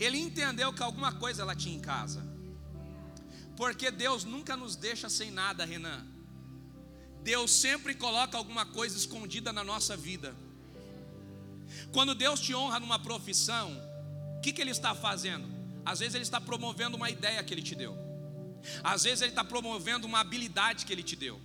Ele 0.00 0.16
entendeu 0.16 0.72
que 0.72 0.82
alguma 0.82 1.12
coisa 1.12 1.42
ela 1.42 1.54
tinha 1.54 1.76
em 1.76 1.80
casa. 1.80 2.33
Porque 3.56 3.90
Deus 3.90 4.24
nunca 4.24 4.56
nos 4.56 4.76
deixa 4.76 5.08
sem 5.08 5.30
nada, 5.30 5.64
Renan. 5.64 6.04
Deus 7.22 7.50
sempre 7.52 7.94
coloca 7.94 8.36
alguma 8.36 8.66
coisa 8.66 8.96
escondida 8.98 9.52
na 9.52 9.64
nossa 9.64 9.96
vida. 9.96 10.34
Quando 11.90 12.14
Deus 12.14 12.38
te 12.38 12.54
honra 12.54 12.78
numa 12.78 12.98
profissão, 12.98 13.72
o 14.36 14.40
que, 14.42 14.52
que 14.52 14.60
Ele 14.60 14.70
está 14.70 14.94
fazendo? 14.94 15.48
Às 15.86 16.00
vezes 16.00 16.14
Ele 16.14 16.24
está 16.24 16.40
promovendo 16.40 16.96
uma 16.96 17.08
ideia 17.08 17.42
que 17.42 17.54
Ele 17.54 17.62
te 17.62 17.74
deu, 17.74 17.96
às 18.82 19.04
vezes 19.04 19.22
Ele 19.22 19.30
está 19.30 19.42
promovendo 19.44 20.06
uma 20.06 20.20
habilidade 20.20 20.84
que 20.84 20.92
Ele 20.92 21.02
te 21.02 21.16
deu, 21.16 21.40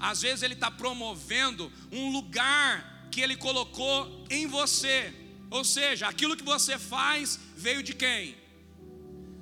às 0.00 0.22
vezes 0.22 0.42
Ele 0.42 0.54
está 0.54 0.70
promovendo 0.70 1.70
um 1.92 2.10
lugar 2.10 3.08
que 3.10 3.20
Ele 3.20 3.36
colocou 3.36 4.24
em 4.30 4.46
você. 4.46 5.12
Ou 5.50 5.64
seja, 5.64 6.08
aquilo 6.08 6.36
que 6.36 6.44
você 6.44 6.78
faz 6.78 7.38
veio 7.56 7.82
de 7.82 7.94
quem? 7.94 8.36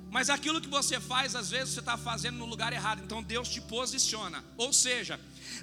Mas 0.09 0.29
aquilo 0.29 0.61
que 0.61 0.69
você 0.69 0.99
faz, 0.99 1.35
às 1.35 1.49
vezes 1.49 1.73
você 1.73 1.79
está 1.79 1.97
fazendo 1.97 2.37
no 2.37 2.45
lugar 2.45 2.73
errado. 2.73 3.03
Então 3.03 3.21
Deus 3.21 3.49
te 3.49 3.61
posiciona. 3.61 4.43
Ou 4.55 4.71
seja, 4.71 5.19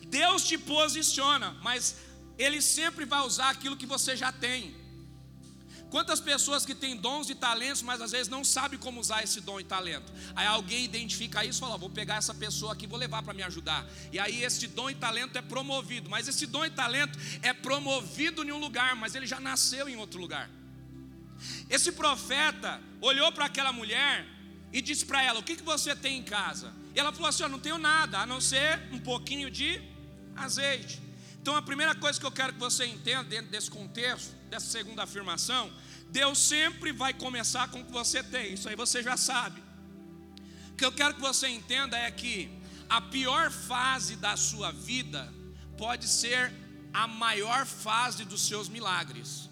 Deus 0.07 0.45
te 0.45 0.59
posiciona, 0.59 1.57
mas 1.63 1.97
Ele 2.39 2.61
sempre 2.61 3.05
vai 3.05 3.21
usar 3.21 3.51
aquilo 3.51 3.77
que 3.77 3.87
você 3.87 4.17
já 4.17 4.31
tem. 4.31 4.85
Quantas 5.95 6.21
pessoas 6.21 6.67
que 6.67 6.75
têm 6.75 6.97
dons 6.97 7.31
e 7.31 7.37
talentos, 7.37 7.81
mas 7.81 8.01
às 8.01 8.11
vezes 8.11 8.29
não 8.29 8.43
sabem 8.43 8.77
como 8.77 9.01
usar 9.01 9.23
esse 9.23 9.41
dom 9.41 9.61
e 9.61 9.65
talento. 9.65 10.13
Aí 10.35 10.45
alguém 10.45 10.85
identifica 10.85 11.45
isso 11.45 11.61
e 11.61 11.61
fala: 11.61 11.79
vou 11.79 11.89
pegar 11.89 12.17
essa 12.17 12.35
pessoa 12.35 12.73
aqui, 12.73 12.85
vou 12.85 12.99
levar 12.99 13.23
para 13.23 13.33
me 13.33 13.45
ajudar. 13.45 13.87
E 14.13 14.19
aí 14.19 14.43
esse 14.43 14.67
dom 14.67 14.91
e 14.91 14.95
talento 14.97 15.39
é 15.39 15.43
promovido. 15.43 16.11
Mas 16.11 16.27
esse 16.27 16.47
dom 16.47 16.65
e 16.65 16.71
talento 16.71 17.17
é 17.43 17.53
promovido 17.53 18.43
em 18.43 18.51
um 18.51 18.59
lugar, 18.59 18.97
mas 18.97 19.15
ele 19.15 19.25
já 19.25 19.39
nasceu 19.39 19.89
em 19.89 19.95
outro 19.95 20.21
lugar. 20.21 20.51
Esse 21.71 21.93
profeta 21.93 22.83
olhou 23.01 23.31
para 23.31 23.45
aquela 23.45 23.73
mulher 23.73 24.27
e 24.75 24.83
disse 24.83 25.07
para 25.07 25.23
ela: 25.23 25.39
O 25.39 25.43
que, 25.43 25.55
que 25.55 25.63
você 25.63 25.95
tem 25.95 26.19
em 26.19 26.23
casa? 26.25 26.75
E 26.95 26.99
ela 26.99 27.13
falou 27.13 27.29
assim: 27.29 27.45
Eu 27.45 27.49
não 27.49 27.61
tenho 27.61 27.79
nada, 27.79 28.19
a 28.19 28.27
não 28.27 28.41
ser 28.41 28.83
um 28.91 28.99
pouquinho 28.99 29.49
de 29.49 29.81
azeite. 30.35 31.01
Então 31.41 31.55
a 31.55 31.63
primeira 31.63 31.95
coisa 31.95 32.19
que 32.19 32.27
eu 32.27 32.33
quero 32.33 32.55
que 32.55 32.59
você 32.59 32.85
entenda 32.85 33.25
dentro 33.25 33.51
desse 33.53 33.71
contexto, 33.71 34.35
dessa 34.51 34.67
segunda 34.67 35.05
afirmação, 35.05 35.71
Deus 36.11 36.39
sempre 36.39 36.91
vai 36.91 37.15
começar 37.15 37.69
com 37.69 37.81
o 37.81 37.85
que 37.85 37.93
você 37.93 38.23
tem, 38.23 38.55
isso 38.55 38.69
aí 38.69 38.75
você 38.75 39.01
já 39.01 39.17
sabe. 39.17 39.63
O 40.71 40.77
que 40.77 40.85
eu 40.85 40.91
quero 40.91 41.15
que 41.15 41.21
você 41.21 41.47
entenda 41.47 41.97
é 41.97 42.11
que 42.11 42.51
a 42.89 43.01
pior 43.01 43.53
fase 43.53 44.17
da 44.17 44.37
sua 44.37 44.73
vida 44.73 45.33
pode 45.79 46.09
ser 46.09 46.53
a 46.93 47.07
maior 47.07 47.65
fase 47.65 48.25
dos 48.25 48.43
seus 48.49 48.69
milagres. 48.69 49.49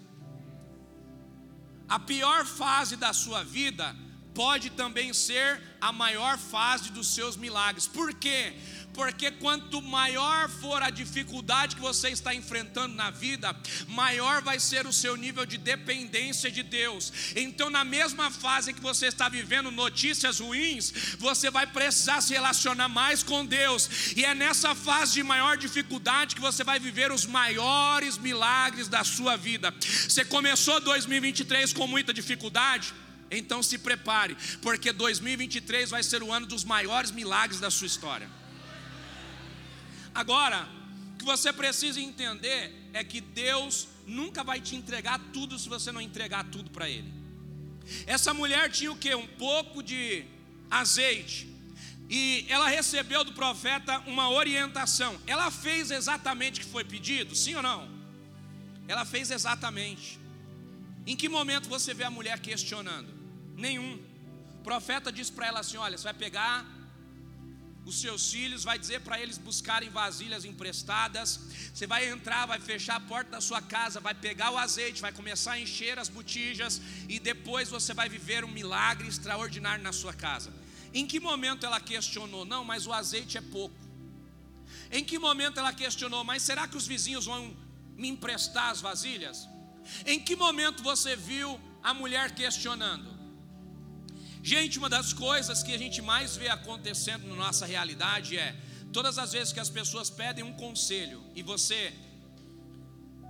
A 1.87 1.99
pior 1.99 2.45
fase 2.45 2.97
da 2.97 3.13
sua 3.13 3.43
vida 3.43 3.95
pode 4.33 4.69
também 4.71 5.13
ser 5.13 5.61
a 5.79 5.91
maior 5.91 6.37
fase 6.37 6.91
dos 6.91 7.13
seus 7.13 7.35
milagres. 7.35 7.87
Por 7.87 8.13
quê? 8.13 8.53
porque 8.93 9.31
quanto 9.31 9.81
maior 9.81 10.49
for 10.49 10.81
a 10.81 10.89
dificuldade 10.89 11.75
que 11.75 11.81
você 11.81 12.09
está 12.09 12.33
enfrentando 12.33 12.95
na 12.95 13.09
vida, 13.09 13.55
maior 13.87 14.41
vai 14.41 14.59
ser 14.59 14.85
o 14.85 14.93
seu 14.93 15.15
nível 15.15 15.45
de 15.45 15.57
dependência 15.57 16.49
de 16.51 16.63
Deus. 16.63 17.11
Então, 17.35 17.69
na 17.69 17.83
mesma 17.83 18.29
fase 18.31 18.73
que 18.73 18.81
você 18.81 19.07
está 19.07 19.27
vivendo 19.27 19.71
notícias 19.71 20.39
ruins, 20.39 20.93
você 21.17 21.49
vai 21.49 21.65
precisar 21.67 22.21
se 22.21 22.33
relacionar 22.33 22.87
mais 22.87 23.23
com 23.23 23.45
Deus, 23.45 24.13
e 24.15 24.23
é 24.23 24.33
nessa 24.33 24.75
fase 24.75 25.13
de 25.13 25.23
maior 25.23 25.57
dificuldade 25.57 26.35
que 26.35 26.41
você 26.41 26.63
vai 26.63 26.79
viver 26.79 27.11
os 27.11 27.25
maiores 27.25 28.17
milagres 28.17 28.87
da 28.87 29.03
sua 29.03 29.35
vida. 29.35 29.73
Você 29.81 30.23
começou 30.23 30.79
2023 30.79 31.73
com 31.73 31.87
muita 31.87 32.13
dificuldade? 32.13 32.93
Então 33.37 33.63
se 33.63 33.77
prepare, 33.77 34.37
porque 34.61 34.91
2023 34.91 35.89
vai 35.89 36.03
ser 36.03 36.23
o 36.23 36.31
ano 36.31 36.45
dos 36.45 36.63
maiores 36.63 37.11
milagres 37.11 37.59
da 37.59 37.71
sua 37.71 37.87
história. 37.87 38.29
Agora, 40.13 40.67
o 41.15 41.17
que 41.17 41.25
você 41.25 41.51
precisa 41.51 41.99
entender 41.99 42.71
é 42.93 43.03
que 43.03 43.19
Deus 43.21 43.87
nunca 44.05 44.43
vai 44.43 44.61
te 44.61 44.75
entregar 44.75 45.19
tudo 45.31 45.57
se 45.57 45.67
você 45.67 45.91
não 45.91 46.01
entregar 46.01 46.43
tudo 46.45 46.69
para 46.69 46.89
Ele. 46.89 47.11
Essa 48.05 48.33
mulher 48.33 48.69
tinha 48.69 48.91
o 48.91 48.97
que? 48.97 49.13
Um 49.13 49.27
pouco 49.27 49.81
de 49.81 50.25
azeite. 50.69 51.51
E 52.09 52.45
ela 52.49 52.67
recebeu 52.67 53.23
do 53.23 53.33
profeta 53.33 53.99
uma 54.05 54.29
orientação. 54.29 55.19
Ela 55.25 55.49
fez 55.49 55.89
exatamente 55.89 56.59
o 56.59 56.63
que 56.63 56.69
foi 56.69 56.83
pedido? 56.83 57.35
Sim 57.35 57.55
ou 57.55 57.63
não? 57.63 57.89
Ela 58.87 59.05
fez 59.05 59.31
exatamente. 59.31 60.19
Em 61.05 61.15
que 61.15 61.27
momento 61.27 61.67
você 61.67 61.93
vê 61.93 62.03
a 62.03 62.09
mulher 62.09 62.39
questionando? 62.39 63.12
Nenhum. 63.55 63.99
O 64.59 64.63
profeta 64.63 65.11
disse 65.11 65.31
para 65.31 65.47
ela 65.47 65.59
assim: 65.59 65.77
Olha, 65.77 65.97
você 65.97 66.03
vai 66.03 66.13
pegar 66.13 66.65
os 67.85 67.99
seus 67.99 68.31
filhos, 68.31 68.63
vai 68.63 68.79
dizer 68.79 69.01
para 69.01 69.19
eles 69.19 69.37
buscarem 69.37 69.89
vasilhas 69.89 70.45
emprestadas. 70.45 71.39
Você 71.73 71.85
vai 71.85 72.09
entrar, 72.09 72.45
vai 72.45 72.59
fechar 72.59 72.95
a 72.95 72.99
porta 72.99 73.31
da 73.31 73.41
sua 73.41 73.61
casa, 73.61 73.99
vai 73.99 74.13
pegar 74.13 74.51
o 74.51 74.57
azeite, 74.57 75.01
vai 75.01 75.11
começar 75.11 75.53
a 75.53 75.59
encher 75.59 75.99
as 75.99 76.09
botijas 76.09 76.81
e 77.09 77.19
depois 77.19 77.69
você 77.69 77.93
vai 77.93 78.07
viver 78.07 78.45
um 78.45 78.51
milagre 78.51 79.07
extraordinário 79.07 79.83
na 79.83 79.91
sua 79.91 80.13
casa. 80.13 80.53
Em 80.93 81.05
que 81.05 81.19
momento 81.19 81.65
ela 81.65 81.79
questionou? 81.79 82.45
Não, 82.45 82.63
mas 82.63 82.87
o 82.87 82.93
azeite 82.93 83.37
é 83.37 83.41
pouco. 83.41 83.75
Em 84.91 85.03
que 85.03 85.17
momento 85.17 85.59
ela 85.59 85.73
questionou? 85.73 86.23
Mas 86.23 86.43
será 86.43 86.67
que 86.67 86.77
os 86.77 86.87
vizinhos 86.87 87.25
vão 87.25 87.55
me 87.97 88.07
emprestar 88.07 88.69
as 88.69 88.79
vasilhas? 88.79 89.49
Em 90.05 90.19
que 90.19 90.35
momento 90.35 90.81
você 90.81 91.15
viu 91.15 91.59
a 91.81 91.93
mulher 91.93 92.33
questionando? 92.33 93.12
Gente, 94.51 94.77
uma 94.77 94.89
das 94.89 95.13
coisas 95.13 95.63
que 95.63 95.73
a 95.73 95.77
gente 95.77 96.01
mais 96.01 96.35
vê 96.35 96.49
acontecendo 96.49 97.25
na 97.27 97.35
nossa 97.35 97.65
realidade 97.65 98.37
é 98.37 98.53
todas 98.91 99.17
as 99.17 99.31
vezes 99.31 99.53
que 99.53 99.59
as 99.59 99.69
pessoas 99.69 100.09
pedem 100.09 100.43
um 100.43 100.51
conselho 100.51 101.23
e 101.33 101.41
você 101.41 101.93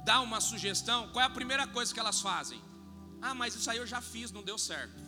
dá 0.03 0.22
uma 0.22 0.41
sugestão, 0.41 1.09
qual 1.09 1.22
é 1.22 1.28
a 1.28 1.30
primeira 1.30 1.68
coisa 1.68 1.93
que 1.93 1.99
elas 1.99 2.20
fazem? 2.20 2.59
Ah, 3.22 3.36
mas 3.36 3.53
isso 3.53 3.70
aí 3.70 3.78
eu 3.78 3.86
já 3.86 4.01
fiz, 4.01 4.32
não 4.32 4.41
deu 4.41 4.57
certo. 4.57 4.99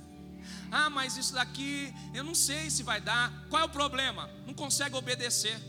Ah, 0.71 0.91
mas 0.91 1.17
isso 1.17 1.33
daqui 1.33 1.91
eu 2.13 2.23
não 2.23 2.35
sei 2.35 2.69
se 2.69 2.83
vai 2.83 3.01
dar. 3.01 3.47
Qual 3.49 3.63
é 3.63 3.65
o 3.65 3.69
problema? 3.69 4.29
Não 4.45 4.53
consegue 4.53 4.95
obedecer. 4.95 5.59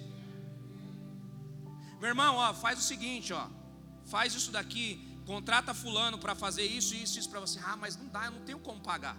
Meu 1.98 2.10
irmão, 2.10 2.36
ó, 2.36 2.52
faz 2.52 2.78
o 2.78 2.82
seguinte, 2.82 3.32
ó. 3.32 3.48
Faz 4.04 4.34
isso 4.34 4.52
daqui, 4.52 5.18
contrata 5.24 5.72
fulano 5.72 6.18
para 6.18 6.34
fazer 6.34 6.66
isso, 6.66 6.94
isso, 6.94 7.18
isso 7.18 7.30
para 7.30 7.40
você. 7.40 7.58
Ah, 7.64 7.74
mas 7.74 7.96
não 7.96 8.06
dá, 8.08 8.26
eu 8.26 8.32
não 8.32 8.42
tenho 8.42 8.58
como 8.58 8.82
pagar. 8.82 9.16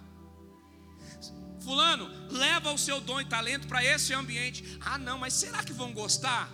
Fulano, 1.60 2.08
leva 2.30 2.72
o 2.72 2.78
seu 2.78 3.00
dom 3.00 3.20
e 3.20 3.24
talento 3.24 3.66
para 3.66 3.84
esse 3.84 4.14
ambiente. 4.14 4.78
Ah, 4.80 4.96
não, 4.96 5.18
mas 5.18 5.34
será 5.34 5.62
que 5.62 5.72
vão 5.72 5.92
gostar? 5.92 6.50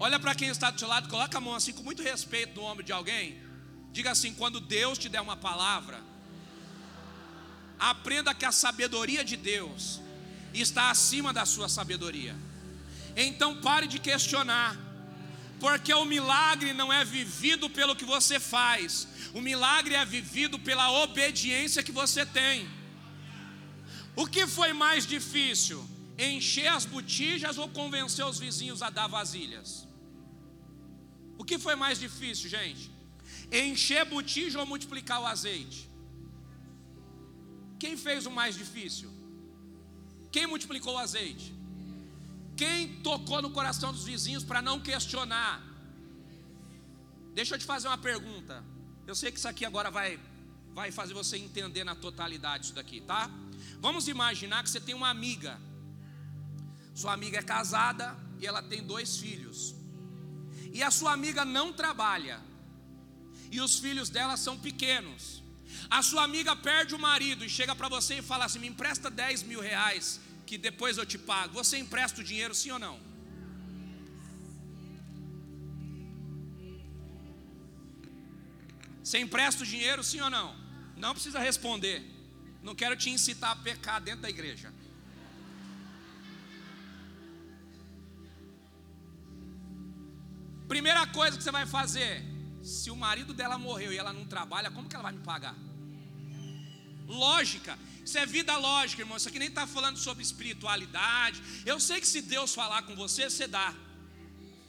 Olha 0.00 0.18
para 0.18 0.34
quem 0.34 0.48
está 0.48 0.70
do 0.70 0.78
seu 0.78 0.88
lado, 0.88 1.08
coloca 1.08 1.36
a 1.36 1.40
mão 1.40 1.54
assim 1.54 1.72
com 1.72 1.82
muito 1.82 2.02
respeito 2.02 2.60
no 2.60 2.66
ombro 2.66 2.84
de 2.84 2.92
alguém. 2.92 3.40
Diga 3.92 4.12
assim: 4.12 4.32
quando 4.32 4.60
Deus 4.60 4.96
te 4.96 5.08
der 5.08 5.20
uma 5.20 5.36
palavra, 5.36 6.00
aprenda 7.78 8.34
que 8.34 8.44
a 8.44 8.52
sabedoria 8.52 9.24
de 9.24 9.36
Deus 9.36 10.00
está 10.54 10.90
acima 10.90 11.32
da 11.32 11.44
sua 11.44 11.68
sabedoria. 11.68 12.36
Então 13.16 13.60
pare 13.60 13.88
de 13.88 13.98
questionar, 13.98 14.76
porque 15.58 15.92
o 15.92 16.04
milagre 16.04 16.72
não 16.72 16.92
é 16.92 17.04
vivido 17.04 17.68
pelo 17.68 17.96
que 17.96 18.04
você 18.04 18.38
faz, 18.38 19.08
o 19.34 19.40
milagre 19.40 19.94
é 19.94 20.04
vivido 20.04 20.58
pela 20.60 20.90
obediência 21.02 21.82
que 21.82 21.90
você 21.90 22.24
tem. 22.24 22.77
O 24.22 24.26
que 24.26 24.44
foi 24.48 24.72
mais 24.72 25.06
difícil? 25.06 25.80
Encher 26.28 26.68
as 26.76 26.84
botijas 26.84 27.56
ou 27.56 27.68
convencer 27.68 28.24
os 28.30 28.38
vizinhos 28.44 28.80
a 28.82 28.90
dar 28.90 29.06
vasilhas? 29.06 29.86
O 31.40 31.44
que 31.48 31.56
foi 31.66 31.76
mais 31.76 32.00
difícil, 32.00 32.50
gente? 32.50 32.90
Encher 33.52 34.04
botija 34.04 34.58
ou 34.58 34.66
multiplicar 34.66 35.20
o 35.22 35.26
azeite? 35.34 35.88
Quem 37.78 37.96
fez 37.96 38.26
o 38.26 38.32
mais 38.40 38.56
difícil? 38.56 39.08
Quem 40.32 40.48
multiplicou 40.48 40.94
o 40.94 40.98
azeite? 40.98 41.54
Quem 42.56 43.00
tocou 43.08 43.40
no 43.40 43.50
coração 43.50 43.92
dos 43.92 44.04
vizinhos 44.12 44.42
para 44.42 44.60
não 44.60 44.80
questionar? 44.80 45.62
Deixa 47.34 47.54
eu 47.54 47.58
te 47.60 47.64
fazer 47.64 47.86
uma 47.86 47.98
pergunta. 48.10 48.64
Eu 49.06 49.14
sei 49.14 49.30
que 49.30 49.38
isso 49.38 49.46
aqui 49.46 49.64
agora 49.64 49.92
vai, 49.92 50.18
vai 50.74 50.90
fazer 50.90 51.14
você 51.14 51.36
entender 51.36 51.84
na 51.84 51.94
totalidade 51.94 52.64
isso 52.64 52.74
daqui, 52.74 53.00
tá? 53.00 53.30
Vamos 53.80 54.08
imaginar 54.08 54.62
que 54.62 54.70
você 54.70 54.80
tem 54.80 54.94
uma 54.94 55.08
amiga. 55.08 55.60
Sua 56.94 57.12
amiga 57.12 57.38
é 57.38 57.42
casada 57.42 58.16
e 58.40 58.46
ela 58.46 58.62
tem 58.62 58.82
dois 58.82 59.18
filhos. 59.18 59.74
E 60.72 60.82
a 60.82 60.90
sua 60.90 61.12
amiga 61.12 61.44
não 61.44 61.72
trabalha. 61.72 62.40
E 63.50 63.60
os 63.60 63.78
filhos 63.78 64.08
dela 64.10 64.36
são 64.36 64.58
pequenos. 64.58 65.42
A 65.90 66.02
sua 66.02 66.24
amiga 66.24 66.54
perde 66.56 66.94
o 66.94 66.98
marido 66.98 67.44
e 67.44 67.48
chega 67.48 67.74
para 67.74 67.88
você 67.88 68.18
e 68.18 68.22
fala 68.22 68.44
assim: 68.44 68.58
me 68.58 68.68
empresta 68.68 69.10
10 69.10 69.44
mil 69.44 69.60
reais, 69.60 70.20
que 70.46 70.58
depois 70.58 70.98
eu 70.98 71.06
te 71.06 71.18
pago. 71.18 71.54
Você 71.54 71.78
empresta 71.78 72.20
o 72.20 72.24
dinheiro, 72.24 72.54
sim 72.54 72.70
ou 72.70 72.78
não? 72.78 73.00
Você 79.02 79.18
empresta 79.18 79.62
o 79.62 79.66
dinheiro, 79.66 80.04
sim 80.04 80.20
ou 80.20 80.28
não? 80.28 80.54
Não 80.96 81.14
precisa 81.14 81.38
responder. 81.38 82.17
Não 82.62 82.74
quero 82.74 82.96
te 82.96 83.10
incitar 83.10 83.52
a 83.52 83.56
pecar 83.56 84.00
dentro 84.00 84.22
da 84.22 84.30
igreja. 84.30 84.72
Primeira 90.66 91.06
coisa 91.06 91.36
que 91.36 91.42
você 91.42 91.50
vai 91.50 91.66
fazer: 91.66 92.22
se 92.62 92.90
o 92.90 92.96
marido 92.96 93.32
dela 93.32 93.58
morreu 93.58 93.92
e 93.92 93.96
ela 93.96 94.12
não 94.12 94.26
trabalha, 94.26 94.70
como 94.70 94.88
que 94.88 94.94
ela 94.94 95.04
vai 95.04 95.12
me 95.12 95.24
pagar? 95.24 95.56
Lógica, 97.06 97.78
isso 98.04 98.18
é 98.18 98.26
vida 98.26 98.56
lógica, 98.56 99.02
irmão. 99.02 99.16
Isso 99.16 99.28
aqui 99.28 99.38
nem 99.38 99.48
está 99.48 99.66
falando 99.66 99.96
sobre 99.96 100.22
espiritualidade. 100.22 101.42
Eu 101.64 101.80
sei 101.80 102.00
que 102.00 102.06
se 102.06 102.20
Deus 102.20 102.54
falar 102.54 102.82
com 102.82 102.94
você, 102.94 103.30
você 103.30 103.46
dá. 103.46 103.74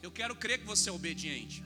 Eu 0.02 0.10
quero 0.10 0.34
crer 0.34 0.58
que 0.60 0.64
você 0.64 0.88
é 0.88 0.92
obediente. 0.92 1.62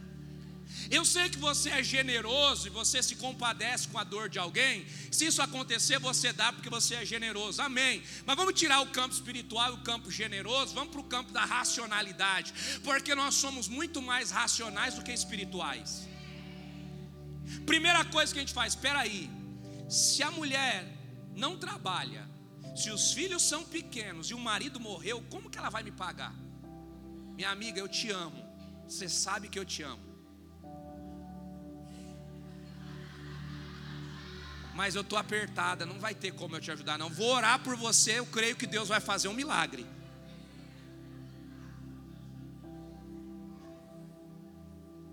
Eu 0.90 1.04
sei 1.04 1.28
que 1.28 1.38
você 1.38 1.70
é 1.70 1.82
generoso 1.82 2.66
e 2.66 2.70
você 2.70 3.02
se 3.02 3.16
compadece 3.16 3.88
com 3.88 3.98
a 3.98 4.04
dor 4.04 4.28
de 4.28 4.38
alguém. 4.38 4.86
Se 5.10 5.26
isso 5.26 5.40
acontecer, 5.40 5.98
você 5.98 6.32
dá 6.32 6.52
porque 6.52 6.68
você 6.68 6.94
é 6.96 7.04
generoso. 7.04 7.62
Amém. 7.62 8.02
Mas 8.26 8.36
vamos 8.36 8.54
tirar 8.54 8.80
o 8.80 8.86
campo 8.86 9.14
espiritual 9.14 9.70
e 9.70 9.74
o 9.74 9.82
campo 9.82 10.10
generoso, 10.10 10.74
vamos 10.74 10.92
para 10.92 11.00
o 11.00 11.04
campo 11.04 11.32
da 11.32 11.44
racionalidade, 11.44 12.52
porque 12.82 13.14
nós 13.14 13.34
somos 13.34 13.68
muito 13.68 14.02
mais 14.02 14.30
racionais 14.30 14.94
do 14.94 15.02
que 15.02 15.12
espirituais. 15.12 16.06
Primeira 17.66 18.04
coisa 18.04 18.32
que 18.32 18.38
a 18.38 18.42
gente 18.42 18.54
faz, 18.54 18.74
espera 18.74 19.00
aí. 19.00 19.30
Se 19.88 20.22
a 20.22 20.30
mulher 20.30 20.86
não 21.34 21.56
trabalha, 21.56 22.28
se 22.74 22.90
os 22.90 23.12
filhos 23.12 23.42
são 23.42 23.64
pequenos 23.64 24.30
e 24.30 24.34
o 24.34 24.38
marido 24.38 24.80
morreu, 24.80 25.22
como 25.30 25.50
que 25.50 25.58
ela 25.58 25.70
vai 25.70 25.82
me 25.82 25.92
pagar? 25.92 26.34
Minha 27.34 27.50
amiga, 27.50 27.78
eu 27.78 27.88
te 27.88 28.10
amo. 28.10 28.42
Você 28.88 29.08
sabe 29.08 29.48
que 29.48 29.58
eu 29.58 29.64
te 29.64 29.82
amo. 29.82 30.13
Mas 34.74 34.96
eu 34.96 35.02
estou 35.02 35.16
apertada, 35.16 35.86
não 35.86 36.00
vai 36.00 36.14
ter 36.14 36.32
como 36.32 36.56
eu 36.56 36.60
te 36.60 36.70
ajudar, 36.70 36.98
não. 36.98 37.08
Vou 37.08 37.32
orar 37.32 37.60
por 37.60 37.76
você, 37.76 38.18
eu 38.18 38.26
creio 38.26 38.56
que 38.56 38.66
Deus 38.66 38.88
vai 38.88 39.00
fazer 39.00 39.28
um 39.28 39.32
milagre. 39.32 39.86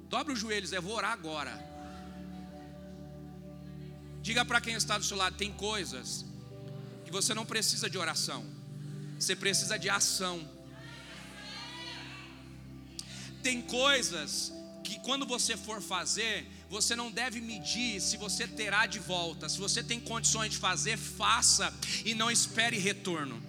Dobre 0.09 0.33
os 0.33 0.39
joelhos, 0.39 0.73
eu 0.73 0.81
vou 0.81 0.95
orar 0.95 1.11
agora. 1.11 1.53
Diga 4.21 4.43
para 4.43 4.59
quem 4.59 4.73
está 4.73 4.97
do 4.97 5.05
seu 5.05 5.15
lado: 5.15 5.37
tem 5.37 5.53
coisas 5.53 6.25
que 7.05 7.11
você 7.11 7.33
não 7.33 7.45
precisa 7.45 7.89
de 7.89 7.97
oração, 7.97 8.43
você 9.19 9.35
precisa 9.35 9.77
de 9.77 9.89
ação. 9.89 10.49
Tem 13.43 13.61
coisas 13.61 14.51
que 14.91 14.99
quando 14.99 15.25
você 15.25 15.55
for 15.55 15.81
fazer, 15.81 16.45
você 16.69 16.97
não 16.97 17.09
deve 17.09 17.39
medir 17.39 18.01
se 18.01 18.17
você 18.17 18.45
terá 18.45 18.85
de 18.85 18.99
volta. 18.99 19.47
Se 19.47 19.57
você 19.57 19.81
tem 19.81 20.01
condições 20.01 20.51
de 20.51 20.57
fazer, 20.57 20.97
faça 20.97 21.73
e 22.03 22.13
não 22.13 22.29
espere 22.29 22.77
retorno. 22.77 23.41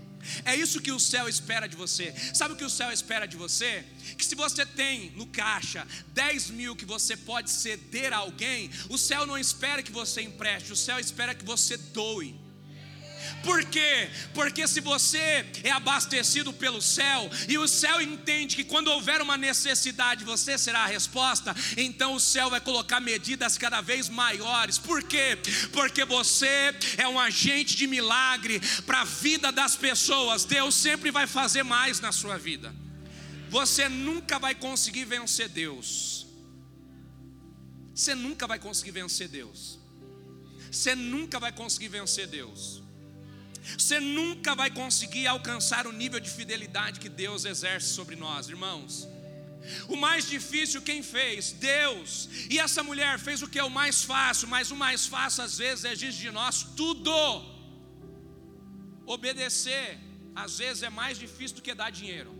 É 0.44 0.54
isso 0.54 0.80
que 0.80 0.92
o 0.92 1.00
céu 1.00 1.28
espera 1.28 1.66
de 1.66 1.74
você. 1.74 2.14
Sabe 2.32 2.54
o 2.54 2.56
que 2.56 2.64
o 2.64 2.70
céu 2.70 2.92
espera 2.92 3.26
de 3.26 3.36
você? 3.36 3.84
Que 4.16 4.24
se 4.24 4.36
você 4.36 4.64
tem 4.64 5.10
no 5.16 5.26
caixa 5.26 5.84
10 6.14 6.50
mil 6.50 6.76
que 6.76 6.84
você 6.84 7.16
pode 7.16 7.50
ceder 7.50 8.12
a 8.12 8.18
alguém, 8.18 8.70
o 8.88 8.96
céu 8.96 9.26
não 9.26 9.36
espera 9.36 9.82
que 9.82 9.90
você 9.90 10.22
empreste, 10.22 10.72
o 10.72 10.76
céu 10.76 11.00
espera 11.00 11.34
que 11.34 11.44
você 11.44 11.76
doe. 11.76 12.41
Por 13.42 13.64
quê? 13.64 14.08
Porque 14.34 14.66
se 14.68 14.80
você 14.80 15.44
é 15.62 15.70
abastecido 15.70 16.52
pelo 16.52 16.80
céu 16.80 17.30
e 17.48 17.58
o 17.58 17.66
céu 17.66 18.00
entende 18.00 18.56
que 18.56 18.64
quando 18.64 18.88
houver 18.88 19.20
uma 19.20 19.36
necessidade 19.36 20.24
você 20.24 20.56
será 20.56 20.80
a 20.80 20.86
resposta, 20.86 21.54
então 21.76 22.14
o 22.14 22.20
céu 22.20 22.50
vai 22.50 22.60
colocar 22.60 23.00
medidas 23.00 23.58
cada 23.58 23.80
vez 23.80 24.08
maiores. 24.08 24.78
Por 24.78 25.02
quê? 25.02 25.38
Porque 25.72 26.04
você 26.04 26.74
é 26.96 27.08
um 27.08 27.18
agente 27.18 27.76
de 27.76 27.86
milagre 27.86 28.60
para 28.86 29.02
a 29.02 29.04
vida 29.04 29.50
das 29.50 29.76
pessoas. 29.76 30.44
Deus 30.44 30.74
sempre 30.74 31.10
vai 31.10 31.26
fazer 31.26 31.62
mais 31.62 32.00
na 32.00 32.12
sua 32.12 32.38
vida. 32.38 32.74
Você 33.48 33.88
nunca 33.88 34.38
vai 34.38 34.54
conseguir 34.54 35.04
vencer 35.04 35.48
Deus. 35.48 36.26
Você 37.94 38.14
nunca 38.14 38.46
vai 38.46 38.58
conseguir 38.58 38.92
vencer 38.92 39.28
Deus. 39.28 39.78
Você 40.70 40.94
nunca 40.94 41.38
vai 41.38 41.52
conseguir 41.52 41.88
vencer 41.88 42.26
Deus. 42.26 42.82
Você 43.78 44.00
nunca 44.00 44.54
vai 44.54 44.70
conseguir 44.70 45.26
alcançar 45.26 45.86
o 45.86 45.92
nível 45.92 46.20
de 46.20 46.30
fidelidade 46.30 47.00
que 47.00 47.08
Deus 47.08 47.44
exerce 47.44 47.88
sobre 47.88 48.16
nós, 48.16 48.48
irmãos. 48.48 49.08
O 49.88 49.96
mais 49.96 50.28
difícil 50.28 50.82
quem 50.82 51.02
fez? 51.02 51.52
Deus. 51.52 52.28
E 52.50 52.58
essa 52.58 52.82
mulher 52.82 53.18
fez 53.18 53.42
o 53.42 53.48
que 53.48 53.58
é 53.58 53.64
o 53.64 53.70
mais 53.70 54.02
fácil, 54.02 54.48
mas 54.48 54.70
o 54.70 54.76
mais 54.76 55.06
fácil 55.06 55.44
às 55.44 55.58
vezes 55.58 55.84
exige 55.84 56.18
de 56.18 56.30
nós 56.30 56.62
tudo. 56.76 57.12
Obedecer 59.06 59.98
às 60.34 60.58
vezes 60.58 60.82
é 60.82 60.90
mais 60.90 61.18
difícil 61.18 61.56
do 61.56 61.62
que 61.62 61.74
dar 61.74 61.90
dinheiro. 61.90 62.32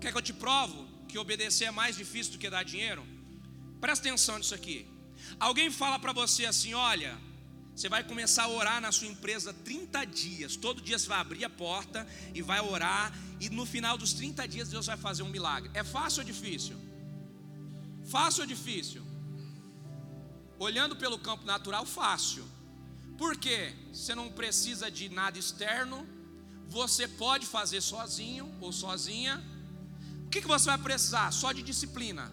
Quer 0.00 0.12
que 0.12 0.18
eu 0.18 0.22
te 0.22 0.32
provo 0.32 0.86
que 1.08 1.18
obedecer 1.18 1.64
é 1.64 1.70
mais 1.70 1.96
difícil 1.96 2.32
do 2.32 2.38
que 2.38 2.50
dar 2.50 2.64
dinheiro? 2.64 3.04
Presta 3.80 4.06
atenção 4.06 4.38
nisso 4.38 4.54
aqui. 4.54 4.86
Alguém 5.38 5.70
fala 5.70 5.98
para 5.98 6.12
você 6.12 6.44
assim: 6.46 6.74
olha, 6.74 7.18
você 7.78 7.88
vai 7.88 8.02
começar 8.02 8.42
a 8.42 8.48
orar 8.48 8.80
na 8.80 8.90
sua 8.90 9.06
empresa 9.06 9.54
30 9.54 10.04
dias. 10.04 10.56
Todo 10.56 10.82
dia 10.82 10.98
você 10.98 11.08
vai 11.08 11.18
abrir 11.18 11.44
a 11.44 11.48
porta 11.48 12.04
e 12.34 12.42
vai 12.42 12.60
orar. 12.60 13.16
E 13.38 13.48
no 13.50 13.64
final 13.64 13.96
dos 13.96 14.12
30 14.14 14.48
dias 14.48 14.68
Deus 14.68 14.86
vai 14.86 14.96
fazer 14.96 15.22
um 15.22 15.28
milagre. 15.28 15.70
É 15.74 15.84
fácil 15.84 16.22
ou 16.22 16.26
difícil? 16.26 16.76
Fácil 18.10 18.40
ou 18.40 18.48
difícil? 18.48 19.00
Olhando 20.58 20.96
pelo 20.96 21.20
campo 21.20 21.44
natural, 21.44 21.86
fácil. 21.86 22.44
Por 23.16 23.36
quê? 23.36 23.72
Você 23.92 24.12
não 24.12 24.28
precisa 24.28 24.90
de 24.90 25.08
nada 25.08 25.38
externo. 25.38 26.04
Você 26.68 27.06
pode 27.06 27.46
fazer 27.46 27.80
sozinho 27.80 28.52
ou 28.60 28.72
sozinha. 28.72 29.40
O 30.26 30.28
que, 30.28 30.40
você 30.40 30.66
vai 30.66 30.78
precisar? 30.78 31.30
Só 31.30 31.52
de 31.52 31.62
disciplina. 31.62 32.32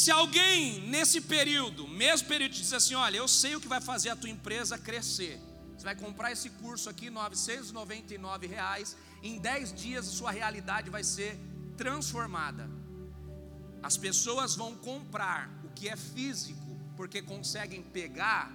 Se 0.00 0.10
alguém 0.10 0.80
nesse 0.88 1.20
período, 1.20 1.86
mesmo 1.86 2.26
período, 2.26 2.52
diz 2.52 2.72
assim: 2.72 2.94
Olha, 2.94 3.18
eu 3.18 3.28
sei 3.28 3.54
o 3.54 3.60
que 3.60 3.68
vai 3.68 3.82
fazer 3.82 4.08
a 4.08 4.16
tua 4.16 4.30
empresa 4.30 4.78
crescer. 4.78 5.38
Você 5.76 5.84
vai 5.84 5.94
comprar 5.94 6.32
esse 6.32 6.48
curso 6.48 6.88
aqui, 6.88 7.10
999 7.10 8.46
reais, 8.46 8.96
em 9.22 9.38
10 9.38 9.74
dias 9.74 10.08
a 10.08 10.10
sua 10.10 10.30
realidade 10.30 10.88
vai 10.88 11.04
ser 11.04 11.38
transformada. 11.76 12.66
As 13.82 13.98
pessoas 13.98 14.56
vão 14.56 14.74
comprar 14.74 15.50
o 15.64 15.68
que 15.68 15.86
é 15.86 15.96
físico, 15.96 16.80
porque 16.96 17.20
conseguem 17.20 17.82
pegar, 17.82 18.50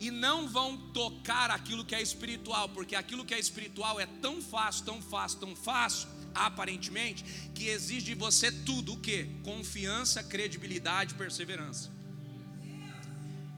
e 0.00 0.10
não 0.10 0.48
vão 0.48 0.76
tocar 0.92 1.52
aquilo 1.52 1.84
que 1.84 1.94
é 1.94 2.02
espiritual, 2.02 2.68
porque 2.70 2.96
aquilo 2.96 3.24
que 3.24 3.32
é 3.32 3.38
espiritual 3.38 4.00
é 4.00 4.06
tão 4.06 4.42
fácil, 4.42 4.84
tão 4.84 5.00
fácil, 5.00 5.38
tão 5.38 5.54
fácil, 5.54 6.08
aparentemente, 6.46 7.24
que 7.54 7.68
exige 7.68 8.06
de 8.06 8.14
você 8.14 8.50
tudo 8.50 8.94
o 8.94 9.00
que? 9.00 9.24
Confiança, 9.42 10.22
credibilidade, 10.22 11.14
perseverança. 11.14 11.90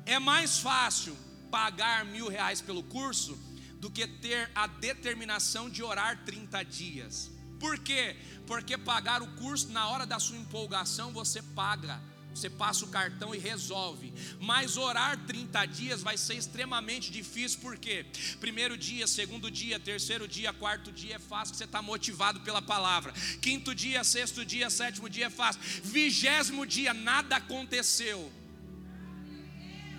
É 0.07 0.19
mais 0.19 0.59
fácil 0.59 1.17
pagar 1.51 2.05
mil 2.05 2.29
reais 2.29 2.61
pelo 2.61 2.83
curso 2.83 3.39
do 3.81 3.91
que 3.91 4.07
ter 4.07 4.51
a 4.55 4.67
determinação 4.67 5.69
de 5.71 5.83
orar 5.83 6.25
30 6.25 6.63
dias. 6.65 7.31
Por 7.59 7.79
quê? 7.79 8.17
Porque 8.47 8.77
pagar 8.77 9.23
o 9.23 9.27
curso 9.37 9.69
na 9.71 9.89
hora 9.89 10.07
da 10.07 10.19
sua 10.19 10.37
empolgação 10.37 11.13
você 11.13 11.43
paga 11.43 12.01
você 12.35 12.49
passa 12.49 12.85
o 12.85 12.89
cartão 12.89 13.35
e 13.35 13.39
resolve. 13.39 14.13
Mas 14.41 14.77
orar 14.77 15.17
30 15.27 15.67
dias 15.67 16.03
vai 16.03 16.17
ser 16.17 16.35
extremamente 16.35 17.11
difícil, 17.11 17.61
porque 17.61 18.07
primeiro 18.39 18.77
dia, 18.77 19.07
segundo 19.07 19.51
dia, 19.51 19.79
terceiro 19.79 20.27
dia, 20.27 20.53
quarto 20.53 20.93
dia 20.93 21.17
é 21.17 21.19
fácil, 21.19 21.55
você 21.55 21.65
está 21.65 21.83
motivado 21.83 22.41
pela 22.41 22.63
palavra. 22.63 23.13
Quinto 23.41 23.75
dia, 23.75 24.05
sexto 24.05 24.45
dia, 24.45 24.71
sétimo 24.71 25.09
dia 25.09 25.27
é 25.27 25.31
fácil. 25.31 25.61
Vigésimo 25.83 26.67
dia, 26.67 26.95
nada 26.95 27.37
aconteceu. 27.37 28.33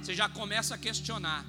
Você 0.01 0.15
já 0.15 0.27
começa 0.27 0.75
a 0.75 0.77
questionar. 0.77 1.45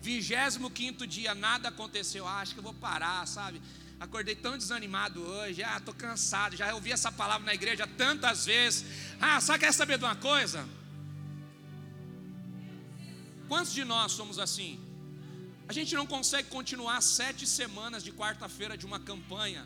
Vigésimo 0.00 0.70
quinto 0.70 1.06
dia, 1.06 1.34
nada 1.34 1.68
aconteceu. 1.68 2.26
Ah, 2.26 2.40
acho 2.40 2.54
que 2.54 2.60
eu 2.60 2.64
vou 2.64 2.74
parar, 2.74 3.26
sabe? 3.26 3.60
Acordei 4.02 4.34
tão 4.34 4.58
desanimado 4.58 5.22
hoje, 5.22 5.62
ah, 5.62 5.76
estou 5.78 5.94
cansado, 5.94 6.56
já 6.56 6.74
ouvi 6.74 6.90
essa 6.90 7.10
palavra 7.12 7.46
na 7.46 7.54
igreja 7.54 7.86
tantas 7.86 8.46
vezes. 8.46 8.84
Ah, 9.20 9.40
sabe, 9.40 9.60
quer 9.60 9.72
saber 9.72 9.96
de 9.96 10.04
uma 10.04 10.16
coisa? 10.16 10.66
Quantos 13.46 13.72
de 13.72 13.84
nós 13.84 14.10
somos 14.10 14.40
assim? 14.40 14.80
A 15.68 15.72
gente 15.72 15.94
não 15.94 16.04
consegue 16.04 16.48
continuar 16.48 17.00
sete 17.00 17.46
semanas 17.46 18.02
de 18.02 18.10
quarta-feira 18.10 18.76
de 18.76 18.84
uma 18.84 18.98
campanha, 18.98 19.64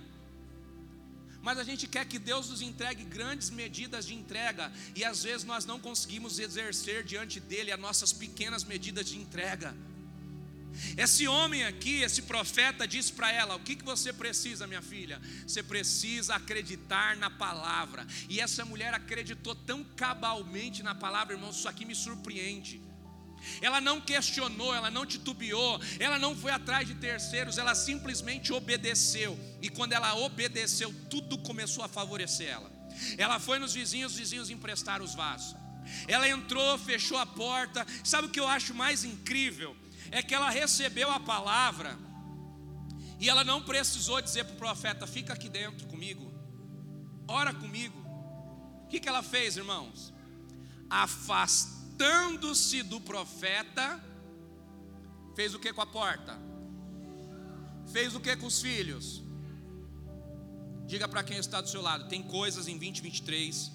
mas 1.40 1.58
a 1.58 1.64
gente 1.64 1.86
quer 1.86 2.04
que 2.04 2.18
Deus 2.18 2.50
nos 2.50 2.60
entregue 2.60 3.04
grandes 3.04 3.48
medidas 3.48 4.06
de 4.06 4.14
entrega, 4.14 4.70
e 4.94 5.02
às 5.02 5.22
vezes 5.22 5.44
nós 5.44 5.64
não 5.64 5.80
conseguimos 5.80 6.38
exercer 6.38 7.02
diante 7.04 7.40
dEle 7.40 7.72
as 7.72 7.80
nossas 7.80 8.12
pequenas 8.12 8.64
medidas 8.64 9.06
de 9.06 9.16
entrega. 9.16 9.74
Esse 10.96 11.26
homem 11.26 11.64
aqui, 11.64 12.02
esse 12.02 12.22
profeta, 12.22 12.86
disse 12.86 13.12
para 13.12 13.32
ela: 13.32 13.56
O 13.56 13.60
que, 13.60 13.76
que 13.76 13.84
você 13.84 14.12
precisa, 14.12 14.66
minha 14.66 14.82
filha? 14.82 15.20
Você 15.46 15.62
precisa 15.62 16.34
acreditar 16.34 17.16
na 17.16 17.30
palavra. 17.30 18.06
E 18.28 18.40
essa 18.40 18.64
mulher 18.64 18.94
acreditou 18.94 19.54
tão 19.54 19.82
cabalmente 19.84 20.82
na 20.82 20.94
palavra, 20.94 21.34
irmãos, 21.34 21.56
isso 21.56 21.68
aqui 21.68 21.84
me 21.84 21.94
surpreende. 21.94 22.80
Ela 23.60 23.80
não 23.80 24.00
questionou, 24.00 24.74
ela 24.74 24.90
não 24.90 25.06
titubeou, 25.06 25.80
ela 25.98 26.18
não 26.18 26.34
foi 26.34 26.50
atrás 26.50 26.86
de 26.86 26.94
terceiros, 26.94 27.58
ela 27.58 27.74
simplesmente 27.74 28.52
obedeceu. 28.52 29.38
E 29.62 29.68
quando 29.68 29.92
ela 29.92 30.14
obedeceu, 30.16 30.92
tudo 31.08 31.38
começou 31.38 31.84
a 31.84 31.88
favorecer 31.88 32.48
ela. 32.48 32.70
Ela 33.18 33.38
foi 33.38 33.58
nos 33.58 33.74
vizinhos, 33.74 34.12
os 34.12 34.18
vizinhos 34.18 34.50
emprestaram 34.50 35.04
os 35.04 35.14
vasos. 35.14 35.54
Ela 36.08 36.28
entrou, 36.28 36.78
fechou 36.78 37.16
a 37.16 37.26
porta. 37.26 37.86
Sabe 38.02 38.26
o 38.26 38.30
que 38.30 38.40
eu 38.40 38.48
acho 38.48 38.74
mais 38.74 39.04
incrível? 39.04 39.76
É 40.10 40.22
que 40.22 40.34
ela 40.34 40.50
recebeu 40.50 41.10
a 41.10 41.20
palavra 41.20 41.98
E 43.18 43.28
ela 43.28 43.44
não 43.44 43.62
precisou 43.62 44.20
dizer 44.20 44.44
para 44.44 44.54
o 44.54 44.58
profeta: 44.58 45.06
fica 45.06 45.32
aqui 45.32 45.48
dentro 45.48 45.86
comigo, 45.86 46.32
ora 47.26 47.52
comigo. 47.52 47.98
O 48.84 48.88
que, 48.88 49.00
que 49.00 49.08
ela 49.08 49.22
fez, 49.22 49.56
irmãos? 49.56 50.12
Afastando-se 50.88 52.82
do 52.82 53.00
profeta, 53.00 54.02
fez 55.34 55.54
o 55.54 55.58
que 55.58 55.72
com 55.72 55.80
a 55.80 55.86
porta? 55.86 56.38
Fez 57.92 58.14
o 58.14 58.20
que 58.20 58.36
com 58.36 58.46
os 58.46 58.60
filhos? 58.60 59.22
Diga 60.86 61.08
para 61.08 61.24
quem 61.24 61.38
está 61.38 61.60
do 61.60 61.68
seu 61.68 61.82
lado: 61.82 62.08
tem 62.08 62.22
coisas 62.22 62.68
em 62.68 62.78
2023 62.78 63.72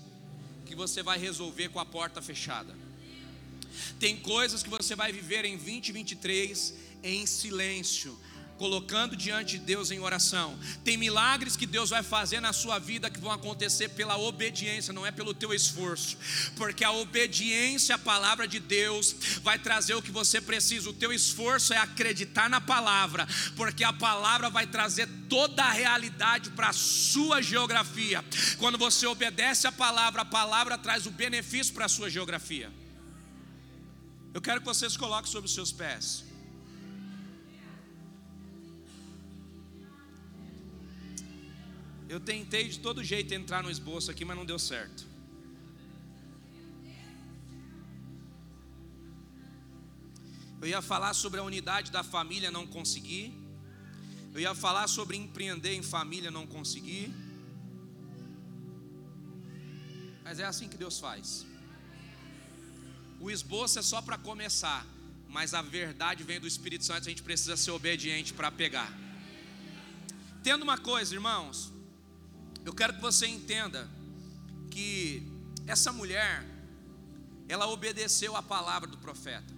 que 0.66 0.76
você 0.76 1.04
vai 1.04 1.18
resolver 1.18 1.70
com 1.70 1.80
a 1.80 1.86
porta 1.86 2.22
fechada. 2.22 2.74
Tem 4.00 4.18
coisas 4.18 4.64
que 4.64 4.70
você 4.70 4.96
vai 4.96 5.12
viver 5.12 5.46
em 5.46 5.58
2023 5.58 6.74
em 7.04 7.26
silêncio 7.26 8.18
colocando 8.62 9.16
diante 9.16 9.58
de 9.58 9.66
Deus 9.66 9.90
em 9.90 10.00
oração. 10.00 10.56
Tem 10.84 10.96
milagres 10.96 11.58
que 11.58 11.66
Deus 11.66 11.90
vai 11.90 12.04
fazer 12.04 12.40
na 12.40 12.54
sua 12.54 12.78
vida 12.78 13.10
que 13.10 13.20
vão 13.20 13.32
acontecer 13.32 13.90
pela 13.90 14.20
obediência, 14.20 14.94
não 14.94 15.04
é 15.04 15.12
pelo 15.12 15.34
teu 15.34 15.52
esforço, 15.52 16.16
porque 16.56 16.84
a 16.84 16.92
obediência 16.92 17.96
à 17.96 17.98
palavra 17.98 18.48
de 18.48 18.60
Deus 18.60 19.16
vai 19.42 19.58
trazer 19.58 19.96
o 19.96 20.02
que 20.02 20.12
você 20.12 20.40
precisa. 20.40 20.92
O 20.92 20.94
teu 20.94 21.12
esforço 21.12 21.74
é 21.74 21.78
acreditar 21.78 22.48
na 22.52 22.62
palavra, 22.62 23.28
porque 23.56 23.84
a 23.84 23.92
palavra 23.92 24.48
vai 24.48 24.68
trazer 24.68 25.10
toda 25.28 25.64
a 25.64 25.72
realidade 25.72 26.52
para 26.52 26.70
a 26.70 26.74
sua 26.74 27.42
geografia. 27.42 28.24
Quando 28.60 28.78
você 28.78 29.08
obedece 29.08 29.66
à 29.66 29.72
palavra, 29.72 30.22
a 30.22 30.26
palavra 30.26 30.78
traz 30.78 31.08
o 31.08 31.12
benefício 31.12 31.74
para 31.74 31.86
a 31.86 31.90
sua 31.90 32.12
geografia. 32.12 32.72
Eu 34.34 34.42
quero 34.42 34.62
que 34.62 34.66
vocês 34.66 34.96
coloquem 34.96 35.30
sobre 35.32 35.48
os 35.48 35.54
seus 35.54 35.72
pés. 35.72 36.24
Eu 42.08 42.20
tentei 42.20 42.68
de 42.68 42.80
todo 42.80 43.04
jeito 43.04 43.34
entrar 43.34 43.62
no 43.64 43.72
esboço 43.72 44.10
aqui, 44.12 44.24
mas 44.26 44.38
não 44.38 44.46
deu 44.46 44.60
certo. 44.60 45.06
Eu 50.62 50.68
ia 50.68 50.82
falar 50.82 51.14
sobre 51.14 51.40
a 51.40 51.44
unidade 51.44 51.92
da 51.92 52.04
família, 52.04 52.52
não 52.52 52.68
consegui. 52.68 53.34
Eu 54.34 54.40
ia 54.40 54.54
falar 54.54 54.88
sobre 54.88 55.18
empreender 55.18 55.74
em 55.74 55.82
família, 55.82 56.30
não 56.30 56.46
consegui. 56.46 57.14
Mas 60.24 60.40
é 60.40 60.46
assim 60.46 60.70
que 60.70 60.78
Deus 60.78 61.00
faz. 61.00 61.46
O 63.22 63.30
esboço 63.30 63.78
é 63.78 63.84
só 63.84 64.02
para 64.02 64.18
começar, 64.18 64.84
mas 65.30 65.54
a 65.54 65.62
verdade 65.62 66.24
vem 66.24 66.40
do 66.40 66.48
Espírito 66.48 66.84
Santo, 66.84 67.06
a 67.06 67.10
gente 67.12 67.22
precisa 67.22 67.56
ser 67.56 67.70
obediente 67.70 68.34
para 68.34 68.52
pegar. 68.52 68.92
Tendo 70.42 70.64
uma 70.64 70.76
coisa, 70.76 71.14
irmãos, 71.14 71.72
eu 72.66 72.74
quero 72.74 72.96
que 72.96 73.02
você 73.02 73.28
entenda 73.28 73.88
que 74.72 75.22
essa 75.68 75.94
mulher, 75.94 76.44
ela 77.48 77.68
obedeceu 77.68 78.36
a 78.36 78.42
palavra 78.42 78.90
do 78.90 78.98
profeta. 78.98 79.54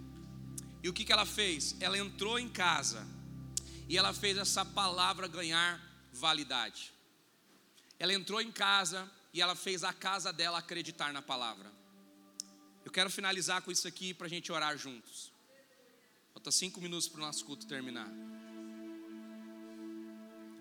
E 0.83 0.89
o 0.89 0.93
que, 0.93 1.05
que 1.05 1.13
ela 1.13 1.25
fez? 1.25 1.77
Ela 1.79 1.97
entrou 1.97 2.37
em 2.37 2.49
casa 2.49 3.07
e 3.87 3.97
ela 3.97 4.13
fez 4.13 4.37
essa 4.37 4.65
palavra 4.65 5.25
ganhar 5.25 5.81
validade. 6.11 6.91
Ela 7.97 8.13
entrou 8.13 8.41
em 8.41 8.51
casa 8.51 9.09
e 9.33 9.41
ela 9.41 9.55
fez 9.55 9.85
a 9.85 9.93
casa 9.93 10.33
dela 10.33 10.57
acreditar 10.57 11.13
na 11.13 11.21
palavra. 11.21 11.71
Eu 12.85 12.91
quero 12.91 13.09
finalizar 13.09 13.61
com 13.61 13.71
isso 13.71 13.87
aqui 13.87 14.13
para 14.13 14.27
a 14.27 14.29
gente 14.29 14.51
orar 14.51 14.77
juntos. 14.77 15.31
Falta 16.33 16.51
cinco 16.51 16.81
minutos 16.81 17.07
para 17.07 17.19
o 17.19 17.25
nosso 17.25 17.45
culto 17.45 17.65
terminar. 17.65 18.09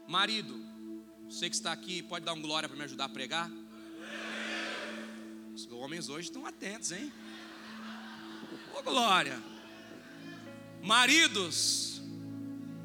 Marido, 0.07 0.55
você 1.29 1.49
que 1.49 1.57
está 1.57 1.73
aqui, 1.73 2.03
pode 2.03 2.25
dar 2.25 2.35
um 2.35 2.43
glória 2.43 2.69
para 2.69 2.77
me 2.77 2.85
ajudar 2.85 3.07
a 3.07 3.09
pregar? 3.09 3.51
Os 5.55 5.67
homens 5.71 6.09
hoje 6.09 6.29
estão 6.29 6.47
atentos, 6.47 6.93
hein? 6.93 7.13
Ô 8.75 8.83
glória! 8.83 9.39
Maridos, 10.83 12.03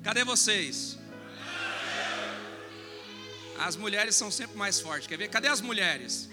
cadê 0.03 0.23
vocês? 0.23 0.97
As 3.59 3.75
mulheres 3.75 4.15
são 4.15 4.29
sempre 4.29 4.55
mais 4.55 4.79
fortes. 4.79 5.07
Quer 5.07 5.17
ver? 5.17 5.29
Cadê 5.29 5.47
as 5.47 5.61
mulheres? 5.61 6.29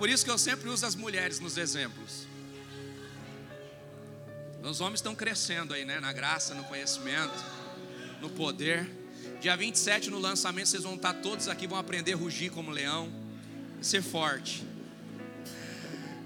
Por 0.00 0.08
isso 0.08 0.24
que 0.24 0.30
eu 0.30 0.38
sempre 0.38 0.68
uso 0.70 0.84
as 0.84 0.94
mulheres 0.96 1.38
nos 1.38 1.56
exemplos. 1.58 2.26
Os 4.62 4.80
homens 4.80 4.98
estão 5.00 5.14
crescendo 5.14 5.74
aí, 5.74 5.84
né? 5.84 6.00
Na 6.00 6.10
graça, 6.10 6.54
no 6.54 6.64
conhecimento 6.64 7.60
no 8.18 8.30
poder. 8.30 8.90
Dia 9.42 9.54
27 9.54 10.08
no 10.08 10.18
lançamento 10.18 10.70
vocês 10.70 10.84
vão 10.84 10.94
estar 10.94 11.12
todos 11.12 11.48
aqui, 11.48 11.66
vão 11.66 11.78
aprender 11.78 12.14
a 12.14 12.16
rugir 12.16 12.48
como 12.48 12.70
leão, 12.70 13.12
ser 13.82 14.02
forte. 14.02 14.64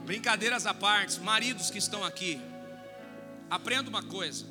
Brincadeiras 0.06 0.66
à 0.66 0.72
parte, 0.72 1.18
maridos 1.18 1.68
que 1.68 1.78
estão 1.78 2.04
aqui, 2.04 2.40
aprenda 3.50 3.90
uma 3.90 4.04
coisa. 4.04 4.46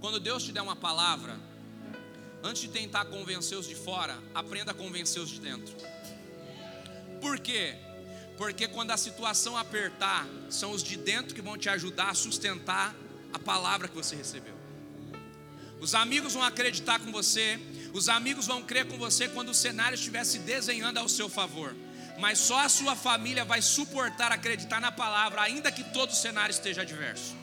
Quando 0.00 0.18
Deus 0.18 0.42
te 0.42 0.52
der 0.52 0.62
uma 0.62 0.74
palavra, 0.74 1.38
antes 2.42 2.62
de 2.62 2.68
tentar 2.68 3.04
convencer 3.04 3.58
os 3.58 3.68
de 3.68 3.74
fora, 3.74 4.18
aprenda 4.34 4.70
a 4.70 4.74
convencer 4.74 5.20
os 5.20 5.28
de 5.28 5.38
dentro. 5.38 5.76
Por 7.20 7.38
quê? 7.38 7.76
Porque 8.36 8.66
quando 8.66 8.90
a 8.90 8.96
situação 8.96 9.56
apertar, 9.56 10.26
são 10.50 10.72
os 10.72 10.82
de 10.82 10.96
dentro 10.96 11.34
que 11.34 11.42
vão 11.42 11.56
te 11.56 11.68
ajudar 11.68 12.10
a 12.10 12.14
sustentar 12.14 12.94
a 13.32 13.38
palavra 13.38 13.88
que 13.88 13.94
você 13.94 14.16
recebeu. 14.16 14.54
Os 15.80 15.94
amigos 15.94 16.32
vão 16.32 16.42
acreditar 16.42 16.98
com 16.98 17.12
você, 17.12 17.60
os 17.92 18.08
amigos 18.08 18.46
vão 18.46 18.62
crer 18.62 18.86
com 18.86 18.96
você 18.96 19.28
quando 19.28 19.50
o 19.50 19.54
cenário 19.54 19.94
estiver 19.94 20.24
se 20.24 20.38
desenhando 20.38 20.98
ao 20.98 21.08
seu 21.08 21.28
favor. 21.28 21.74
Mas 22.18 22.38
só 22.38 22.60
a 22.60 22.68
sua 22.68 22.96
família 22.96 23.44
vai 23.44 23.60
suportar 23.60 24.32
acreditar 24.32 24.80
na 24.80 24.90
palavra, 24.90 25.42
ainda 25.42 25.70
que 25.70 25.84
todo 25.84 26.10
o 26.10 26.14
cenário 26.14 26.52
esteja 26.52 26.82
adverso. 26.82 27.36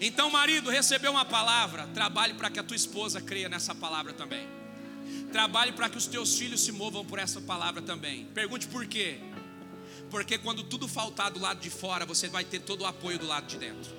Então, 0.00 0.30
marido, 0.30 0.70
recebeu 0.70 1.12
uma 1.12 1.24
palavra, 1.24 1.86
trabalhe 1.88 2.34
para 2.34 2.50
que 2.50 2.58
a 2.58 2.62
tua 2.62 2.76
esposa 2.76 3.20
creia 3.20 3.48
nessa 3.48 3.74
palavra 3.74 4.12
também. 4.12 4.63
Trabalhe 5.34 5.72
para 5.72 5.88
que 5.88 5.98
os 5.98 6.06
teus 6.06 6.38
filhos 6.38 6.60
se 6.60 6.70
movam 6.70 7.04
por 7.04 7.18
essa 7.18 7.40
palavra 7.40 7.82
também. 7.82 8.24
Pergunte 8.26 8.68
por 8.68 8.86
quê? 8.86 9.18
Porque 10.08 10.38
quando 10.38 10.62
tudo 10.62 10.86
faltar 10.86 11.28
do 11.32 11.40
lado 11.40 11.58
de 11.58 11.70
fora, 11.70 12.06
você 12.06 12.28
vai 12.28 12.44
ter 12.44 12.60
todo 12.60 12.82
o 12.82 12.86
apoio 12.86 13.18
do 13.18 13.26
lado 13.26 13.44
de 13.48 13.56
dentro. 13.56 13.90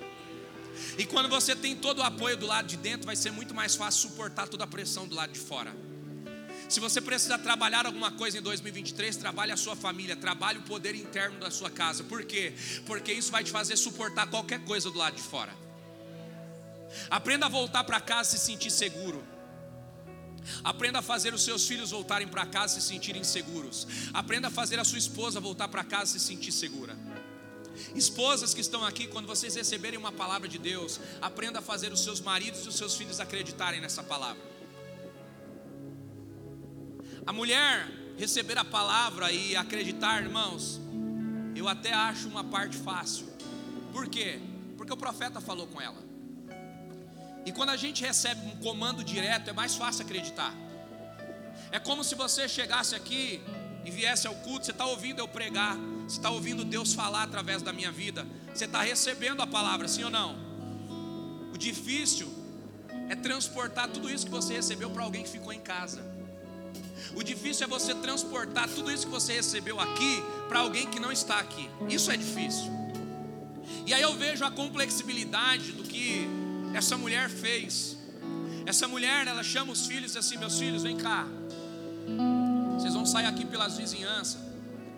E 0.98 1.06
quando 1.06 1.28
você 1.28 1.54
tem 1.54 1.76
todo 1.76 2.00
o 2.00 2.04
apoio 2.04 2.38
do 2.38 2.46
lado 2.46 2.70
de 2.70 2.78
dentro, 2.78 3.06
vai 3.06 3.18
ser 3.18 3.32
muito 3.32 3.54
mais 3.54 3.76
fácil 3.76 4.10
suportar 4.10 4.48
toda 4.48 4.64
a 4.64 4.68
pressão 4.68 5.06
do 5.10 5.14
lado 5.14 5.34
de 5.34 5.40
fora. 5.40 5.76
Se 6.70 6.80
você 6.80 7.02
precisa 7.02 7.38
trabalhar 7.38 7.86
alguma 7.86 8.12
coisa 8.12 8.38
em 8.38 8.42
2023, 8.42 9.18
trabalhe 9.18 9.52
a 9.52 9.58
sua 9.58 9.76
família, 9.76 10.16
trabalhe 10.16 10.60
o 10.60 10.62
poder 10.62 10.96
interno 10.96 11.38
da 11.38 11.52
sua 11.52 11.70
casa. 11.70 12.06
Por 12.06 12.24
quê? 12.24 12.54
Porque 12.86 13.12
isso 13.12 13.30
vai 13.30 13.44
te 13.44 13.52
fazer 13.52 13.76
suportar 13.76 14.28
qualquer 14.28 14.64
coisa 14.64 14.90
do 14.90 14.98
lado 14.98 15.18
de 15.18 15.22
fora. 15.22 15.54
Aprenda 17.10 17.48
a 17.48 17.50
voltar 17.50 17.84
para 17.84 18.00
casa 18.00 18.38
e 18.38 18.40
se 18.40 18.46
sentir 18.46 18.72
seguro. 18.72 19.35
Aprenda 20.64 21.00
a 21.00 21.02
fazer 21.02 21.34
os 21.34 21.44
seus 21.44 21.68
filhos 21.68 21.92
voltarem 21.92 22.28
para 22.28 22.46
casa 22.46 22.78
e 22.78 22.82
se 22.82 22.88
sentirem 22.88 23.24
seguros. 23.24 23.88
Aprenda 24.14 24.48
a 24.48 24.52
fazer 24.52 24.80
a 24.80 24.84
sua 24.84 24.98
esposa 24.98 25.40
voltar 25.40 25.68
para 25.68 25.84
casa 25.84 26.18
e 26.18 26.20
se 26.20 26.28
sentir 26.28 26.52
segura. 26.52 26.98
Esposas 27.94 28.54
que 28.54 28.62
estão 28.62 28.86
aqui, 28.86 29.08
quando 29.08 29.28
vocês 29.28 29.56
receberem 29.56 30.00
uma 30.00 30.12
palavra 30.12 30.48
de 30.48 30.58
Deus, 30.58 31.00
aprenda 31.22 31.60
a 31.60 31.62
fazer 31.62 31.92
os 31.92 32.02
seus 32.02 32.22
maridos 32.22 32.66
e 32.66 32.70
os 32.70 32.76
seus 32.76 32.96
filhos 32.96 33.20
acreditarem 33.20 33.82
nessa 33.82 34.04
palavra. 34.04 34.42
A 37.26 37.34
mulher 37.34 37.90
receber 38.18 38.58
a 38.58 38.64
palavra 38.64 39.32
e 39.32 39.56
acreditar, 39.56 40.22
irmãos, 40.22 40.80
eu 41.56 41.68
até 41.68 41.92
acho 41.94 42.28
uma 42.28 42.44
parte 42.44 42.78
fácil. 42.78 43.28
Por 43.92 44.08
quê? 44.08 44.40
Porque 44.78 44.94
o 44.94 44.98
profeta 44.98 45.42
falou 45.42 45.68
com 45.68 45.82
ela. 45.82 46.05
E 47.46 47.52
quando 47.52 47.70
a 47.70 47.78
gente 47.78 48.04
recebe 48.04 48.42
um 48.48 48.58
comando 48.58 49.04
direto, 49.04 49.50
é 49.50 49.54
mais 49.54 49.76
fácil 49.76 50.04
acreditar. 50.04 50.54
É 51.72 51.80
como 51.80 52.04
se 52.04 52.16
você 52.16 52.50
chegasse 52.50 52.96
aqui 52.96 53.42
e 53.84 53.92
viesse 53.92 54.26
ao 54.26 54.34
culto, 54.36 54.66
você 54.66 54.72
está 54.72 54.86
ouvindo 54.86 55.20
eu 55.20 55.28
pregar, 55.28 55.78
você 56.08 56.18
está 56.18 56.30
ouvindo 56.30 56.66
Deus 56.66 56.94
falar 56.94 57.24
através 57.24 57.62
da 57.62 57.72
minha 57.72 57.92
vida, 57.92 58.26
você 58.54 58.66
está 58.66 58.82
recebendo 58.82 59.42
a 59.42 59.48
palavra, 59.48 59.88
sim 59.88 60.04
ou 60.04 60.10
não? 60.10 60.36
O 61.54 61.58
difícil 61.58 62.28
é 63.10 63.16
transportar 63.16 63.90
tudo 63.90 64.10
isso 64.10 64.26
que 64.26 64.32
você 64.32 64.56
recebeu 64.56 64.90
para 64.90 65.04
alguém 65.04 65.24
que 65.24 65.30
ficou 65.30 65.54
em 65.54 65.60
casa. 65.60 66.04
O 67.16 67.24
difícil 67.24 67.66
é 67.66 67.68
você 67.68 67.94
transportar 67.94 68.68
tudo 68.68 68.92
isso 68.92 69.06
que 69.06 69.12
você 69.12 69.34
recebeu 69.34 69.80
aqui 69.80 70.24
para 70.50 70.60
alguém 70.60 70.88
que 70.88 71.00
não 71.00 71.12
está 71.12 71.40
aqui. 71.40 71.70
Isso 71.88 72.10
é 72.10 72.18
difícil. 72.18 72.72
E 73.86 73.94
aí 73.94 74.02
eu 74.02 74.14
vejo 74.16 74.44
a 74.44 74.52
complexibilidade 74.52 75.72
do 75.72 75.84
que 75.84 76.28
essa 76.76 76.98
mulher 76.98 77.30
fez. 77.30 77.98
Essa 78.66 78.88
mulher, 78.88 79.28
ela 79.28 79.44
chama 79.44 79.72
os 79.72 79.88
filhos 79.88 80.18
assim: 80.18 80.38
Meus 80.38 80.60
filhos, 80.60 80.84
vem 80.84 80.98
cá. 80.98 81.26
Vocês 82.74 82.94
vão 82.94 83.06
sair 83.06 83.26
aqui 83.26 83.46
pelas 83.46 83.78
vizinhanças 83.78 84.38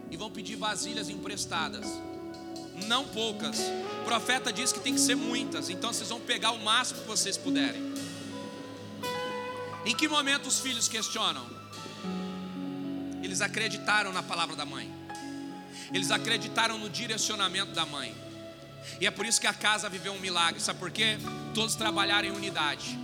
e 0.09 0.17
vão 0.17 0.31
pedir 0.31 0.55
vasilhas 0.55 1.09
emprestadas. 1.09 1.85
não 2.87 3.07
poucas. 3.07 3.59
O 4.01 4.05
profeta 4.05 4.51
diz 4.51 4.71
que 4.71 4.79
tem 4.79 4.93
que 4.93 4.99
ser 4.99 5.15
muitas, 5.15 5.69
então 5.69 5.91
vocês 5.91 6.09
vão 6.09 6.19
pegar 6.19 6.51
o 6.51 6.63
máximo 6.63 7.01
que 7.01 7.07
vocês 7.07 7.37
puderem. 7.37 7.81
Em 9.85 9.95
que 9.95 10.07
momento 10.07 10.47
os 10.47 10.59
filhos 10.59 10.87
questionam? 10.87 11.45
Eles 13.23 13.41
acreditaram 13.41 14.13
na 14.13 14.23
palavra 14.23 14.55
da 14.55 14.65
mãe, 14.65 14.93
eles 15.93 16.11
acreditaram 16.11 16.77
no 16.77 16.89
direcionamento 16.89 17.71
da 17.71 17.85
mãe, 17.85 18.15
e 18.99 19.05
é 19.05 19.11
por 19.11 19.25
isso 19.25 19.39
que 19.39 19.47
a 19.47 19.53
casa 19.53 19.89
viveu 19.89 20.13
um 20.13 20.19
milagre, 20.19 20.59
sabe 20.59 20.79
por 20.79 20.91
quê? 20.91 21.17
Todos 21.53 21.75
trabalharam 21.75 22.27
em 22.27 22.31
unidade. 22.31 22.97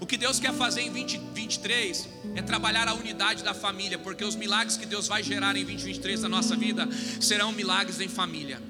O 0.00 0.06
que 0.06 0.16
Deus 0.16 0.40
quer 0.40 0.52
fazer 0.52 0.82
em 0.82 0.90
2023 0.90 2.08
é 2.34 2.42
trabalhar 2.42 2.88
a 2.88 2.94
unidade 2.94 3.42
da 3.42 3.54
família, 3.54 3.98
porque 3.98 4.24
os 4.24 4.34
milagres 4.34 4.76
que 4.76 4.86
Deus 4.86 5.06
vai 5.06 5.22
gerar 5.22 5.56
em 5.56 5.64
2023 5.64 6.22
na 6.22 6.28
nossa 6.28 6.56
vida 6.56 6.88
serão 7.20 7.52
milagres 7.52 8.00
em 8.00 8.08
família. 8.08 8.60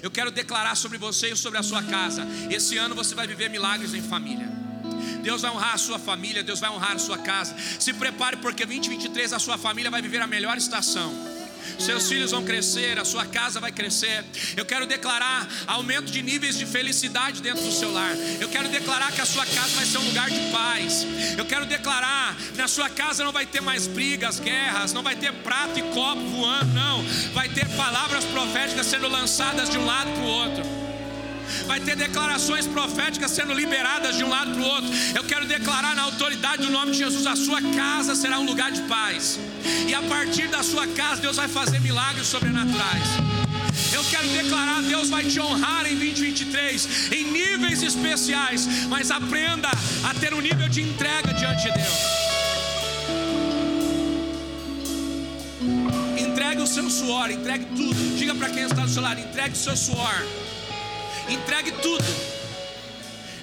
Eu 0.00 0.10
quero 0.10 0.30
declarar 0.30 0.76
sobre 0.76 0.96
você 0.96 1.30
e 1.32 1.36
sobre 1.36 1.58
a 1.58 1.62
sua 1.62 1.82
casa: 1.82 2.26
esse 2.50 2.76
ano 2.78 2.94
você 2.94 3.14
vai 3.14 3.26
viver 3.26 3.50
milagres 3.50 3.94
em 3.94 4.02
família. 4.02 4.50
Deus 5.22 5.42
vai 5.42 5.50
honrar 5.50 5.74
a 5.74 5.78
sua 5.78 5.98
família, 5.98 6.42
Deus 6.42 6.60
vai 6.60 6.70
honrar 6.70 6.92
a 6.92 6.98
sua 6.98 7.18
casa. 7.18 7.54
Se 7.78 7.92
prepare, 7.92 8.36
porque 8.36 8.64
2023 8.64 9.32
a 9.32 9.38
sua 9.38 9.58
família 9.58 9.90
vai 9.90 10.02
viver 10.02 10.20
a 10.20 10.26
melhor 10.26 10.56
estação 10.56 11.31
seus 11.78 12.08
filhos 12.08 12.30
vão 12.30 12.44
crescer, 12.44 12.98
a 12.98 13.04
sua 13.04 13.26
casa 13.26 13.60
vai 13.60 13.72
crescer. 13.72 14.24
Eu 14.56 14.64
quero 14.64 14.86
declarar 14.86 15.48
aumento 15.66 16.10
de 16.10 16.22
níveis 16.22 16.58
de 16.58 16.66
felicidade 16.66 17.40
dentro 17.42 17.62
do 17.62 17.72
seu 17.72 17.92
lar. 17.92 18.14
Eu 18.40 18.48
quero 18.48 18.68
declarar 18.68 19.12
que 19.12 19.20
a 19.20 19.26
sua 19.26 19.46
casa 19.46 19.76
vai 19.76 19.84
ser 19.84 19.98
um 19.98 20.04
lugar 20.04 20.30
de 20.30 20.40
paz. 20.50 21.06
Eu 21.36 21.44
quero 21.44 21.66
declarar 21.66 22.36
na 22.56 22.68
sua 22.68 22.88
casa 22.88 23.24
não 23.24 23.32
vai 23.32 23.46
ter 23.46 23.60
mais 23.60 23.86
brigas, 23.86 24.38
guerras, 24.38 24.92
não 24.92 25.02
vai 25.02 25.16
ter 25.16 25.32
prato 25.32 25.78
e 25.78 25.82
copo 25.94 26.22
voando, 26.28 26.72
não. 26.72 27.02
Vai 27.32 27.48
ter 27.48 27.68
palavras 27.76 28.24
proféticas 28.24 28.86
sendo 28.86 29.08
lançadas 29.08 29.68
de 29.68 29.78
um 29.78 29.84
lado 29.84 30.10
para 30.12 30.22
o 30.22 30.26
outro 30.26 30.81
vai 31.66 31.80
ter 31.80 31.96
declarações 31.96 32.66
proféticas 32.66 33.30
sendo 33.30 33.52
liberadas 33.52 34.16
de 34.16 34.24
um 34.24 34.28
lado 34.28 34.52
para 34.52 34.62
o 34.62 34.66
outro. 34.66 34.90
Eu 35.14 35.24
quero 35.24 35.46
declarar 35.46 35.94
na 35.94 36.02
autoridade 36.02 36.62
do 36.62 36.70
nome 36.70 36.92
de 36.92 36.98
Jesus: 36.98 37.26
a 37.26 37.36
sua 37.36 37.60
casa 37.62 38.14
será 38.14 38.38
um 38.38 38.44
lugar 38.44 38.70
de 38.70 38.82
paz, 38.82 39.38
e 39.88 39.94
a 39.94 40.02
partir 40.02 40.48
da 40.48 40.62
sua 40.62 40.86
casa, 40.86 41.22
Deus 41.22 41.36
vai 41.36 41.48
fazer 41.48 41.80
milagres 41.80 42.26
sobrenaturais. 42.26 43.08
Eu 43.92 44.04
quero 44.04 44.28
declarar: 44.28 44.82
Deus 44.82 45.08
vai 45.08 45.24
te 45.24 45.40
honrar 45.40 45.86
em 45.86 45.96
2023 45.96 47.12
em 47.12 47.30
níveis 47.30 47.82
especiais, 47.82 48.66
mas 48.88 49.10
aprenda 49.10 49.70
a 50.04 50.14
ter 50.14 50.34
um 50.34 50.40
nível 50.40 50.68
de 50.68 50.82
entrega 50.82 51.32
diante 51.34 51.62
de 51.64 51.72
Deus. 51.72 52.22
Entregue 56.18 56.62
o 56.62 56.66
seu 56.66 56.88
suor, 56.90 57.30
entregue 57.30 57.66
tudo. 57.76 58.16
Diga 58.16 58.34
para 58.34 58.50
quem 58.50 58.64
está 58.64 58.82
do 58.82 58.90
seu 58.90 59.02
lado: 59.02 59.20
entregue 59.20 59.54
o 59.54 59.58
seu 59.58 59.76
suor. 59.76 60.26
Entregue 61.28 61.72
tudo. 61.72 62.04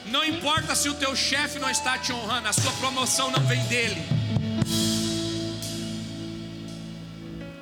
Não 0.05 0.25
importa 0.25 0.73
se 0.75 0.89
o 0.89 0.93
teu 0.95 1.15
chefe 1.15 1.59
não 1.59 1.69
está 1.69 1.97
te 1.97 2.11
honrando, 2.11 2.47
a 2.47 2.53
sua 2.53 2.71
promoção 2.73 3.29
não 3.31 3.43
vem 3.45 3.63
dele. 3.65 4.01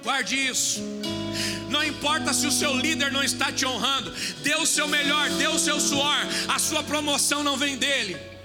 Guarde 0.03 0.35
isso. 0.35 0.81
Não 1.69 1.83
importa 1.83 2.33
se 2.33 2.47
o 2.47 2.51
seu 2.51 2.73
líder 2.75 3.11
não 3.11 3.21
está 3.21 3.51
te 3.51 3.65
honrando, 3.65 4.13
dê 4.41 4.55
o 4.55 4.65
seu 4.65 4.87
melhor, 4.87 5.29
dê 5.31 5.47
o 5.47 5.59
seu 5.59 5.79
suor, 5.79 6.25
a 6.47 6.57
sua 6.57 6.81
promoção 6.81 7.43
não 7.43 7.57
vem 7.57 7.77
dele 7.77 8.36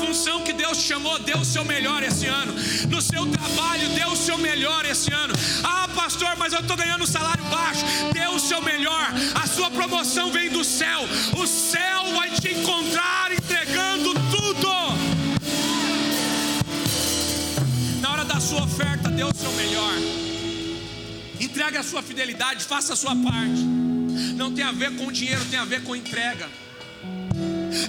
função 0.00 0.42
que 0.42 0.52
Deus 0.52 0.78
chamou, 0.78 1.18
dê 1.18 1.34
o 1.34 1.44
seu 1.44 1.64
melhor 1.64 2.02
esse 2.02 2.26
ano. 2.26 2.52
No 2.88 3.00
seu 3.02 3.26
trabalho, 3.26 3.88
dê 3.90 4.04
o 4.04 4.16
seu 4.16 4.38
melhor 4.38 4.84
esse 4.86 5.12
ano. 5.12 5.34
Ah, 5.62 5.88
pastor, 5.94 6.36
mas 6.38 6.52
eu 6.52 6.60
estou 6.60 6.76
ganhando 6.76 7.04
um 7.04 7.06
salário 7.06 7.44
baixo. 7.44 7.84
Dê 8.12 8.26
o 8.28 8.38
seu 8.38 8.62
melhor. 8.62 9.06
A 9.34 9.46
sua 9.46 9.70
promoção 9.70 10.30
vem 10.32 10.48
do 10.50 10.64
céu. 10.64 11.00
O 11.36 11.46
céu 11.46 12.14
vai 12.16 12.30
te 12.30 12.48
encontrar 12.54 13.30
entregando 13.32 14.14
tudo. 14.34 14.70
Na 18.00 18.12
hora 18.12 18.24
da 18.24 18.40
sua 18.40 18.62
oferta, 18.64 19.10
dê 19.10 19.24
o 19.24 19.34
seu 19.34 19.52
melhor. 19.52 19.94
Entregue 21.38 21.76
a 21.76 21.82
sua 21.82 22.02
fidelidade, 22.02 22.64
faça 22.64 22.94
a 22.94 22.96
sua 22.96 23.14
parte. 23.14 23.62
Não 24.34 24.50
tem 24.52 24.64
a 24.64 24.72
ver 24.72 24.96
com 24.96 25.12
dinheiro, 25.12 25.44
tem 25.50 25.58
a 25.58 25.64
ver 25.64 25.82
com 25.82 25.94
entrega. 25.94 26.48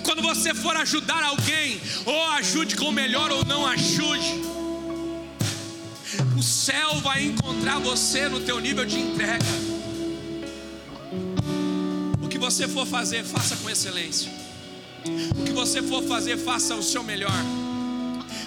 Quando 0.03 0.21
você 0.21 0.53
for 0.53 0.75
ajudar 0.75 1.23
alguém, 1.23 1.79
ou 2.05 2.27
ajude 2.31 2.75
com 2.75 2.85
o 2.85 2.91
melhor 2.91 3.31
ou 3.31 3.43
não 3.45 3.65
ajude. 3.65 4.41
O 6.37 6.43
céu 6.43 6.99
vai 7.01 7.23
encontrar 7.23 7.79
você 7.79 8.27
no 8.27 8.39
teu 8.41 8.59
nível 8.59 8.85
de 8.85 8.99
entrega. 8.99 9.45
O 12.21 12.27
que 12.27 12.37
você 12.37 12.67
for 12.67 12.85
fazer, 12.85 13.23
faça 13.23 13.55
com 13.57 13.69
excelência. 13.69 14.31
O 15.39 15.43
que 15.43 15.51
você 15.51 15.81
for 15.81 16.03
fazer, 16.03 16.37
faça 16.37 16.75
o 16.75 16.83
seu 16.83 17.03
melhor. 17.03 17.31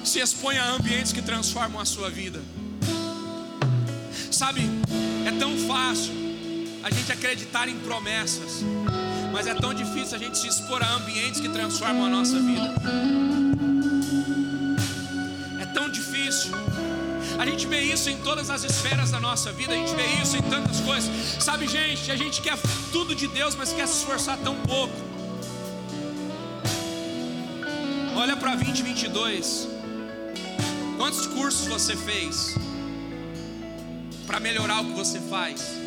Se 0.04 0.20
exponha 0.20 0.62
a 0.62 0.70
ambientes 0.72 1.12
que 1.12 1.22
transformam 1.22 1.80
a 1.80 1.84
sua 1.84 2.10
vida. 2.10 2.40
Sabe, 4.30 4.62
é 5.26 5.32
tão 5.38 5.56
fácil 5.66 6.12
a 6.82 6.90
gente 6.90 7.10
acreditar 7.10 7.68
em 7.68 7.78
promessas 7.78 8.62
mas 9.34 9.48
é 9.48 9.54
tão 9.54 9.74
difícil 9.74 10.14
a 10.14 10.18
gente 10.18 10.38
se 10.38 10.46
expor 10.46 10.80
a 10.80 10.94
ambientes 10.94 11.40
que 11.40 11.48
transformam 11.48 12.06
a 12.06 12.08
nossa 12.08 12.38
vida. 12.38 12.72
É 15.60 15.66
tão 15.66 15.90
difícil. 15.90 16.52
A 17.36 17.44
gente 17.44 17.66
vê 17.66 17.80
isso 17.80 18.08
em 18.08 18.16
todas 18.18 18.48
as 18.48 18.62
esferas 18.62 19.10
da 19.10 19.18
nossa 19.18 19.50
vida, 19.50 19.72
a 19.72 19.76
gente 19.76 19.92
vê 19.96 20.06
isso 20.22 20.36
em 20.36 20.42
tantas 20.42 20.80
coisas. 20.80 21.10
Sabe, 21.42 21.66
gente, 21.66 22.12
a 22.12 22.16
gente 22.16 22.40
quer 22.40 22.56
tudo 22.92 23.12
de 23.12 23.26
Deus, 23.26 23.56
mas 23.56 23.72
quer 23.72 23.88
se 23.88 23.98
esforçar 23.98 24.38
tão 24.38 24.54
pouco. 24.54 24.94
Olha 28.14 28.36
para 28.36 28.54
2022. 28.54 29.66
Quantos 30.96 31.26
cursos 31.26 31.66
você 31.66 31.96
fez 31.96 32.56
para 34.28 34.38
melhorar 34.38 34.80
o 34.82 34.84
que 34.84 34.92
você 34.92 35.18
faz? 35.18 35.83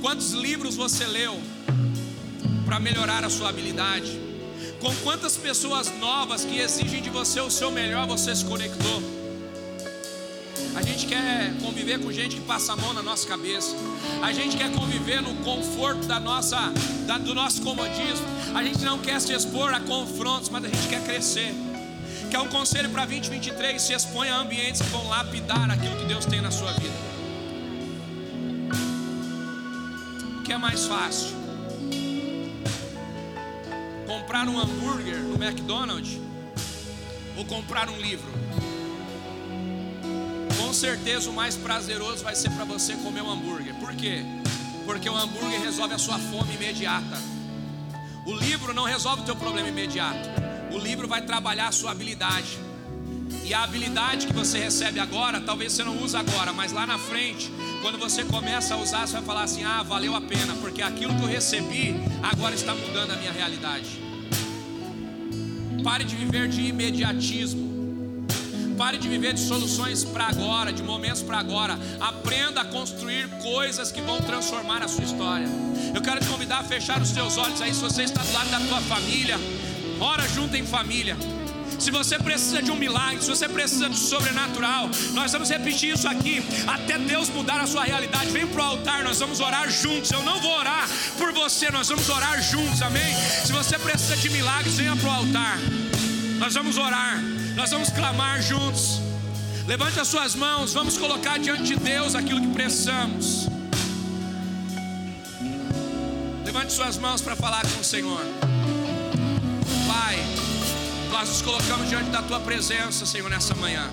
Quantos 0.00 0.32
livros 0.32 0.76
você 0.76 1.06
leu 1.06 1.38
para 2.64 2.80
melhorar 2.80 3.22
a 3.22 3.28
sua 3.28 3.50
habilidade? 3.50 4.18
Com 4.80 4.94
quantas 4.96 5.36
pessoas 5.36 5.92
novas 5.98 6.42
que 6.42 6.58
exigem 6.58 7.02
de 7.02 7.10
você 7.10 7.38
o 7.40 7.50
seu 7.50 7.70
melhor 7.70 8.06
você 8.06 8.34
se 8.34 8.42
conectou? 8.46 9.02
A 10.74 10.80
gente 10.80 11.06
quer 11.06 11.52
conviver 11.60 12.00
com 12.00 12.10
gente 12.10 12.36
que 12.36 12.42
passa 12.42 12.72
a 12.72 12.76
mão 12.76 12.94
na 12.94 13.02
nossa 13.02 13.28
cabeça. 13.28 13.76
A 14.22 14.32
gente 14.32 14.56
quer 14.56 14.72
conviver 14.72 15.20
no 15.20 15.34
conforto 15.44 16.06
da 16.06 16.18
nossa, 16.18 16.72
da, 17.06 17.18
do 17.18 17.34
nosso 17.34 17.60
comodismo. 17.60 18.26
A 18.54 18.62
gente 18.62 18.82
não 18.82 18.98
quer 18.98 19.20
se 19.20 19.34
expor 19.34 19.74
a 19.74 19.80
confrontos, 19.80 20.48
mas 20.48 20.64
a 20.64 20.68
gente 20.68 20.88
quer 20.88 21.04
crescer. 21.04 21.52
Quer 22.30 22.38
um 22.38 22.48
conselho 22.48 22.88
para 22.88 23.04
2023? 23.04 23.82
Se 23.82 23.92
exponha 23.92 24.34
a 24.34 24.40
ambientes 24.40 24.80
que 24.80 24.88
vão 24.88 25.06
lapidar 25.08 25.70
aquilo 25.70 25.96
que 25.96 26.06
Deus 26.06 26.24
tem 26.24 26.40
na 26.40 26.50
sua 26.50 26.72
vida. 26.72 27.09
Que 30.50 30.54
é 30.54 30.58
mais 30.58 30.84
fácil? 30.84 31.28
comprar 34.04 34.48
um 34.48 34.58
hambúrguer 34.58 35.14
no 35.18 35.40
McDonald's 35.40 36.18
ou 37.36 37.44
comprar 37.44 37.88
um 37.88 37.96
livro? 38.00 38.28
Com 40.58 40.72
certeza 40.72 41.30
o 41.30 41.32
mais 41.32 41.54
prazeroso 41.56 42.24
vai 42.24 42.34
ser 42.34 42.50
para 42.50 42.64
você 42.64 42.94
comer 42.94 43.22
um 43.22 43.30
hambúrguer. 43.30 43.76
Por 43.76 43.94
quê? 43.94 44.24
Porque 44.84 45.08
o 45.08 45.16
hambúrguer 45.16 45.60
resolve 45.60 45.94
a 45.94 45.98
sua 45.98 46.18
fome 46.18 46.52
imediata. 46.56 47.16
O 48.26 48.34
livro 48.34 48.74
não 48.74 48.82
resolve 48.82 49.22
o 49.22 49.24
teu 49.24 49.36
problema 49.36 49.68
imediato. 49.68 50.28
O 50.72 50.78
livro 50.78 51.06
vai 51.06 51.22
trabalhar 51.22 51.68
a 51.68 51.72
sua 51.72 51.92
habilidade. 51.92 52.58
E 53.50 53.54
a 53.54 53.64
habilidade 53.64 54.28
que 54.28 54.32
você 54.32 54.60
recebe 54.60 55.00
agora, 55.00 55.40
talvez 55.40 55.72
você 55.72 55.82
não 55.82 56.00
use 56.00 56.16
agora, 56.16 56.52
mas 56.52 56.70
lá 56.70 56.86
na 56.86 56.96
frente, 56.96 57.50
quando 57.82 57.98
você 57.98 58.22
começa 58.22 58.74
a 58.74 58.76
usar, 58.76 59.04
você 59.04 59.14
vai 59.14 59.22
falar 59.22 59.42
assim: 59.42 59.64
ah, 59.64 59.82
valeu 59.82 60.14
a 60.14 60.20
pena, 60.20 60.54
porque 60.60 60.80
aquilo 60.80 61.12
que 61.16 61.22
eu 61.22 61.26
recebi 61.26 61.96
agora 62.22 62.54
está 62.54 62.72
mudando 62.76 63.10
a 63.10 63.16
minha 63.16 63.32
realidade. 63.32 63.88
Pare 65.82 66.04
de 66.04 66.14
viver 66.14 66.46
de 66.46 66.60
imediatismo. 66.60 67.68
Pare 68.78 68.98
de 68.98 69.08
viver 69.08 69.34
de 69.34 69.40
soluções 69.40 70.04
para 70.04 70.28
agora, 70.28 70.72
de 70.72 70.84
momentos 70.84 71.20
para 71.20 71.38
agora. 71.38 71.76
Aprenda 72.00 72.60
a 72.60 72.64
construir 72.66 73.28
coisas 73.42 73.90
que 73.90 74.00
vão 74.00 74.20
transformar 74.20 74.80
a 74.84 74.86
sua 74.86 75.02
história. 75.02 75.48
Eu 75.92 76.00
quero 76.00 76.20
te 76.20 76.28
convidar 76.28 76.60
a 76.60 76.62
fechar 76.62 77.02
os 77.02 77.08
seus 77.08 77.36
olhos 77.36 77.60
aí, 77.60 77.74
se 77.74 77.80
você 77.80 78.04
está 78.04 78.22
do 78.22 78.32
lado 78.32 78.48
da 78.48 78.60
tua 78.60 78.80
família. 78.82 79.36
Ora 79.98 80.28
junto 80.28 80.56
em 80.56 80.64
família. 80.64 81.16
Se 81.80 81.90
você 81.90 82.18
precisa 82.18 82.62
de 82.62 82.70
um 82.70 82.76
milagre, 82.76 83.22
se 83.22 83.30
você 83.30 83.48
precisa 83.48 83.88
de 83.88 83.98
sobrenatural, 83.98 84.90
nós 85.14 85.32
vamos 85.32 85.48
repetir 85.48 85.94
isso 85.94 86.06
aqui 86.06 86.42
até 86.66 86.98
Deus 86.98 87.30
mudar 87.30 87.58
a 87.58 87.66
sua 87.66 87.84
realidade. 87.84 88.30
Vem 88.30 88.46
para 88.46 88.60
o 88.60 88.64
altar, 88.64 89.02
nós 89.02 89.18
vamos 89.18 89.40
orar 89.40 89.70
juntos. 89.70 90.10
Eu 90.10 90.22
não 90.22 90.38
vou 90.42 90.52
orar 90.58 90.86
por 91.16 91.32
você, 91.32 91.70
nós 91.70 91.88
vamos 91.88 92.06
orar 92.10 92.42
juntos, 92.42 92.82
amém? 92.82 93.14
Se 93.46 93.50
você 93.50 93.78
precisa 93.78 94.14
de 94.14 94.28
milagres, 94.28 94.74
venha 94.74 94.94
para 94.94 95.08
o 95.08 95.12
altar. 95.12 95.58
Nós 96.38 96.52
vamos 96.52 96.76
orar, 96.76 97.18
nós 97.56 97.70
vamos 97.70 97.88
clamar 97.88 98.42
juntos. 98.42 99.00
Levante 99.66 99.98
as 99.98 100.08
suas 100.08 100.34
mãos, 100.34 100.74
vamos 100.74 100.98
colocar 100.98 101.38
diante 101.38 101.62
de 101.62 101.76
Deus 101.76 102.14
aquilo 102.14 102.42
que 102.42 102.48
precisamos. 102.48 103.48
Levante 106.44 106.74
suas 106.74 106.98
mãos 106.98 107.22
para 107.22 107.34
falar 107.34 107.62
com 107.62 107.80
o 107.80 107.84
Senhor. 107.84 108.20
Pai, 109.86 110.18
nós 111.20 111.28
nos 111.28 111.42
colocamos 111.42 111.86
diante 111.90 112.08
da 112.08 112.22
tua 112.22 112.40
presença, 112.40 113.04
Senhor, 113.04 113.28
nessa 113.28 113.54
manhã. 113.54 113.86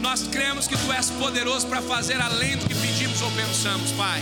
Nós 0.00 0.26
cremos 0.26 0.66
que 0.66 0.76
tu 0.76 0.92
és 0.92 1.08
poderoso 1.10 1.64
para 1.68 1.80
fazer 1.80 2.20
além 2.20 2.56
do 2.56 2.66
que 2.66 2.74
pedimos 2.74 3.22
ou 3.22 3.30
pensamos, 3.30 3.92
Pai. 3.92 4.20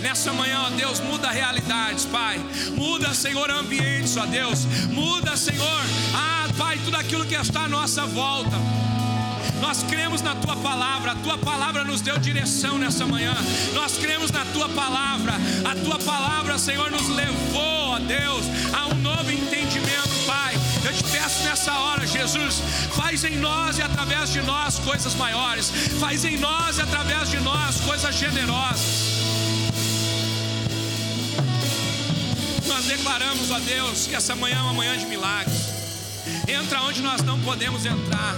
Nessa 0.00 0.32
manhã, 0.32 0.60
ó 0.66 0.70
Deus, 0.70 1.00
muda 1.00 1.28
realidades, 1.28 2.04
Pai. 2.04 2.38
Muda, 2.76 3.12
Senhor, 3.14 3.50
ambientes, 3.50 4.16
ó 4.16 4.26
Deus. 4.26 4.64
Muda, 4.92 5.36
Senhor, 5.36 5.82
ah, 6.14 6.46
Pai, 6.56 6.78
tudo 6.84 6.96
aquilo 6.96 7.26
que 7.26 7.34
está 7.34 7.64
à 7.64 7.68
nossa 7.68 8.06
volta. 8.06 8.56
Nós 9.60 9.82
cremos 9.82 10.22
na 10.22 10.36
tua 10.36 10.54
palavra, 10.54 11.12
a 11.12 11.16
tua 11.16 11.36
palavra 11.36 11.82
nos 11.82 12.00
deu 12.00 12.16
direção 12.16 12.78
nessa 12.78 13.04
manhã. 13.06 13.34
Nós 13.74 13.98
cremos 13.98 14.30
na 14.30 14.44
tua 14.52 14.68
palavra, 14.68 15.32
a 15.68 15.74
tua 15.84 15.98
palavra, 15.98 16.56
Senhor, 16.58 16.92
nos 16.92 17.08
levou, 17.08 17.88
ó 17.88 17.98
Deus, 17.98 18.44
a 18.72 18.86
um 18.86 18.94
novo 19.00 19.32
entendimento, 19.32 20.24
Pai. 20.28 20.59
Eu 20.84 20.92
te 20.92 21.04
peço 21.04 21.42
nessa 21.44 21.72
hora, 21.78 22.06
Jesus, 22.06 22.62
faz 22.94 23.24
em 23.24 23.36
nós 23.36 23.78
e 23.78 23.82
através 23.82 24.30
de 24.30 24.42
nós 24.42 24.78
coisas 24.78 25.14
maiores, 25.14 25.70
faz 25.98 26.24
em 26.24 26.38
nós 26.38 26.78
e 26.78 26.82
através 26.82 27.30
de 27.30 27.38
nós 27.40 27.80
coisas 27.80 28.14
generosas. 28.14 29.20
Nós 32.66 32.84
declaramos, 32.86 33.50
ó 33.50 33.58
Deus, 33.58 34.06
que 34.06 34.14
essa 34.14 34.34
manhã 34.34 34.58
é 34.58 34.62
uma 34.62 34.74
manhã 34.74 34.96
de 34.96 35.06
milagres. 35.06 35.68
Entra 36.48 36.82
onde 36.82 37.02
nós 37.02 37.22
não 37.22 37.38
podemos 37.40 37.84
entrar 37.84 38.36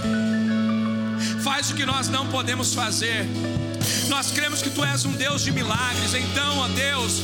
faz 1.43 1.69
o 1.71 1.75
que 1.75 1.85
nós 1.85 2.07
não 2.07 2.27
podemos 2.27 2.73
fazer. 2.73 3.27
Nós 4.07 4.31
cremos 4.31 4.61
que 4.61 4.69
tu 4.69 4.83
és 4.83 5.03
um 5.05 5.11
Deus 5.11 5.43
de 5.43 5.51
milagres, 5.51 6.13
então, 6.13 6.59
ó 6.59 6.67
Deus, 6.69 7.21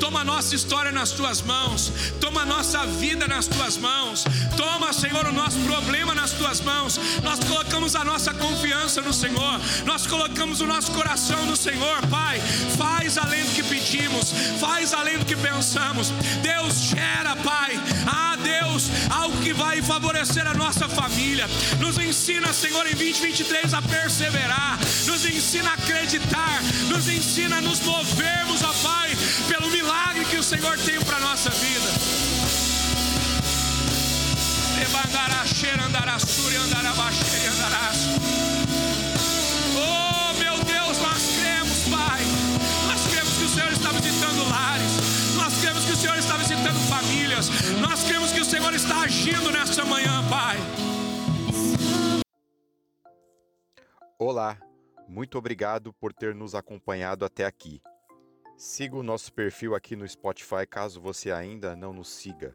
Toma 0.00 0.20
a 0.20 0.24
nossa 0.24 0.54
história 0.54 0.90
nas 0.90 1.10
tuas 1.10 1.42
mãos. 1.42 1.92
Toma 2.20 2.42
a 2.42 2.46
nossa 2.46 2.86
vida 2.86 3.26
nas 3.28 3.46
tuas 3.46 3.76
mãos. 3.76 4.24
Toma, 4.58 4.92
Senhor, 4.92 5.24
o 5.24 5.30
nosso 5.30 5.56
problema 5.60 6.16
nas 6.16 6.32
tuas 6.32 6.60
mãos. 6.60 6.98
Nós 7.22 7.38
colocamos 7.38 7.94
a 7.94 8.04
nossa 8.04 8.34
confiança 8.34 9.00
no 9.00 9.12
Senhor. 9.12 9.60
Nós 9.86 10.04
colocamos 10.04 10.60
o 10.60 10.66
nosso 10.66 10.90
coração 10.90 11.46
no 11.46 11.56
Senhor, 11.56 12.04
Pai. 12.08 12.40
Faz 12.76 13.16
além 13.18 13.44
do 13.44 13.52
que 13.52 13.62
pedimos. 13.62 14.32
Faz 14.58 14.92
além 14.92 15.16
do 15.16 15.24
que 15.24 15.36
pensamos. 15.36 16.10
Deus 16.42 16.74
gera, 16.90 17.36
Pai. 17.36 17.78
Ah, 18.04 18.36
Deus, 18.42 18.90
algo 19.08 19.40
que 19.42 19.52
vai 19.52 19.80
favorecer 19.80 20.44
a 20.44 20.54
nossa 20.54 20.88
família. 20.88 21.46
Nos 21.78 21.96
ensina, 21.96 22.52
Senhor, 22.52 22.84
em 22.88 22.96
2023 22.96 23.72
a 23.74 23.80
perseverar. 23.80 24.76
Nos 25.06 25.24
ensina 25.24 25.70
a 25.70 25.74
acreditar. 25.74 26.60
Nos 26.88 27.08
ensina 27.08 27.58
a 27.58 27.60
nos 27.60 27.78
movermos, 27.78 28.60
ó 28.64 28.72
Pai, 28.82 29.16
pelo 29.46 29.70
milagre 29.70 30.24
que 30.24 30.36
o 30.36 30.42
Senhor 30.42 30.76
tem 30.78 31.00
para 31.02 31.20
nossa 31.20 31.48
vida. 31.50 32.17
Oh 39.76 40.32
meu 40.38 40.64
Deus, 40.64 40.98
nós 40.98 41.22
cremos, 41.36 41.88
Pai. 41.88 42.22
Nós 42.86 43.06
cremos 43.10 43.36
que 43.36 43.44
o 43.44 43.48
Senhor 43.48 43.72
está 43.72 43.90
visitando 43.92 44.48
lares. 44.48 45.34
Nós 45.36 45.60
cremos 45.60 45.84
que 45.84 45.92
o 45.92 45.96
Senhor 45.96 46.16
está 46.16 46.36
visitando 46.36 46.78
famílias. 46.88 47.48
Nós 47.80 48.04
cremos 48.04 48.32
que 48.32 48.40
o 48.40 48.44
Senhor 48.44 48.72
está 48.74 49.02
agindo 49.02 49.50
nesta 49.50 49.84
manhã, 49.84 50.22
Pai. 50.28 50.56
Olá, 54.18 54.58
muito 55.08 55.38
obrigado 55.38 55.92
por 55.92 56.12
ter 56.12 56.34
nos 56.34 56.54
acompanhado 56.54 57.24
até 57.24 57.44
aqui. 57.44 57.80
Siga 58.56 58.96
o 58.96 59.02
nosso 59.02 59.32
perfil 59.32 59.74
aqui 59.74 59.94
no 59.94 60.06
Spotify 60.06 60.66
caso 60.68 61.00
você 61.00 61.30
ainda 61.30 61.76
não 61.76 61.92
nos 61.92 62.08
siga. 62.08 62.54